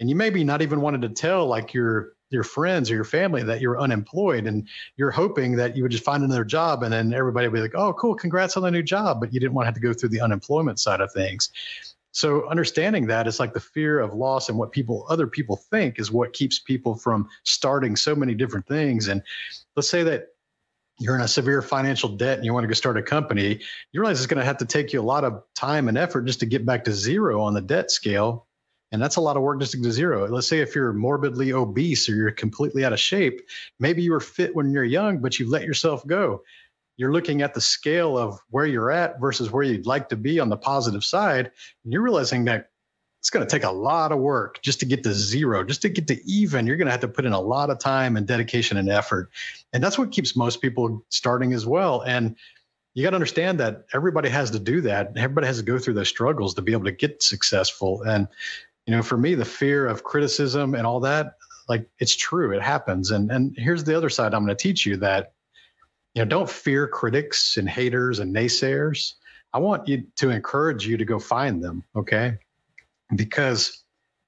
And 0.00 0.10
you 0.10 0.16
maybe 0.16 0.42
not 0.42 0.62
even 0.62 0.80
wanted 0.80 1.02
to 1.02 1.10
tell 1.10 1.46
like 1.46 1.74
your 1.74 2.14
your 2.30 2.42
friends 2.42 2.90
or 2.90 2.94
your 2.96 3.04
family 3.04 3.44
that 3.44 3.60
you're 3.60 3.78
unemployed 3.78 4.48
and 4.48 4.66
you're 4.96 5.12
hoping 5.12 5.54
that 5.56 5.76
you 5.76 5.84
would 5.84 5.92
just 5.92 6.02
find 6.02 6.24
another 6.24 6.44
job 6.44 6.82
and 6.82 6.92
then 6.92 7.14
everybody 7.14 7.46
would 7.46 7.54
be 7.54 7.60
like, 7.60 7.76
oh, 7.76 7.92
cool, 7.92 8.16
congrats 8.16 8.56
on 8.56 8.64
the 8.64 8.70
new 8.70 8.82
job. 8.82 9.20
But 9.20 9.32
you 9.32 9.38
didn't 9.38 9.54
want 9.54 9.66
to 9.66 9.68
have 9.68 9.74
to 9.74 9.80
go 9.80 9.92
through 9.92 10.08
the 10.08 10.22
unemployment 10.22 10.80
side 10.80 11.00
of 11.00 11.12
things. 11.12 11.50
So 12.12 12.48
understanding 12.48 13.06
that 13.06 13.26
is 13.26 13.40
like 13.40 13.54
the 13.54 13.60
fear 13.60 13.98
of 13.98 14.14
loss 14.14 14.48
and 14.48 14.58
what 14.58 14.70
people 14.70 15.06
other 15.08 15.26
people 15.26 15.56
think 15.56 15.98
is 15.98 16.12
what 16.12 16.34
keeps 16.34 16.58
people 16.58 16.94
from 16.94 17.28
starting 17.42 17.96
so 17.96 18.14
many 18.14 18.34
different 18.34 18.66
things. 18.66 19.08
And 19.08 19.22
let's 19.76 19.88
say 19.88 20.02
that 20.04 20.28
you're 20.98 21.14
in 21.14 21.22
a 21.22 21.28
severe 21.28 21.62
financial 21.62 22.10
debt 22.10 22.36
and 22.36 22.44
you 22.44 22.52
want 22.52 22.64
to 22.64 22.68
go 22.68 22.74
start 22.74 22.98
a 22.98 23.02
company, 23.02 23.58
you 23.92 24.00
realize 24.00 24.18
it's 24.20 24.26
going 24.26 24.38
to 24.38 24.44
have 24.44 24.58
to 24.58 24.66
take 24.66 24.92
you 24.92 25.00
a 25.00 25.02
lot 25.02 25.24
of 25.24 25.42
time 25.54 25.88
and 25.88 25.96
effort 25.96 26.26
just 26.26 26.40
to 26.40 26.46
get 26.46 26.66
back 26.66 26.84
to 26.84 26.92
zero 26.92 27.40
on 27.40 27.54
the 27.54 27.62
debt 27.62 27.90
scale. 27.90 28.46
And 28.92 29.00
that's 29.00 29.16
a 29.16 29.22
lot 29.22 29.38
of 29.38 29.42
work 29.42 29.58
just 29.58 29.72
to 29.72 29.78
get 29.78 29.84
to 29.84 29.92
zero. 29.92 30.28
Let's 30.28 30.46
say 30.46 30.58
if 30.58 30.74
you're 30.74 30.92
morbidly 30.92 31.54
obese 31.54 32.10
or 32.10 32.14
you're 32.14 32.30
completely 32.30 32.84
out 32.84 32.92
of 32.92 33.00
shape, 33.00 33.40
maybe 33.80 34.02
you 34.02 34.12
were 34.12 34.20
fit 34.20 34.54
when 34.54 34.70
you're 34.70 34.84
young, 34.84 35.18
but 35.18 35.38
you 35.38 35.48
let 35.48 35.62
yourself 35.62 36.06
go 36.06 36.42
you're 36.96 37.12
looking 37.12 37.42
at 37.42 37.54
the 37.54 37.60
scale 37.60 38.18
of 38.18 38.38
where 38.50 38.66
you're 38.66 38.90
at 38.90 39.20
versus 39.20 39.50
where 39.50 39.62
you'd 39.62 39.86
like 39.86 40.08
to 40.10 40.16
be 40.16 40.38
on 40.40 40.48
the 40.48 40.56
positive 40.56 41.04
side, 41.04 41.50
and 41.84 41.92
you're 41.92 42.02
realizing 42.02 42.44
that 42.46 42.70
it's 43.20 43.30
going 43.30 43.46
to 43.46 43.50
take 43.50 43.62
a 43.62 43.70
lot 43.70 44.10
of 44.10 44.18
work 44.18 44.60
just 44.62 44.80
to 44.80 44.86
get 44.86 45.04
to 45.04 45.14
zero, 45.14 45.62
just 45.62 45.82
to 45.82 45.88
get 45.88 46.08
to 46.08 46.20
even. 46.28 46.66
You're 46.66 46.76
going 46.76 46.86
to 46.86 46.92
have 46.92 47.02
to 47.02 47.08
put 47.08 47.24
in 47.24 47.32
a 47.32 47.40
lot 47.40 47.70
of 47.70 47.78
time 47.78 48.16
and 48.16 48.26
dedication 48.26 48.76
and 48.78 48.88
effort. 48.88 49.30
And 49.72 49.82
that's 49.82 49.96
what 49.96 50.10
keeps 50.10 50.34
most 50.34 50.60
people 50.60 51.04
starting 51.08 51.52
as 51.52 51.64
well. 51.64 52.00
And 52.00 52.34
you 52.94 53.04
got 53.04 53.10
to 53.10 53.16
understand 53.16 53.60
that 53.60 53.84
everybody 53.94 54.28
has 54.28 54.50
to 54.50 54.58
do 54.58 54.80
that. 54.80 55.12
Everybody 55.16 55.46
has 55.46 55.58
to 55.58 55.62
go 55.62 55.78
through 55.78 55.94
those 55.94 56.08
struggles 56.08 56.54
to 56.54 56.62
be 56.62 56.72
able 56.72 56.84
to 56.86 56.92
get 56.92 57.22
successful. 57.22 58.02
And, 58.02 58.26
you 58.86 58.96
know, 58.96 59.02
for 59.02 59.16
me, 59.16 59.36
the 59.36 59.44
fear 59.44 59.86
of 59.86 60.02
criticism 60.02 60.74
and 60.74 60.84
all 60.84 60.98
that, 61.00 61.36
like 61.68 61.88
it's 62.00 62.16
true, 62.16 62.50
it 62.50 62.60
happens. 62.60 63.12
And 63.12 63.30
and 63.30 63.54
here's 63.56 63.84
the 63.84 63.96
other 63.96 64.10
side 64.10 64.34
I'm 64.34 64.44
going 64.44 64.56
to 64.56 64.60
teach 64.60 64.84
you 64.84 64.96
that 64.96 65.32
you 66.14 66.22
know, 66.22 66.28
don't 66.28 66.50
fear 66.50 66.86
critics 66.86 67.56
and 67.56 67.68
haters 67.68 68.18
and 68.18 68.34
naysayers. 68.34 69.14
I 69.52 69.58
want 69.58 69.88
you 69.88 70.04
to 70.16 70.30
encourage 70.30 70.86
you 70.86 70.96
to 70.96 71.04
go 71.04 71.18
find 71.18 71.62
them, 71.62 71.84
okay? 71.94 72.38
Because 73.14 73.82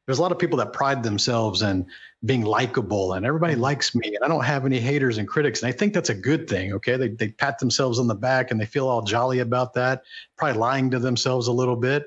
there's 0.07 0.19
a 0.19 0.23
lot 0.23 0.33
of 0.33 0.39
people 0.39 0.59
that 0.59 0.73
pride 0.73 1.03
themselves 1.03 1.63
in 1.63 1.87
being 2.25 2.43
likable 2.43 3.15
and 3.15 3.25
everybody 3.25 3.55
mm-hmm. 3.55 3.63
likes 3.63 3.95
me 3.95 4.15
and 4.15 4.25
I 4.25 4.29
don't 4.29 4.45
have 4.45 4.67
any 4.67 4.81
haters 4.81 5.19
and 5.19 5.27
critics. 5.27 5.63
And 5.63 5.69
I 5.69 5.73
think 5.73 5.95
that's 5.95 6.11
a 6.11 6.15
good 6.15 6.49
thing, 6.49 6.73
okay? 6.75 6.97
They, 6.97 7.09
they 7.09 7.29
pat 7.29 7.59
themselves 7.59 7.99
on 7.99 8.07
the 8.07 8.15
back 8.15 8.51
and 8.51 8.61
they 8.61 8.67
feel 8.67 8.89
all 8.89 9.03
jolly 9.03 9.41
about 9.41 9.75
that, 9.75 10.03
probably 10.37 10.59
lying 10.59 10.91
to 10.91 10.99
themselves 10.99 11.49
a 11.49 11.53
little 11.53 11.77
bit. 11.77 12.07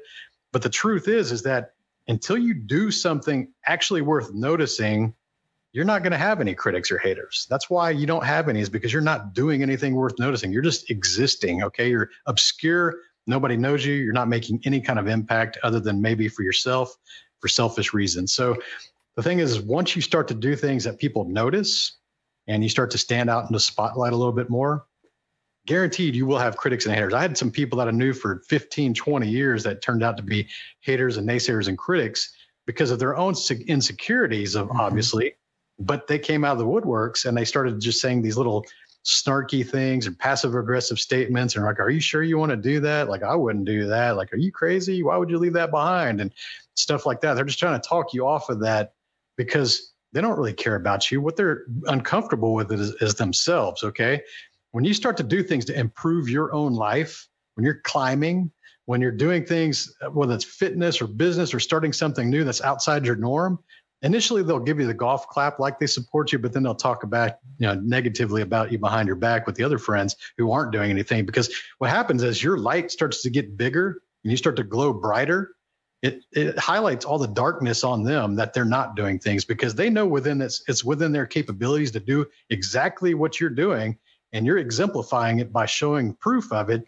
But 0.52 0.62
the 0.62 0.70
truth 0.70 1.08
is, 1.08 1.32
is 1.32 1.44
that 1.44 1.74
until 2.08 2.38
you 2.38 2.54
do 2.54 2.90
something 2.90 3.50
actually 3.66 4.02
worth 4.02 4.34
noticing, 4.34 5.14
you're 5.74 5.86
not 5.86 6.02
going 6.02 6.12
to 6.12 6.18
have 6.18 6.42
any 6.42 6.56
critics 6.56 6.92
or 6.92 6.98
haters. 6.98 7.46
That's 7.50 7.70
why 7.70 7.92
you 7.92 8.06
don't 8.06 8.24
have 8.24 8.50
any, 8.50 8.62
is 8.62 8.70
because 8.70 8.92
you're 8.92 9.02
not 9.02 9.34
doing 9.34 9.62
anything 9.62 9.96
worth 9.96 10.18
noticing. 10.20 10.52
You're 10.52 10.62
just 10.62 10.90
existing. 10.90 11.64
Okay. 11.64 11.90
You're 11.90 12.10
obscure. 12.26 12.96
Nobody 13.28 13.58
knows 13.58 13.86
you. 13.86 13.94
You're 13.94 14.14
not 14.14 14.30
making 14.30 14.62
any 14.66 14.80
kind 14.82 14.98
of 14.98 15.08
impact 15.08 15.58
other 15.64 15.80
than 15.80 16.02
maybe 16.02 16.30
for 16.30 16.44
yourself 16.44 16.96
for 17.40 17.48
selfish 17.48 17.94
reasons. 17.94 18.34
So 18.34 18.56
the 19.16 19.24
thing 19.24 19.40
is, 19.40 19.60
once 19.60 19.96
you 19.96 20.02
start 20.02 20.28
to 20.30 20.34
do 20.34 20.56
things 20.56 20.84
that 20.86 20.98
people 20.98 21.26
notice 21.26 21.98
and 22.48 22.64
you 22.64 22.70
start 22.70 22.92
to 22.92 22.98
stand 22.98 23.30
out 23.30 23.46
in 23.46 23.54
the 23.54 23.60
spotlight 23.60 24.14
a 24.14 24.16
little 24.16 24.34
bit 24.34 24.50
more, 24.50 24.86
guaranteed 25.66 26.16
you 26.16 26.26
will 26.26 26.40
have 26.40 26.56
critics 26.56 26.86
and 26.86 26.96
haters. 26.96 27.14
I 27.14 27.22
had 27.22 27.38
some 27.38 27.52
people 27.52 27.78
that 27.80 27.88
I 27.88 27.92
knew 27.92 28.14
for 28.14 28.42
15, 28.48 28.94
20 28.94 29.28
years 29.28 29.64
that 29.64 29.82
turned 29.82 30.02
out 30.02 30.18
to 30.18 30.24
be 30.24 30.48
haters 30.80 31.18
and 31.18 31.28
naysayers 31.28 31.68
and 31.68 31.78
critics 31.78 32.34
because 32.66 32.90
of 32.90 33.00
their 33.00 33.18
own 33.18 33.34
insecurities 33.68 34.56
of 34.56 34.68
mm-hmm. 34.68 34.80
obviously 34.80 35.34
but 35.80 36.08
they 36.08 36.20
came 36.20 36.44
out 36.44 36.54
of 36.54 36.58
the 36.58 36.66
woodworks 36.66 37.26
and 37.26 37.38
they 37.38 37.46
started 37.46 37.80
just 37.80 38.02
saying 38.02 38.22
these 38.22 38.38
little 38.38 38.66
snarky 39.06 39.68
things 39.68 40.06
and 40.06 40.20
passive 40.20 40.54
aggressive 40.54 41.00
statements 41.00 41.56
and 41.56 41.64
like 41.64 41.80
are 41.80 41.90
you 41.90 42.00
sure 42.00 42.24
you 42.24 42.38
want 42.38 42.50
to 42.50 42.58
do 42.58 42.80
that? 42.82 43.08
Like 43.08 43.24
i 43.24 43.36
wouldn't 43.36 43.66
do 43.66 43.88
that. 43.88 44.18
Like 44.18 44.34
are 44.34 44.38
you 44.38 44.52
crazy? 44.52 45.04
Why 45.04 45.18
would 45.18 45.30
you 45.30 45.38
leave 45.38 45.54
that 45.54 45.72
behind? 45.72 46.20
And 46.20 46.34
stuff 46.76 47.06
like 47.06 47.22
that. 47.22 47.34
They're 47.34 47.46
just 47.46 47.60
trying 47.60 47.80
to 47.80 47.88
talk 47.88 48.14
you 48.14 48.28
off 48.28 48.50
of 48.50 48.60
that 48.62 48.94
because 49.36 49.94
they 50.14 50.22
don't 50.22 50.38
really 50.38 50.54
care 50.54 50.76
about 50.76 51.10
you. 51.12 51.22
What 51.22 51.36
they're 51.36 51.64
uncomfortable 51.86 52.54
with 52.54 52.72
is, 52.72 52.96
is 53.02 53.16
themselves 53.16 53.84
okay? 53.84 54.22
When 54.72 54.84
you 54.84 54.94
start 54.94 55.18
to 55.18 55.24
do 55.24 55.42
things 55.42 55.66
to 55.66 55.80
improve 55.80 56.30
your 56.30 56.54
own 56.54 56.74
life 56.74 57.28
when 57.58 57.66
you're 57.66 57.82
climbing 57.84 58.52
when 58.86 59.02
you're 59.02 59.12
doing 59.12 59.46
things 59.46 59.94
uh, 60.02 60.10
whether 60.10 60.34
it's 60.34 60.46
fitness 60.46 61.02
or 61.02 61.08
business 61.08 61.54
or 61.54 61.60
starting 61.60 61.92
something 61.92 62.30
new 62.30 62.44
that's 62.44 62.62
outside 62.62 63.06
your 63.06 63.16
norm 63.16 63.60
initially 64.02 64.44
they'll 64.44 64.60
give 64.60 64.80
you 64.80 64.86
the 64.86 64.94
golf 64.94 65.28
clap 65.28 65.60
like 65.60 65.80
they 65.80 65.88
support 65.88 66.32
you, 66.32 66.40
but 66.40 66.54
then 66.54 66.64
they'll 66.64 66.76
talk 66.76 67.04
about, 67.04 67.34
you 67.58 67.68
know, 67.68 67.76
negatively 67.76 68.42
about 68.42 68.72
you 68.72 68.78
behind 68.78 69.08
your 69.08 69.16
back 69.16 69.48
with 69.48 69.56
the 69.56 69.64
other 69.64 69.78
friends 69.78 70.16
who 70.38 70.52
aren't 70.52 70.72
doing 70.72 70.92
anything. 70.92 71.26
Because 71.26 71.54
what 71.78 71.90
happens 71.90 72.24
is 72.24 72.42
your 72.42 72.58
light 72.58 72.92
starts 72.92 73.24
to 73.24 73.30
get 73.30 73.58
bigger 73.58 74.02
and 74.24 74.32
you 74.32 74.38
start 74.38 74.58
to 74.58 74.64
glow 74.64 74.94
brighter. 74.94 75.52
It, 76.04 76.24
it 76.32 76.60
highlights 76.60 77.06
all 77.06 77.18
the 77.18 77.28
darkness 77.28 77.84
on 77.84 78.04
them 78.04 78.36
that 78.36 78.54
they're 78.54 78.66
not 78.66 78.96
doing 78.96 79.18
things 79.18 79.46
because 79.46 79.74
they 79.74 79.90
know 79.90 80.06
within 80.06 80.42
it's 80.42 80.62
it's 80.68 80.84
within 80.84 81.12
their 81.12 81.26
capabilities 81.26 81.92
to 81.92 82.00
do 82.00 82.28
exactly 82.52 83.16
what 83.16 83.40
you're 83.40 83.50
doing 83.50 83.98
and 84.32 84.46
you're 84.46 84.60
exemplifying 84.60 85.40
it 85.40 85.52
by 85.52 85.66
showing 85.66 86.14
proof 86.14 86.54
of 86.54 86.70
it 86.70 86.88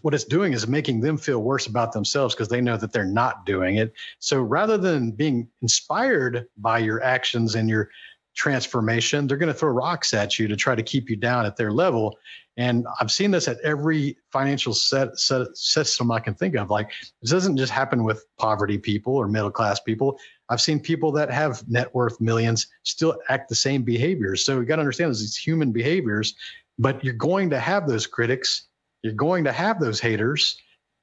what 0.00 0.14
it's 0.14 0.24
doing 0.24 0.52
is 0.52 0.66
making 0.66 1.00
them 1.00 1.18
feel 1.18 1.42
worse 1.42 1.66
about 1.66 1.92
themselves 1.92 2.34
because 2.34 2.48
they 2.48 2.60
know 2.60 2.76
that 2.76 2.92
they're 2.92 3.04
not 3.04 3.44
doing 3.44 3.76
it. 3.76 3.92
So 4.18 4.40
rather 4.40 4.78
than 4.78 5.12
being 5.12 5.48
inspired 5.60 6.46
by 6.56 6.78
your 6.78 7.02
actions 7.02 7.54
and 7.54 7.68
your 7.68 7.90
transformation, 8.34 9.26
they're 9.26 9.36
going 9.36 9.52
to 9.52 9.58
throw 9.58 9.70
rocks 9.70 10.14
at 10.14 10.38
you 10.38 10.48
to 10.48 10.56
try 10.56 10.74
to 10.74 10.82
keep 10.82 11.10
you 11.10 11.16
down 11.16 11.44
at 11.44 11.56
their 11.56 11.70
level. 11.70 12.16
And 12.56 12.86
I've 13.00 13.10
seen 13.10 13.30
this 13.30 13.48
at 13.48 13.58
every 13.60 14.16
financial 14.30 14.74
set, 14.74 15.18
set 15.18 15.56
system 15.56 16.10
I 16.10 16.20
can 16.20 16.34
think 16.34 16.54
of. 16.54 16.70
Like 16.70 16.90
this 17.20 17.30
doesn't 17.30 17.56
just 17.56 17.72
happen 17.72 18.04
with 18.04 18.24
poverty 18.38 18.78
people 18.78 19.16
or 19.16 19.26
middle 19.28 19.50
class 19.50 19.80
people. 19.80 20.18
I've 20.48 20.60
seen 20.60 20.80
people 20.80 21.12
that 21.12 21.30
have 21.30 21.66
net 21.68 21.94
worth 21.94 22.20
millions 22.20 22.66
still 22.82 23.18
act 23.28 23.48
the 23.48 23.54
same 23.54 23.82
behaviors. 23.82 24.44
So 24.44 24.58
you 24.58 24.66
got 24.66 24.76
to 24.76 24.82
understand 24.82 25.08
there's 25.08 25.20
these 25.20 25.36
human 25.36 25.72
behaviors, 25.72 26.34
but 26.78 27.02
you're 27.02 27.14
going 27.14 27.48
to 27.50 27.58
have 27.58 27.88
those 27.88 28.06
critics 28.06 28.68
you're 29.02 29.12
going 29.12 29.44
to 29.44 29.52
have 29.52 29.80
those 29.80 30.00
haters. 30.00 30.56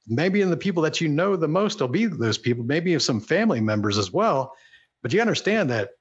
Maybe 0.08 0.42
in 0.42 0.50
the 0.50 0.58
people 0.58 0.84
that 0.84 1.02
you 1.02 1.08
know 1.08 1.36
the 1.36 1.48
most 1.48 1.80
will 1.82 1.88
be 1.88 2.06
those 2.06 2.38
people, 2.38 2.64
maybe 2.64 2.98
some 3.00 3.20
family 3.20 3.62
members 3.62 3.98
as 3.98 4.12
well. 4.12 4.56
But 5.02 5.14
you 5.14 5.22
understand 5.22 5.70
that 5.70 5.92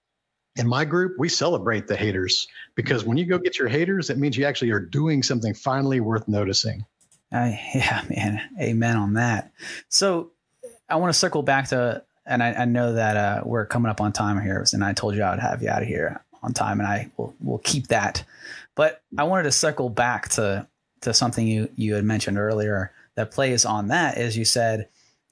in 0.57 0.67
my 0.67 0.85
group, 0.85 1.17
we 1.19 1.29
celebrate 1.29 1.87
the 1.87 1.97
haters 1.97 2.49
because 2.75 3.05
when 3.05 3.17
you 3.17 3.27
go 3.27 3.39
get 3.39 3.59
your 3.59 3.69
haters, 3.69 4.11
it 4.11 4.19
means 4.19 4.37
you 4.37 4.45
actually 4.45 4.71
are 4.71 4.81
doing 4.81 5.23
something 5.23 5.55
finally 5.55 6.01
worth 6.01 6.27
noticing. 6.27 6.85
Yeah, 7.31 8.03
man. 8.09 8.41
Amen 8.61 8.97
on 8.97 9.15
that. 9.15 9.53
So 9.89 10.33
I 10.89 10.97
want 10.97 11.13
to 11.13 11.19
circle 11.19 11.43
back 11.43 11.69
to, 11.69 12.03
and 12.27 12.43
I, 12.43 12.53
I 12.53 12.65
know 12.65 12.95
that 12.95 13.17
uh, 13.17 13.43
we're 13.45 13.67
coming 13.67 13.91
up 13.91 14.01
on 14.01 14.13
time 14.13 14.41
here, 14.41 14.65
and 14.73 14.83
I 14.83 14.93
told 14.93 15.15
you 15.15 15.23
I 15.23 15.31
would 15.31 15.41
have 15.41 15.63
you 15.63 15.69
out 15.69 15.83
of 15.83 15.89
here 15.89 16.25
on 16.43 16.53
time, 16.55 16.81
and 16.81 16.89
I 16.89 17.11
will 17.17 17.35
will 17.41 17.59
keep 17.59 17.89
that. 17.89 18.25
But 18.75 19.03
I 19.17 19.25
wanted 19.25 19.45
to 19.45 19.53
circle 19.53 19.91
back 19.91 20.29
to 20.31 20.67
to 21.03 21.15
something 21.15 21.47
you 21.47 21.69
you 21.77 21.95
had 21.95 22.05
mentioned 22.05 22.39
earlier 22.39 22.93
that 23.15 23.31
plays 23.31 23.65
on 23.65 23.89
that 23.89 24.19
is 24.19 24.37
you 24.37 24.45
said 24.45 24.89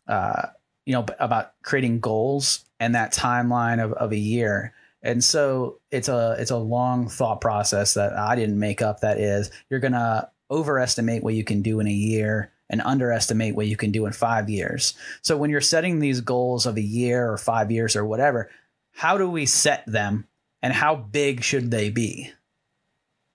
uh, 0.08 0.46
you 0.84 0.92
know 0.92 1.06
about 1.18 1.52
creating 1.62 2.00
goals 2.00 2.64
and 2.78 2.94
that 2.94 3.12
timeline 3.12 3.82
of, 3.82 3.92
of 3.94 4.12
a 4.12 4.18
year. 4.18 4.72
And 5.02 5.22
so 5.22 5.78
it's 5.90 6.08
a 6.08 6.36
it's 6.38 6.50
a 6.50 6.56
long 6.56 7.08
thought 7.08 7.40
process 7.40 7.94
that 7.94 8.14
i 8.14 8.34
didn't 8.34 8.58
make 8.58 8.82
up 8.82 9.00
that 9.00 9.18
is 9.18 9.50
you're 9.70 9.80
gonna 9.80 10.30
overestimate 10.50 11.22
what 11.22 11.34
you 11.34 11.44
can 11.44 11.62
do 11.62 11.80
in 11.80 11.86
a 11.86 11.92
year 11.92 12.52
and 12.68 12.80
underestimate 12.82 13.54
what 13.54 13.68
you 13.68 13.76
can 13.76 13.92
do 13.92 14.06
in 14.06 14.12
five 14.12 14.50
years. 14.50 14.94
So 15.22 15.36
when 15.36 15.50
you're 15.50 15.60
setting 15.60 16.00
these 16.00 16.20
goals 16.20 16.66
of 16.66 16.76
a 16.76 16.82
year 16.82 17.30
or 17.30 17.38
five 17.38 17.70
years 17.70 17.94
or 17.94 18.04
whatever 18.04 18.50
how 18.96 19.18
do 19.18 19.28
we 19.28 19.44
set 19.44 19.84
them 19.86 20.26
and 20.62 20.72
how 20.72 20.96
big 20.96 21.42
should 21.42 21.70
they 21.70 21.90
be? 21.90 22.32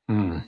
Hmm. 0.10 0.40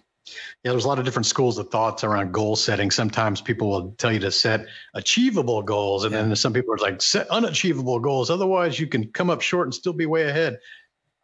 Yeah, 0.64 0.72
there's 0.72 0.86
a 0.86 0.88
lot 0.88 1.00
of 1.00 1.04
different 1.04 1.26
schools 1.26 1.58
of 1.58 1.70
thoughts 1.70 2.06
around 2.06 2.32
goal 2.32 2.56
setting. 2.56 2.90
Sometimes 2.90 3.42
people 3.42 3.70
will 3.70 3.92
tell 3.98 4.14
you 4.14 4.20
to 4.20 4.32
set 4.32 4.68
achievable 4.94 5.62
goals, 5.62 6.06
and 6.06 6.14
yeah. 6.14 6.22
then 6.22 6.36
some 6.38 6.54
people 6.54 6.74
are 6.74 6.78
like, 6.78 7.02
set 7.02 7.28
unachievable 7.28 8.00
goals. 8.00 8.30
Otherwise, 8.30 8.80
you 8.80 8.88
can 8.88 9.12
come 9.12 9.30
up 9.30 9.42
short 9.42 9.68
and 9.68 9.74
still 9.74 9.92
be 9.92 10.06
way 10.06 10.30
ahead. 10.30 10.60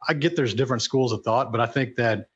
I 0.06 0.14
get 0.14 0.36
there's 0.36 0.54
different 0.54 0.82
schools 0.82 1.14
of 1.14 1.24
thought, 1.24 1.54
but 1.54 1.62
I 1.62 1.68
think 1.68 1.96
that 1.96 2.28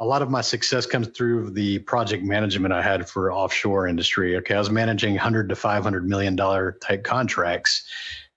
a 0.00 0.04
lot 0.04 0.22
of 0.22 0.30
my 0.30 0.40
success 0.40 0.86
comes 0.86 1.08
through 1.08 1.50
the 1.50 1.80
project 1.80 2.22
management 2.22 2.72
I 2.72 2.82
had 2.82 3.08
for 3.08 3.32
offshore 3.32 3.86
industry. 3.86 4.36
Okay, 4.36 4.54
I 4.54 4.58
was 4.58 4.70
managing 4.70 5.14
100 5.14 5.48
to 5.50 5.56
500 5.56 6.08
million 6.08 6.36
dollar 6.36 6.78
type 6.80 7.04
contracts, 7.04 7.86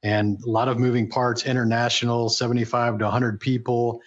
and 0.03 0.43
a 0.43 0.49
lot 0.49 0.67
of 0.67 0.77
moving 0.77 1.07
parts, 1.07 1.45
international, 1.45 2.27
75 2.27 2.97
to 2.97 3.05
100 3.05 3.39
people. 3.39 4.01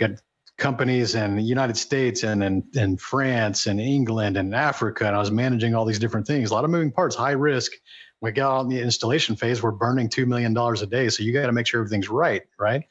Got 0.00 0.12
companies 0.56 1.14
in 1.14 1.36
the 1.36 1.42
United 1.42 1.76
States 1.76 2.22
and 2.22 2.42
in, 2.42 2.64
in 2.74 2.96
France 2.96 3.66
and 3.66 3.80
England 3.80 4.36
and 4.36 4.54
Africa. 4.54 5.06
And 5.06 5.16
I 5.16 5.18
was 5.18 5.30
managing 5.30 5.74
all 5.74 5.84
these 5.84 5.98
different 5.98 6.26
things, 6.26 6.50
a 6.50 6.54
lot 6.54 6.64
of 6.64 6.70
moving 6.70 6.92
parts, 6.92 7.16
high 7.16 7.32
risk. 7.32 7.72
We 8.20 8.32
got 8.32 8.58
on 8.58 8.68
the 8.68 8.80
installation 8.80 9.36
phase, 9.36 9.62
we're 9.62 9.72
burning 9.72 10.08
$2 10.08 10.26
million 10.26 10.56
a 10.56 10.86
day. 10.86 11.08
So 11.10 11.22
you 11.22 11.32
got 11.32 11.46
to 11.46 11.52
make 11.52 11.66
sure 11.66 11.80
everything's 11.80 12.08
right. 12.08 12.42
Right. 12.58 12.84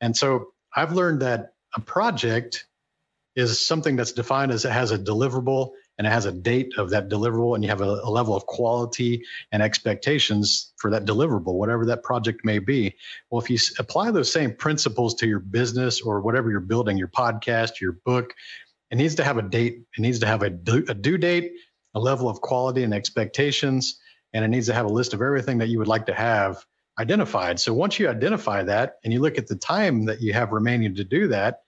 And 0.00 0.16
so 0.16 0.48
I've 0.74 0.92
learned 0.92 1.22
that 1.22 1.52
a 1.74 1.80
project 1.80 2.66
is 3.34 3.64
something 3.64 3.96
that's 3.96 4.12
defined 4.12 4.50
as 4.50 4.64
it 4.64 4.72
has 4.72 4.90
a 4.90 4.98
deliverable 4.98 5.70
and 5.98 6.06
it 6.06 6.10
has 6.10 6.24
a 6.24 6.32
date 6.32 6.72
of 6.78 6.90
that 6.90 7.08
deliverable 7.08 7.54
and 7.54 7.64
you 7.64 7.70
have 7.70 7.80
a, 7.80 8.00
a, 8.04 8.10
level 8.10 8.34
of 8.34 8.46
quality 8.46 9.22
and 9.52 9.62
expectations 9.62 10.72
for 10.76 10.90
that 10.90 11.04
deliverable 11.04 11.54
whatever 11.54 11.84
that 11.84 12.02
project 12.02 12.44
may 12.44 12.58
be. 12.58 12.94
Well 13.30 13.40
if 13.40 13.50
you 13.50 13.58
apply 13.78 14.10
those 14.10 14.32
same 14.32 14.54
principles 14.54 15.14
to 15.16 15.26
your 15.26 15.40
business 15.40 16.00
or 16.00 16.20
whatever 16.20 16.50
you're 16.50 16.60
building 16.60 16.96
your 16.96 17.08
podcast 17.08 17.80
your 17.80 17.98
book 18.04 18.34
it 18.90 18.96
needs 18.96 19.14
to 19.16 19.24
have 19.24 19.38
a 19.38 19.42
date 19.42 19.82
it 19.96 20.00
needs 20.00 20.18
to 20.20 20.26
have 20.26 20.42
a 20.42 20.46
a 20.46 20.94
due 20.94 21.18
date 21.18 21.52
a 21.94 22.00
level 22.00 22.28
of 22.28 22.40
quality 22.40 22.84
and 22.84 22.94
expectations 22.94 23.98
and 24.32 24.44
it 24.44 24.48
needs 24.48 24.66
to 24.66 24.74
have 24.74 24.86
a 24.86 24.92
list 24.92 25.14
of 25.14 25.22
everything 25.22 25.58
that 25.58 25.68
you 25.68 25.78
would 25.78 25.88
like 25.88 26.06
to 26.06 26.14
have 26.14 26.64
identified. 26.98 27.60
So 27.60 27.72
once 27.72 27.98
you 27.98 28.08
identify 28.08 28.62
that 28.64 28.96
and 29.04 29.12
you 29.12 29.20
look 29.20 29.38
at 29.38 29.46
the 29.46 29.56
time 29.56 30.04
that 30.06 30.20
you 30.20 30.32
have 30.32 30.52
remaining 30.52 30.94
to 30.96 31.04
do 31.04 31.28
that 31.28 31.60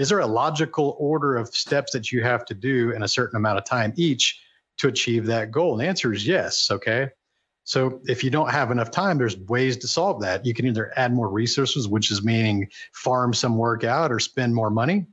is 0.00 0.08
there 0.08 0.20
a 0.20 0.26
logical 0.26 0.96
order 0.98 1.36
of 1.36 1.54
steps 1.54 1.92
that 1.92 2.10
you 2.10 2.22
have 2.22 2.46
to 2.46 2.54
do 2.54 2.90
in 2.92 3.02
a 3.02 3.08
certain 3.08 3.36
amount 3.36 3.58
of 3.58 3.66
time 3.66 3.92
each 3.96 4.40
to 4.78 4.88
achieve 4.88 5.26
that 5.26 5.50
goal? 5.50 5.72
And 5.72 5.82
the 5.82 5.86
answer 5.86 6.10
is 6.10 6.26
yes. 6.26 6.70
Okay. 6.70 7.10
So 7.64 8.00
if 8.06 8.24
you 8.24 8.30
don't 8.30 8.50
have 8.50 8.70
enough 8.70 8.90
time, 8.90 9.18
there's 9.18 9.36
ways 9.36 9.76
to 9.76 9.86
solve 9.86 10.22
that. 10.22 10.46
You 10.46 10.54
can 10.54 10.66
either 10.66 10.90
add 10.96 11.12
more 11.12 11.28
resources, 11.28 11.86
which 11.86 12.10
is 12.10 12.24
meaning 12.24 12.66
farm 12.94 13.34
some 13.34 13.58
work 13.58 13.84
out 13.84 14.10
or 14.10 14.18
spend 14.18 14.54
more 14.54 14.70
money, 14.70 15.04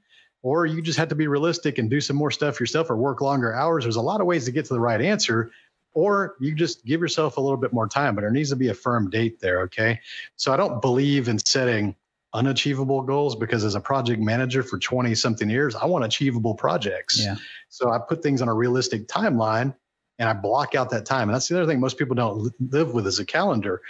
or 0.42 0.66
you 0.66 0.82
just 0.82 0.98
have 0.98 1.10
to 1.10 1.16
be 1.16 1.28
realistic 1.28 1.80
and 1.80 1.90
do 1.90 2.00
some 2.00 2.16
more 2.16 2.32
stuff 2.32 2.58
yourself 2.58 2.90
or 2.90 2.96
work 2.96 3.20
longer 3.20 3.54
hours. 3.54 3.84
There's 3.84 3.98
a 3.98 4.02
lot 4.02 4.22
of 4.22 4.26
ways 4.26 4.46
to 4.46 4.52
get 4.52 4.64
to 4.68 4.74
the 4.74 4.80
right 4.80 5.02
answer, 5.02 5.52
or 5.94 6.38
you 6.40 6.56
just 6.56 6.86
give 6.86 7.02
yourself 7.02 7.36
a 7.36 7.42
little 7.42 7.58
bit 7.58 7.74
more 7.74 7.90
time, 7.90 8.16
but 8.16 8.22
there 8.22 8.32
needs 8.32 8.52
to 8.52 8.56
be 8.56 8.70
a 8.70 8.74
firm 8.74 9.10
date 9.10 9.42
there. 9.42 9.60
Okay. 9.64 10.00
So 10.38 10.54
I 10.54 10.58
don't 10.58 10.82
believe 10.82 11.28
in 11.28 11.40
setting 11.40 11.94
unachievable 12.38 13.02
goals 13.02 13.36
because 13.36 13.66
as 13.66 13.74
a 13.74 13.82
project 13.82 14.22
manager 14.22 14.62
for 14.62 14.78
20 14.78 15.16
something 15.16 15.50
years, 15.50 15.76
I 15.76 15.86
want 15.88 16.06
achievable 16.06 16.54
projects. 16.54 17.20
Yeah. 17.20 17.36
So 17.70 17.92
I 17.92 17.98
put 17.98 18.22
things 18.22 18.44
on 18.44 18.48
a 18.48 18.54
realistic 18.54 19.08
timeline 19.08 19.76
and 20.20 20.30
I 20.30 20.34
block 20.34 20.76
out 20.76 20.92
that 20.92 21.06
time. 21.06 21.30
And 21.30 21.36
that's 21.36 21.48
the 21.48 21.58
other 21.58 21.66
thing 21.66 21.80
most 21.80 21.98
people 21.98 22.16
don't 22.16 22.54
live 22.72 22.94
with 22.94 23.08
is 23.08 23.18
a 23.18 23.26
calendar. 23.26 23.82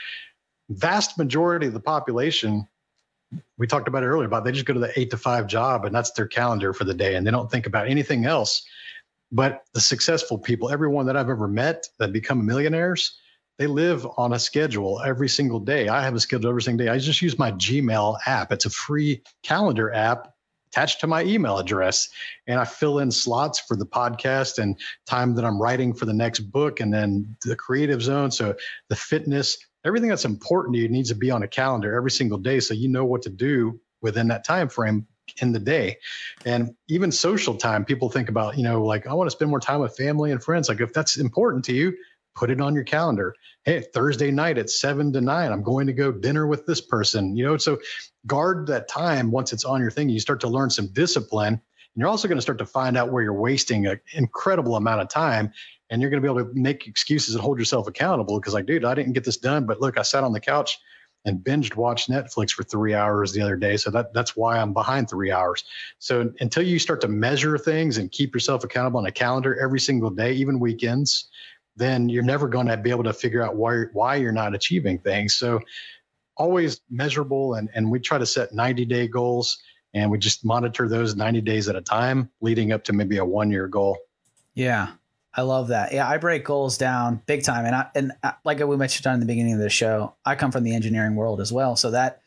Vast 0.70 1.18
majority 1.18 1.68
of 1.68 1.74
the 1.74 1.82
population, 1.82 2.68
we 3.58 3.68
talked 3.68 3.90
about 3.90 4.04
it 4.04 4.08
earlier 4.08 4.28
about 4.28 4.46
they 4.46 4.54
just 4.54 4.66
go 4.66 4.74
to 4.74 4.80
the 4.80 4.98
eight 4.98 5.10
to 5.12 5.18
five 5.18 5.48
job 5.48 5.84
and 5.84 5.94
that's 5.94 6.12
their 6.12 6.28
calendar 6.28 6.72
for 6.72 6.86
the 6.86 6.94
day 6.94 7.16
and 7.16 7.28
they 7.28 7.32
don't 7.32 7.52
think 7.52 7.66
about 7.66 7.90
anything 7.90 8.26
else. 8.26 8.66
But 9.30 9.64
the 9.74 9.82
successful 9.82 10.38
people, 10.38 10.70
everyone 10.70 11.08
that 11.08 11.18
I've 11.18 11.30
ever 11.30 11.50
met 11.50 11.88
that 12.00 12.14
become 12.14 12.46
millionaires, 12.46 13.20
they 13.58 13.68
live 13.68 14.08
on 14.18 14.34
a 14.34 14.40
schedule 14.40 15.02
every 15.02 15.30
single 15.30 15.60
day. 15.60 15.88
I 15.88 16.04
have 16.04 16.16
a 16.16 16.20
schedule 16.20 16.50
every 16.50 16.62
single 16.62 16.86
day. 16.86 16.92
I 16.92 16.98
just 17.00 17.22
use 17.22 17.40
my 17.40 17.52
Gmail 17.54 18.18
app. 18.26 18.52
It's 18.52 18.66
a 18.66 18.70
free 18.70 19.24
calendar 19.44 19.94
app 19.94 20.34
attached 20.72 21.00
to 21.02 21.08
my 21.08 21.24
email 21.24 21.58
address. 21.58 22.10
And 22.46 22.60
I 22.60 22.66
fill 22.66 23.00
in 23.00 23.10
slots 23.10 23.60
for 23.60 23.76
the 23.76 23.86
podcast 23.86 24.60
and 24.60 24.78
time 25.06 25.34
that 25.36 25.46
I'm 25.46 25.60
writing 25.60 25.94
for 25.94 26.06
the 26.06 26.14
next 26.14 26.42
book 26.42 26.80
and 26.80 26.94
then 26.94 27.36
the 27.44 27.56
creative 27.56 28.02
zone. 28.02 28.32
So 28.32 28.56
the 28.90 28.96
fitness, 28.96 29.58
everything 29.86 30.10
that's 30.10 30.26
important 30.26 30.76
to 30.76 30.82
you 30.82 30.90
needs 30.90 31.10
to 31.10 31.16
be 31.16 31.32
on 31.32 31.44
a 31.44 31.48
calendar 31.48 31.96
every 31.96 32.12
single 32.12 32.38
day 32.38 32.60
so 32.60 32.74
you 32.74 32.90
know 32.90 33.06
what 33.06 33.22
to 33.24 33.30
do 33.30 33.80
within 34.02 34.28
that 34.28 34.44
time 34.44 34.70
frame 34.70 35.08
in 35.42 35.52
the 35.52 35.60
day 35.60 35.98
and 36.46 36.74
even 36.88 37.12
social 37.12 37.56
time 37.56 37.84
people 37.84 38.10
think 38.10 38.30
about 38.30 38.58
you 38.58 38.64
know 38.64 38.82
like 38.82 39.06
i 39.08 39.14
want 39.14 39.28
to 39.28 39.32
spend 39.32 39.50
more 39.50 39.60
time 39.60 39.82
with 39.82 39.96
family 39.98 40.32
and 40.32 40.42
friends 40.42 40.70
like 40.70 40.80
if 40.80 40.94
that's 40.94 41.18
important 41.18 41.66
to 41.66 41.74
you 41.74 41.94
put 42.38 42.52
it 42.52 42.62
on 42.62 42.76
your 42.76 42.84
calendar. 42.84 43.34
Hey, 43.66 43.82
Thursday 43.94 44.32
night 44.32 44.58
at 44.58 44.70
seven 44.70 45.12
to 45.14 45.22
nine, 45.22 45.52
I'm 45.52 45.64
going 45.64 45.88
to 45.88 45.94
go 45.94 46.12
dinner 46.12 46.46
with 46.46 46.66
this 46.66 46.80
person. 46.80 47.36
You 47.36 47.46
know, 47.46 47.58
so 47.58 47.80
guard 48.28 48.68
that 48.68 48.88
time 48.88 49.32
once 49.32 49.52
it's 49.52 49.66
on 49.66 49.82
your 49.82 49.92
thing. 49.92 50.08
You 50.08 50.20
start 50.20 50.40
to 50.42 50.48
learn 50.48 50.70
some 50.70 50.88
discipline. 50.94 51.54
And 51.54 51.62
you're 52.02 52.08
also 52.08 52.28
going 52.28 52.38
to 52.38 52.44
start 52.44 52.60
to 52.60 52.66
find 52.66 52.96
out 52.96 53.12
where 53.12 53.24
you're 53.24 53.34
wasting 53.34 53.88
an 53.88 54.00
incredible 54.14 54.76
amount 54.76 55.02
of 55.02 55.10
time. 55.10 55.52
And 55.90 56.02
you're 56.02 56.12
going 56.12 56.22
to 56.22 56.34
be 56.34 56.40
able 56.40 56.50
to 56.50 56.60
make 56.60 56.86
excuses 56.86 57.34
and 57.34 57.42
hold 57.42 57.58
yourself 57.58 57.88
accountable 57.88 58.40
because, 58.40 58.54
like, 58.54 58.66
dude, 58.66 58.86
I 58.86 58.94
didn't 58.94 59.14
get 59.14 59.24
this 59.24 59.38
done, 59.38 59.66
but 59.66 59.82
look, 59.82 59.98
I 59.98 60.02
sat 60.02 60.24
on 60.24 60.34
the 60.34 60.40
couch 60.40 60.78
and 61.26 61.40
binged 61.40 61.76
watched 61.76 62.10
Netflix 62.10 62.52
for 62.52 62.64
three 62.64 62.94
hours 62.94 63.32
the 63.32 63.42
other 63.42 63.56
day. 63.56 63.78
So 63.78 63.90
that 63.92 64.14
that's 64.14 64.36
why 64.36 64.60
I'm 64.60 64.74
behind 64.74 65.10
three 65.10 65.32
hours. 65.32 65.64
So 66.00 66.32
until 66.40 66.64
you 66.64 66.78
start 66.78 67.02
to 67.02 67.08
measure 67.08 67.58
things 67.58 67.98
and 67.98 68.12
keep 68.12 68.34
yourself 68.34 68.64
accountable 68.64 69.00
on 69.00 69.06
a 69.06 69.12
calendar 69.12 69.60
every 69.60 69.80
single 69.80 70.10
day, 70.10 70.34
even 70.34 70.60
weekends, 70.60 71.30
then 71.78 72.10
you're 72.10 72.24
never 72.24 72.48
going 72.48 72.68
to 72.68 72.76
be 72.76 72.90
able 72.90 73.04
to 73.06 73.14
figure 73.14 73.42
out 73.42 73.56
why 73.56 73.84
why 73.94 74.16
you're 74.16 74.32
not 74.32 74.54
achieving 74.54 75.00
things. 75.00 75.36
So 75.36 75.62
always 76.36 76.82
measurable 76.90 77.56
and, 77.56 77.70
and 77.74 77.90
we 77.90 78.00
try 78.00 78.18
to 78.18 78.26
set 78.26 78.54
90 78.54 78.86
day 78.86 79.08
goals 79.08 79.58
and 79.94 80.12
we 80.12 80.18
just 80.18 80.46
monitor 80.46 80.88
those 80.88 81.16
90 81.16 81.42
days 81.42 81.70
at 81.70 81.76
a 81.76 81.82
time 81.82 82.30
leading 82.42 82.72
up 82.72 82.84
to 82.86 82.94
maybe 82.94 83.18
a 83.18 83.26
one 83.26 83.50
year 83.50 83.68
goal. 83.68 83.98
Yeah. 84.54 84.90
I 85.34 85.42
love 85.42 85.68
that. 85.68 85.94
Yeah, 85.94 86.10
I 86.10 86.18
break 86.18 86.44
goals 86.46 86.80
down 86.80 87.22
big 87.28 87.44
time, 87.44 87.66
and 87.66 87.76
I, 87.76 87.88
and 87.94 88.12
I, 88.24 88.34
like 88.44 88.58
we 88.58 88.76
mentioned 88.76 89.06
on 89.06 89.20
the 89.20 89.28
beginning 89.28 89.54
of 89.54 89.60
the 89.60 89.70
show, 89.70 90.16
I 90.26 90.34
come 90.34 90.52
from 90.52 90.64
the 90.64 90.74
engineering 90.74 91.16
world 91.16 91.40
as 91.40 91.54
well. 91.54 91.76
So 91.76 91.92
that 91.92 92.22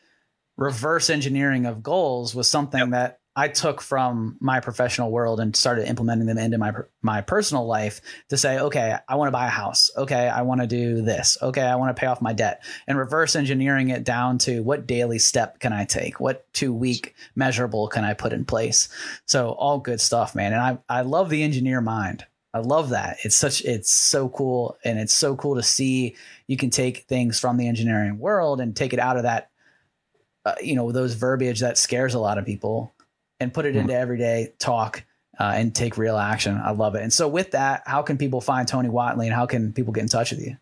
reverse 0.57 1.11
engineering 1.11 1.67
of 1.67 1.83
goals 1.83 2.37
was 2.37 2.49
something 2.49 2.79
yep. 2.79 2.91
that 2.91 3.20
I 3.41 3.49
took 3.49 3.81
from 3.81 4.37
my 4.39 4.61
professional 4.61 5.11
world 5.11 5.41
and 5.41 5.57
started 5.57 5.89
implementing 5.89 6.27
them 6.27 6.37
into 6.37 6.59
my 6.59 6.75
my 7.01 7.23
personal 7.23 7.65
life 7.65 8.03
to 8.29 8.37
say, 8.37 8.59
okay, 8.59 8.99
I 9.09 9.15
want 9.15 9.29
to 9.29 9.33
buy 9.33 9.47
a 9.47 9.49
house. 9.49 9.91
Okay, 9.97 10.29
I 10.29 10.43
want 10.43 10.61
to 10.61 10.67
do 10.67 11.01
this. 11.01 11.39
Okay, 11.41 11.63
I 11.63 11.77
want 11.77 11.97
to 11.97 11.99
pay 11.99 12.07
off 12.07 12.21
my 12.21 12.35
debt. 12.35 12.63
And 12.87 12.99
reverse 12.99 13.35
engineering 13.35 13.89
it 13.89 14.05
down 14.05 14.37
to 14.41 14.63
what 14.63 14.87
daily 14.87 15.19
step 15.19 15.59
can 15.59 15.73
I 15.73 15.87
take? 15.87 16.21
What 16.21 16.53
two 16.53 16.75
week 16.75 17.15
measurable 17.35 17.89
can 17.89 18.05
I 18.05 18.13
put 18.13 18.35
in 18.35 18.45
place? 18.45 18.91
So 19.25 19.53
all 19.53 19.79
good 19.79 20.03
stuff, 20.03 20.35
man. 20.35 20.53
And 20.53 20.61
I 20.61 20.99
I 20.99 21.01
love 21.01 21.31
the 21.31 21.43
engineer 21.43 21.81
mind. 21.81 22.27
I 22.53 22.59
love 22.59 22.91
that. 22.91 23.17
It's 23.23 23.37
such 23.37 23.65
it's 23.65 23.91
so 23.91 24.29
cool 24.29 24.77
and 24.85 24.99
it's 24.99 25.15
so 25.15 25.35
cool 25.35 25.55
to 25.55 25.63
see 25.63 26.15
you 26.47 26.59
can 26.59 26.69
take 26.69 27.05
things 27.05 27.41
from 27.41 27.57
the 27.57 27.69
engineering 27.69 28.19
world 28.19 28.61
and 28.61 28.77
take 28.77 28.93
it 28.93 28.99
out 28.99 29.17
of 29.17 29.23
that 29.23 29.49
uh, 30.45 30.57
you 30.61 30.75
know 30.75 30.93
those 30.93 31.15
verbiage 31.15 31.61
that 31.61 31.79
scares 31.79 32.13
a 32.13 32.19
lot 32.19 32.37
of 32.37 32.45
people 32.45 32.93
and 33.41 33.53
put 33.53 33.65
it 33.65 33.71
mm-hmm. 33.71 33.81
into 33.81 33.95
everyday 33.95 34.53
talk 34.59 35.05
uh, 35.39 35.53
and 35.57 35.75
take 35.75 35.97
real 35.97 36.19
action. 36.19 36.61
I 36.63 36.71
love 36.73 36.95
it. 36.95 37.03
And 37.03 37.13
so, 37.13 37.27
with 37.27 37.53
that, 37.53 37.83
how 37.87 38.03
can 38.03 38.19
people 38.19 38.41
find 38.41 38.69
Tony 38.69 38.89
Whatley 38.89 39.25
and 39.25 39.35
how 39.35 39.47
can 39.47 39.73
people 39.73 39.93
get 39.93 40.03
in 40.03 40.09
touch 40.09 40.31
with 40.31 40.41
you? 40.41 40.57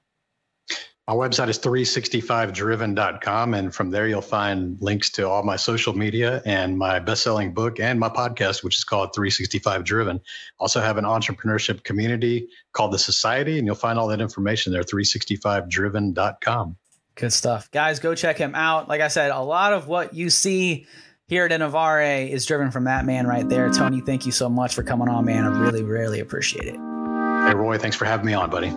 My 1.08 1.14
website 1.14 1.48
is 1.48 1.58
365driven.com. 1.60 3.54
And 3.54 3.74
from 3.74 3.90
there, 3.90 4.06
you'll 4.06 4.20
find 4.20 4.76
links 4.82 5.08
to 5.12 5.26
all 5.26 5.42
my 5.42 5.56
social 5.56 5.96
media 5.96 6.42
and 6.44 6.76
my 6.76 6.98
best 6.98 7.22
selling 7.22 7.54
book 7.54 7.80
and 7.80 7.98
my 7.98 8.10
podcast, 8.10 8.62
which 8.62 8.76
is 8.76 8.84
called 8.84 9.14
365 9.14 9.84
Driven. 9.84 10.20
Also, 10.60 10.82
have 10.82 10.98
an 10.98 11.06
entrepreneurship 11.06 11.82
community 11.82 12.50
called 12.74 12.92
The 12.92 12.98
Society, 12.98 13.56
and 13.56 13.66
you'll 13.66 13.74
find 13.74 13.98
all 13.98 14.08
that 14.08 14.20
information 14.20 14.70
there, 14.70 14.82
365driven.com. 14.82 16.76
Good 17.14 17.32
stuff. 17.32 17.70
Guys, 17.70 18.00
go 18.00 18.14
check 18.14 18.36
him 18.36 18.54
out. 18.54 18.90
Like 18.90 19.00
I 19.00 19.08
said, 19.08 19.30
a 19.30 19.40
lot 19.40 19.72
of 19.72 19.88
what 19.88 20.12
you 20.12 20.28
see 20.28 20.86
here 21.28 21.44
at 21.44 21.50
Innovare 21.50 22.28
is 22.28 22.46
driven 22.46 22.70
from 22.70 22.84
that 22.84 23.04
man 23.04 23.26
right 23.26 23.48
there. 23.48 23.70
Tony, 23.70 24.00
thank 24.00 24.24
you 24.24 24.32
so 24.32 24.48
much 24.48 24.74
for 24.74 24.82
coming 24.82 25.08
on, 25.08 25.26
man. 25.26 25.44
I 25.44 25.60
really, 25.60 25.84
really 25.84 26.20
appreciate 26.20 26.64
it. 26.64 26.74
Hey, 26.74 27.54
Roy, 27.54 27.78
thanks 27.78 27.96
for 27.96 28.06
having 28.06 28.26
me 28.26 28.32
on, 28.32 28.50
buddy. 28.50 28.70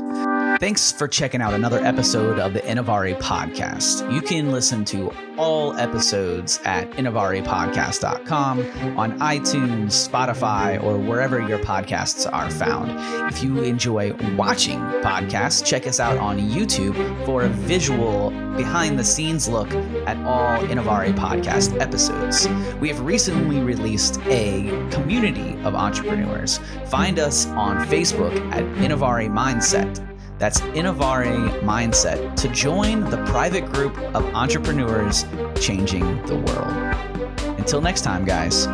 Thanks 0.60 0.92
for 0.92 1.08
checking 1.08 1.42
out 1.42 1.54
another 1.54 1.84
episode 1.84 2.38
of 2.38 2.54
the 2.54 2.60
Innovare 2.62 3.18
podcast. 3.20 4.12
You 4.14 4.22
can 4.22 4.52
listen 4.52 4.86
to 4.86 5.12
all 5.38 5.74
episodes 5.78 6.60
at 6.66 6.90
innovarepodcast.com 6.92 8.60
on 8.98 9.20
iTunes, 9.20 10.08
Spotify, 10.08 10.82
or 10.84 11.00
wherever 11.00 11.40
your 11.48 11.58
podcasts 11.60 12.32
are 12.32 12.52
found. 12.52 12.92
If 13.34 13.42
you 13.44 13.64
enjoy 13.64 14.14
watching 14.36 14.80
podcasts, 15.02 15.66
check 15.66 15.88
us 15.88 16.00
out 16.00 16.18
on 16.18 16.38
YouTube 16.40 17.26
for 17.26 17.44
a 17.44 17.50
visual 17.50 18.30
behind 18.56 19.00
the 19.00 19.04
scenes 19.04 19.48
look 19.48 19.72
at 20.06 20.18
all 20.28 20.60
Innovare 20.68 21.14
podcast 21.16 21.80
episodes. 21.82 22.48
We 22.80 22.90
have 22.90 23.00
recently 23.00 23.62
released 23.62 24.20
a 24.26 24.64
community 24.92 25.54
of 25.64 25.74
entrepreneurs. 25.74 26.60
Find 26.88 27.18
us 27.18 27.48
on 27.48 27.78
Facebook 27.88 28.36
at 28.52 28.64
Innovare 28.76 29.28
Mindset. 29.30 30.11
That's 30.42 30.60
Innovare 30.74 31.62
Mindset 31.62 32.36
to 32.38 32.48
join 32.48 33.02
the 33.12 33.24
private 33.26 33.72
group 33.72 33.96
of 34.16 34.26
entrepreneurs 34.34 35.24
changing 35.60 36.02
the 36.26 36.38
world. 36.38 37.60
Until 37.60 37.80
next 37.80 38.02
time, 38.02 38.26
guys, 38.26 38.68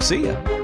see 0.00 0.24
ya. 0.26 0.61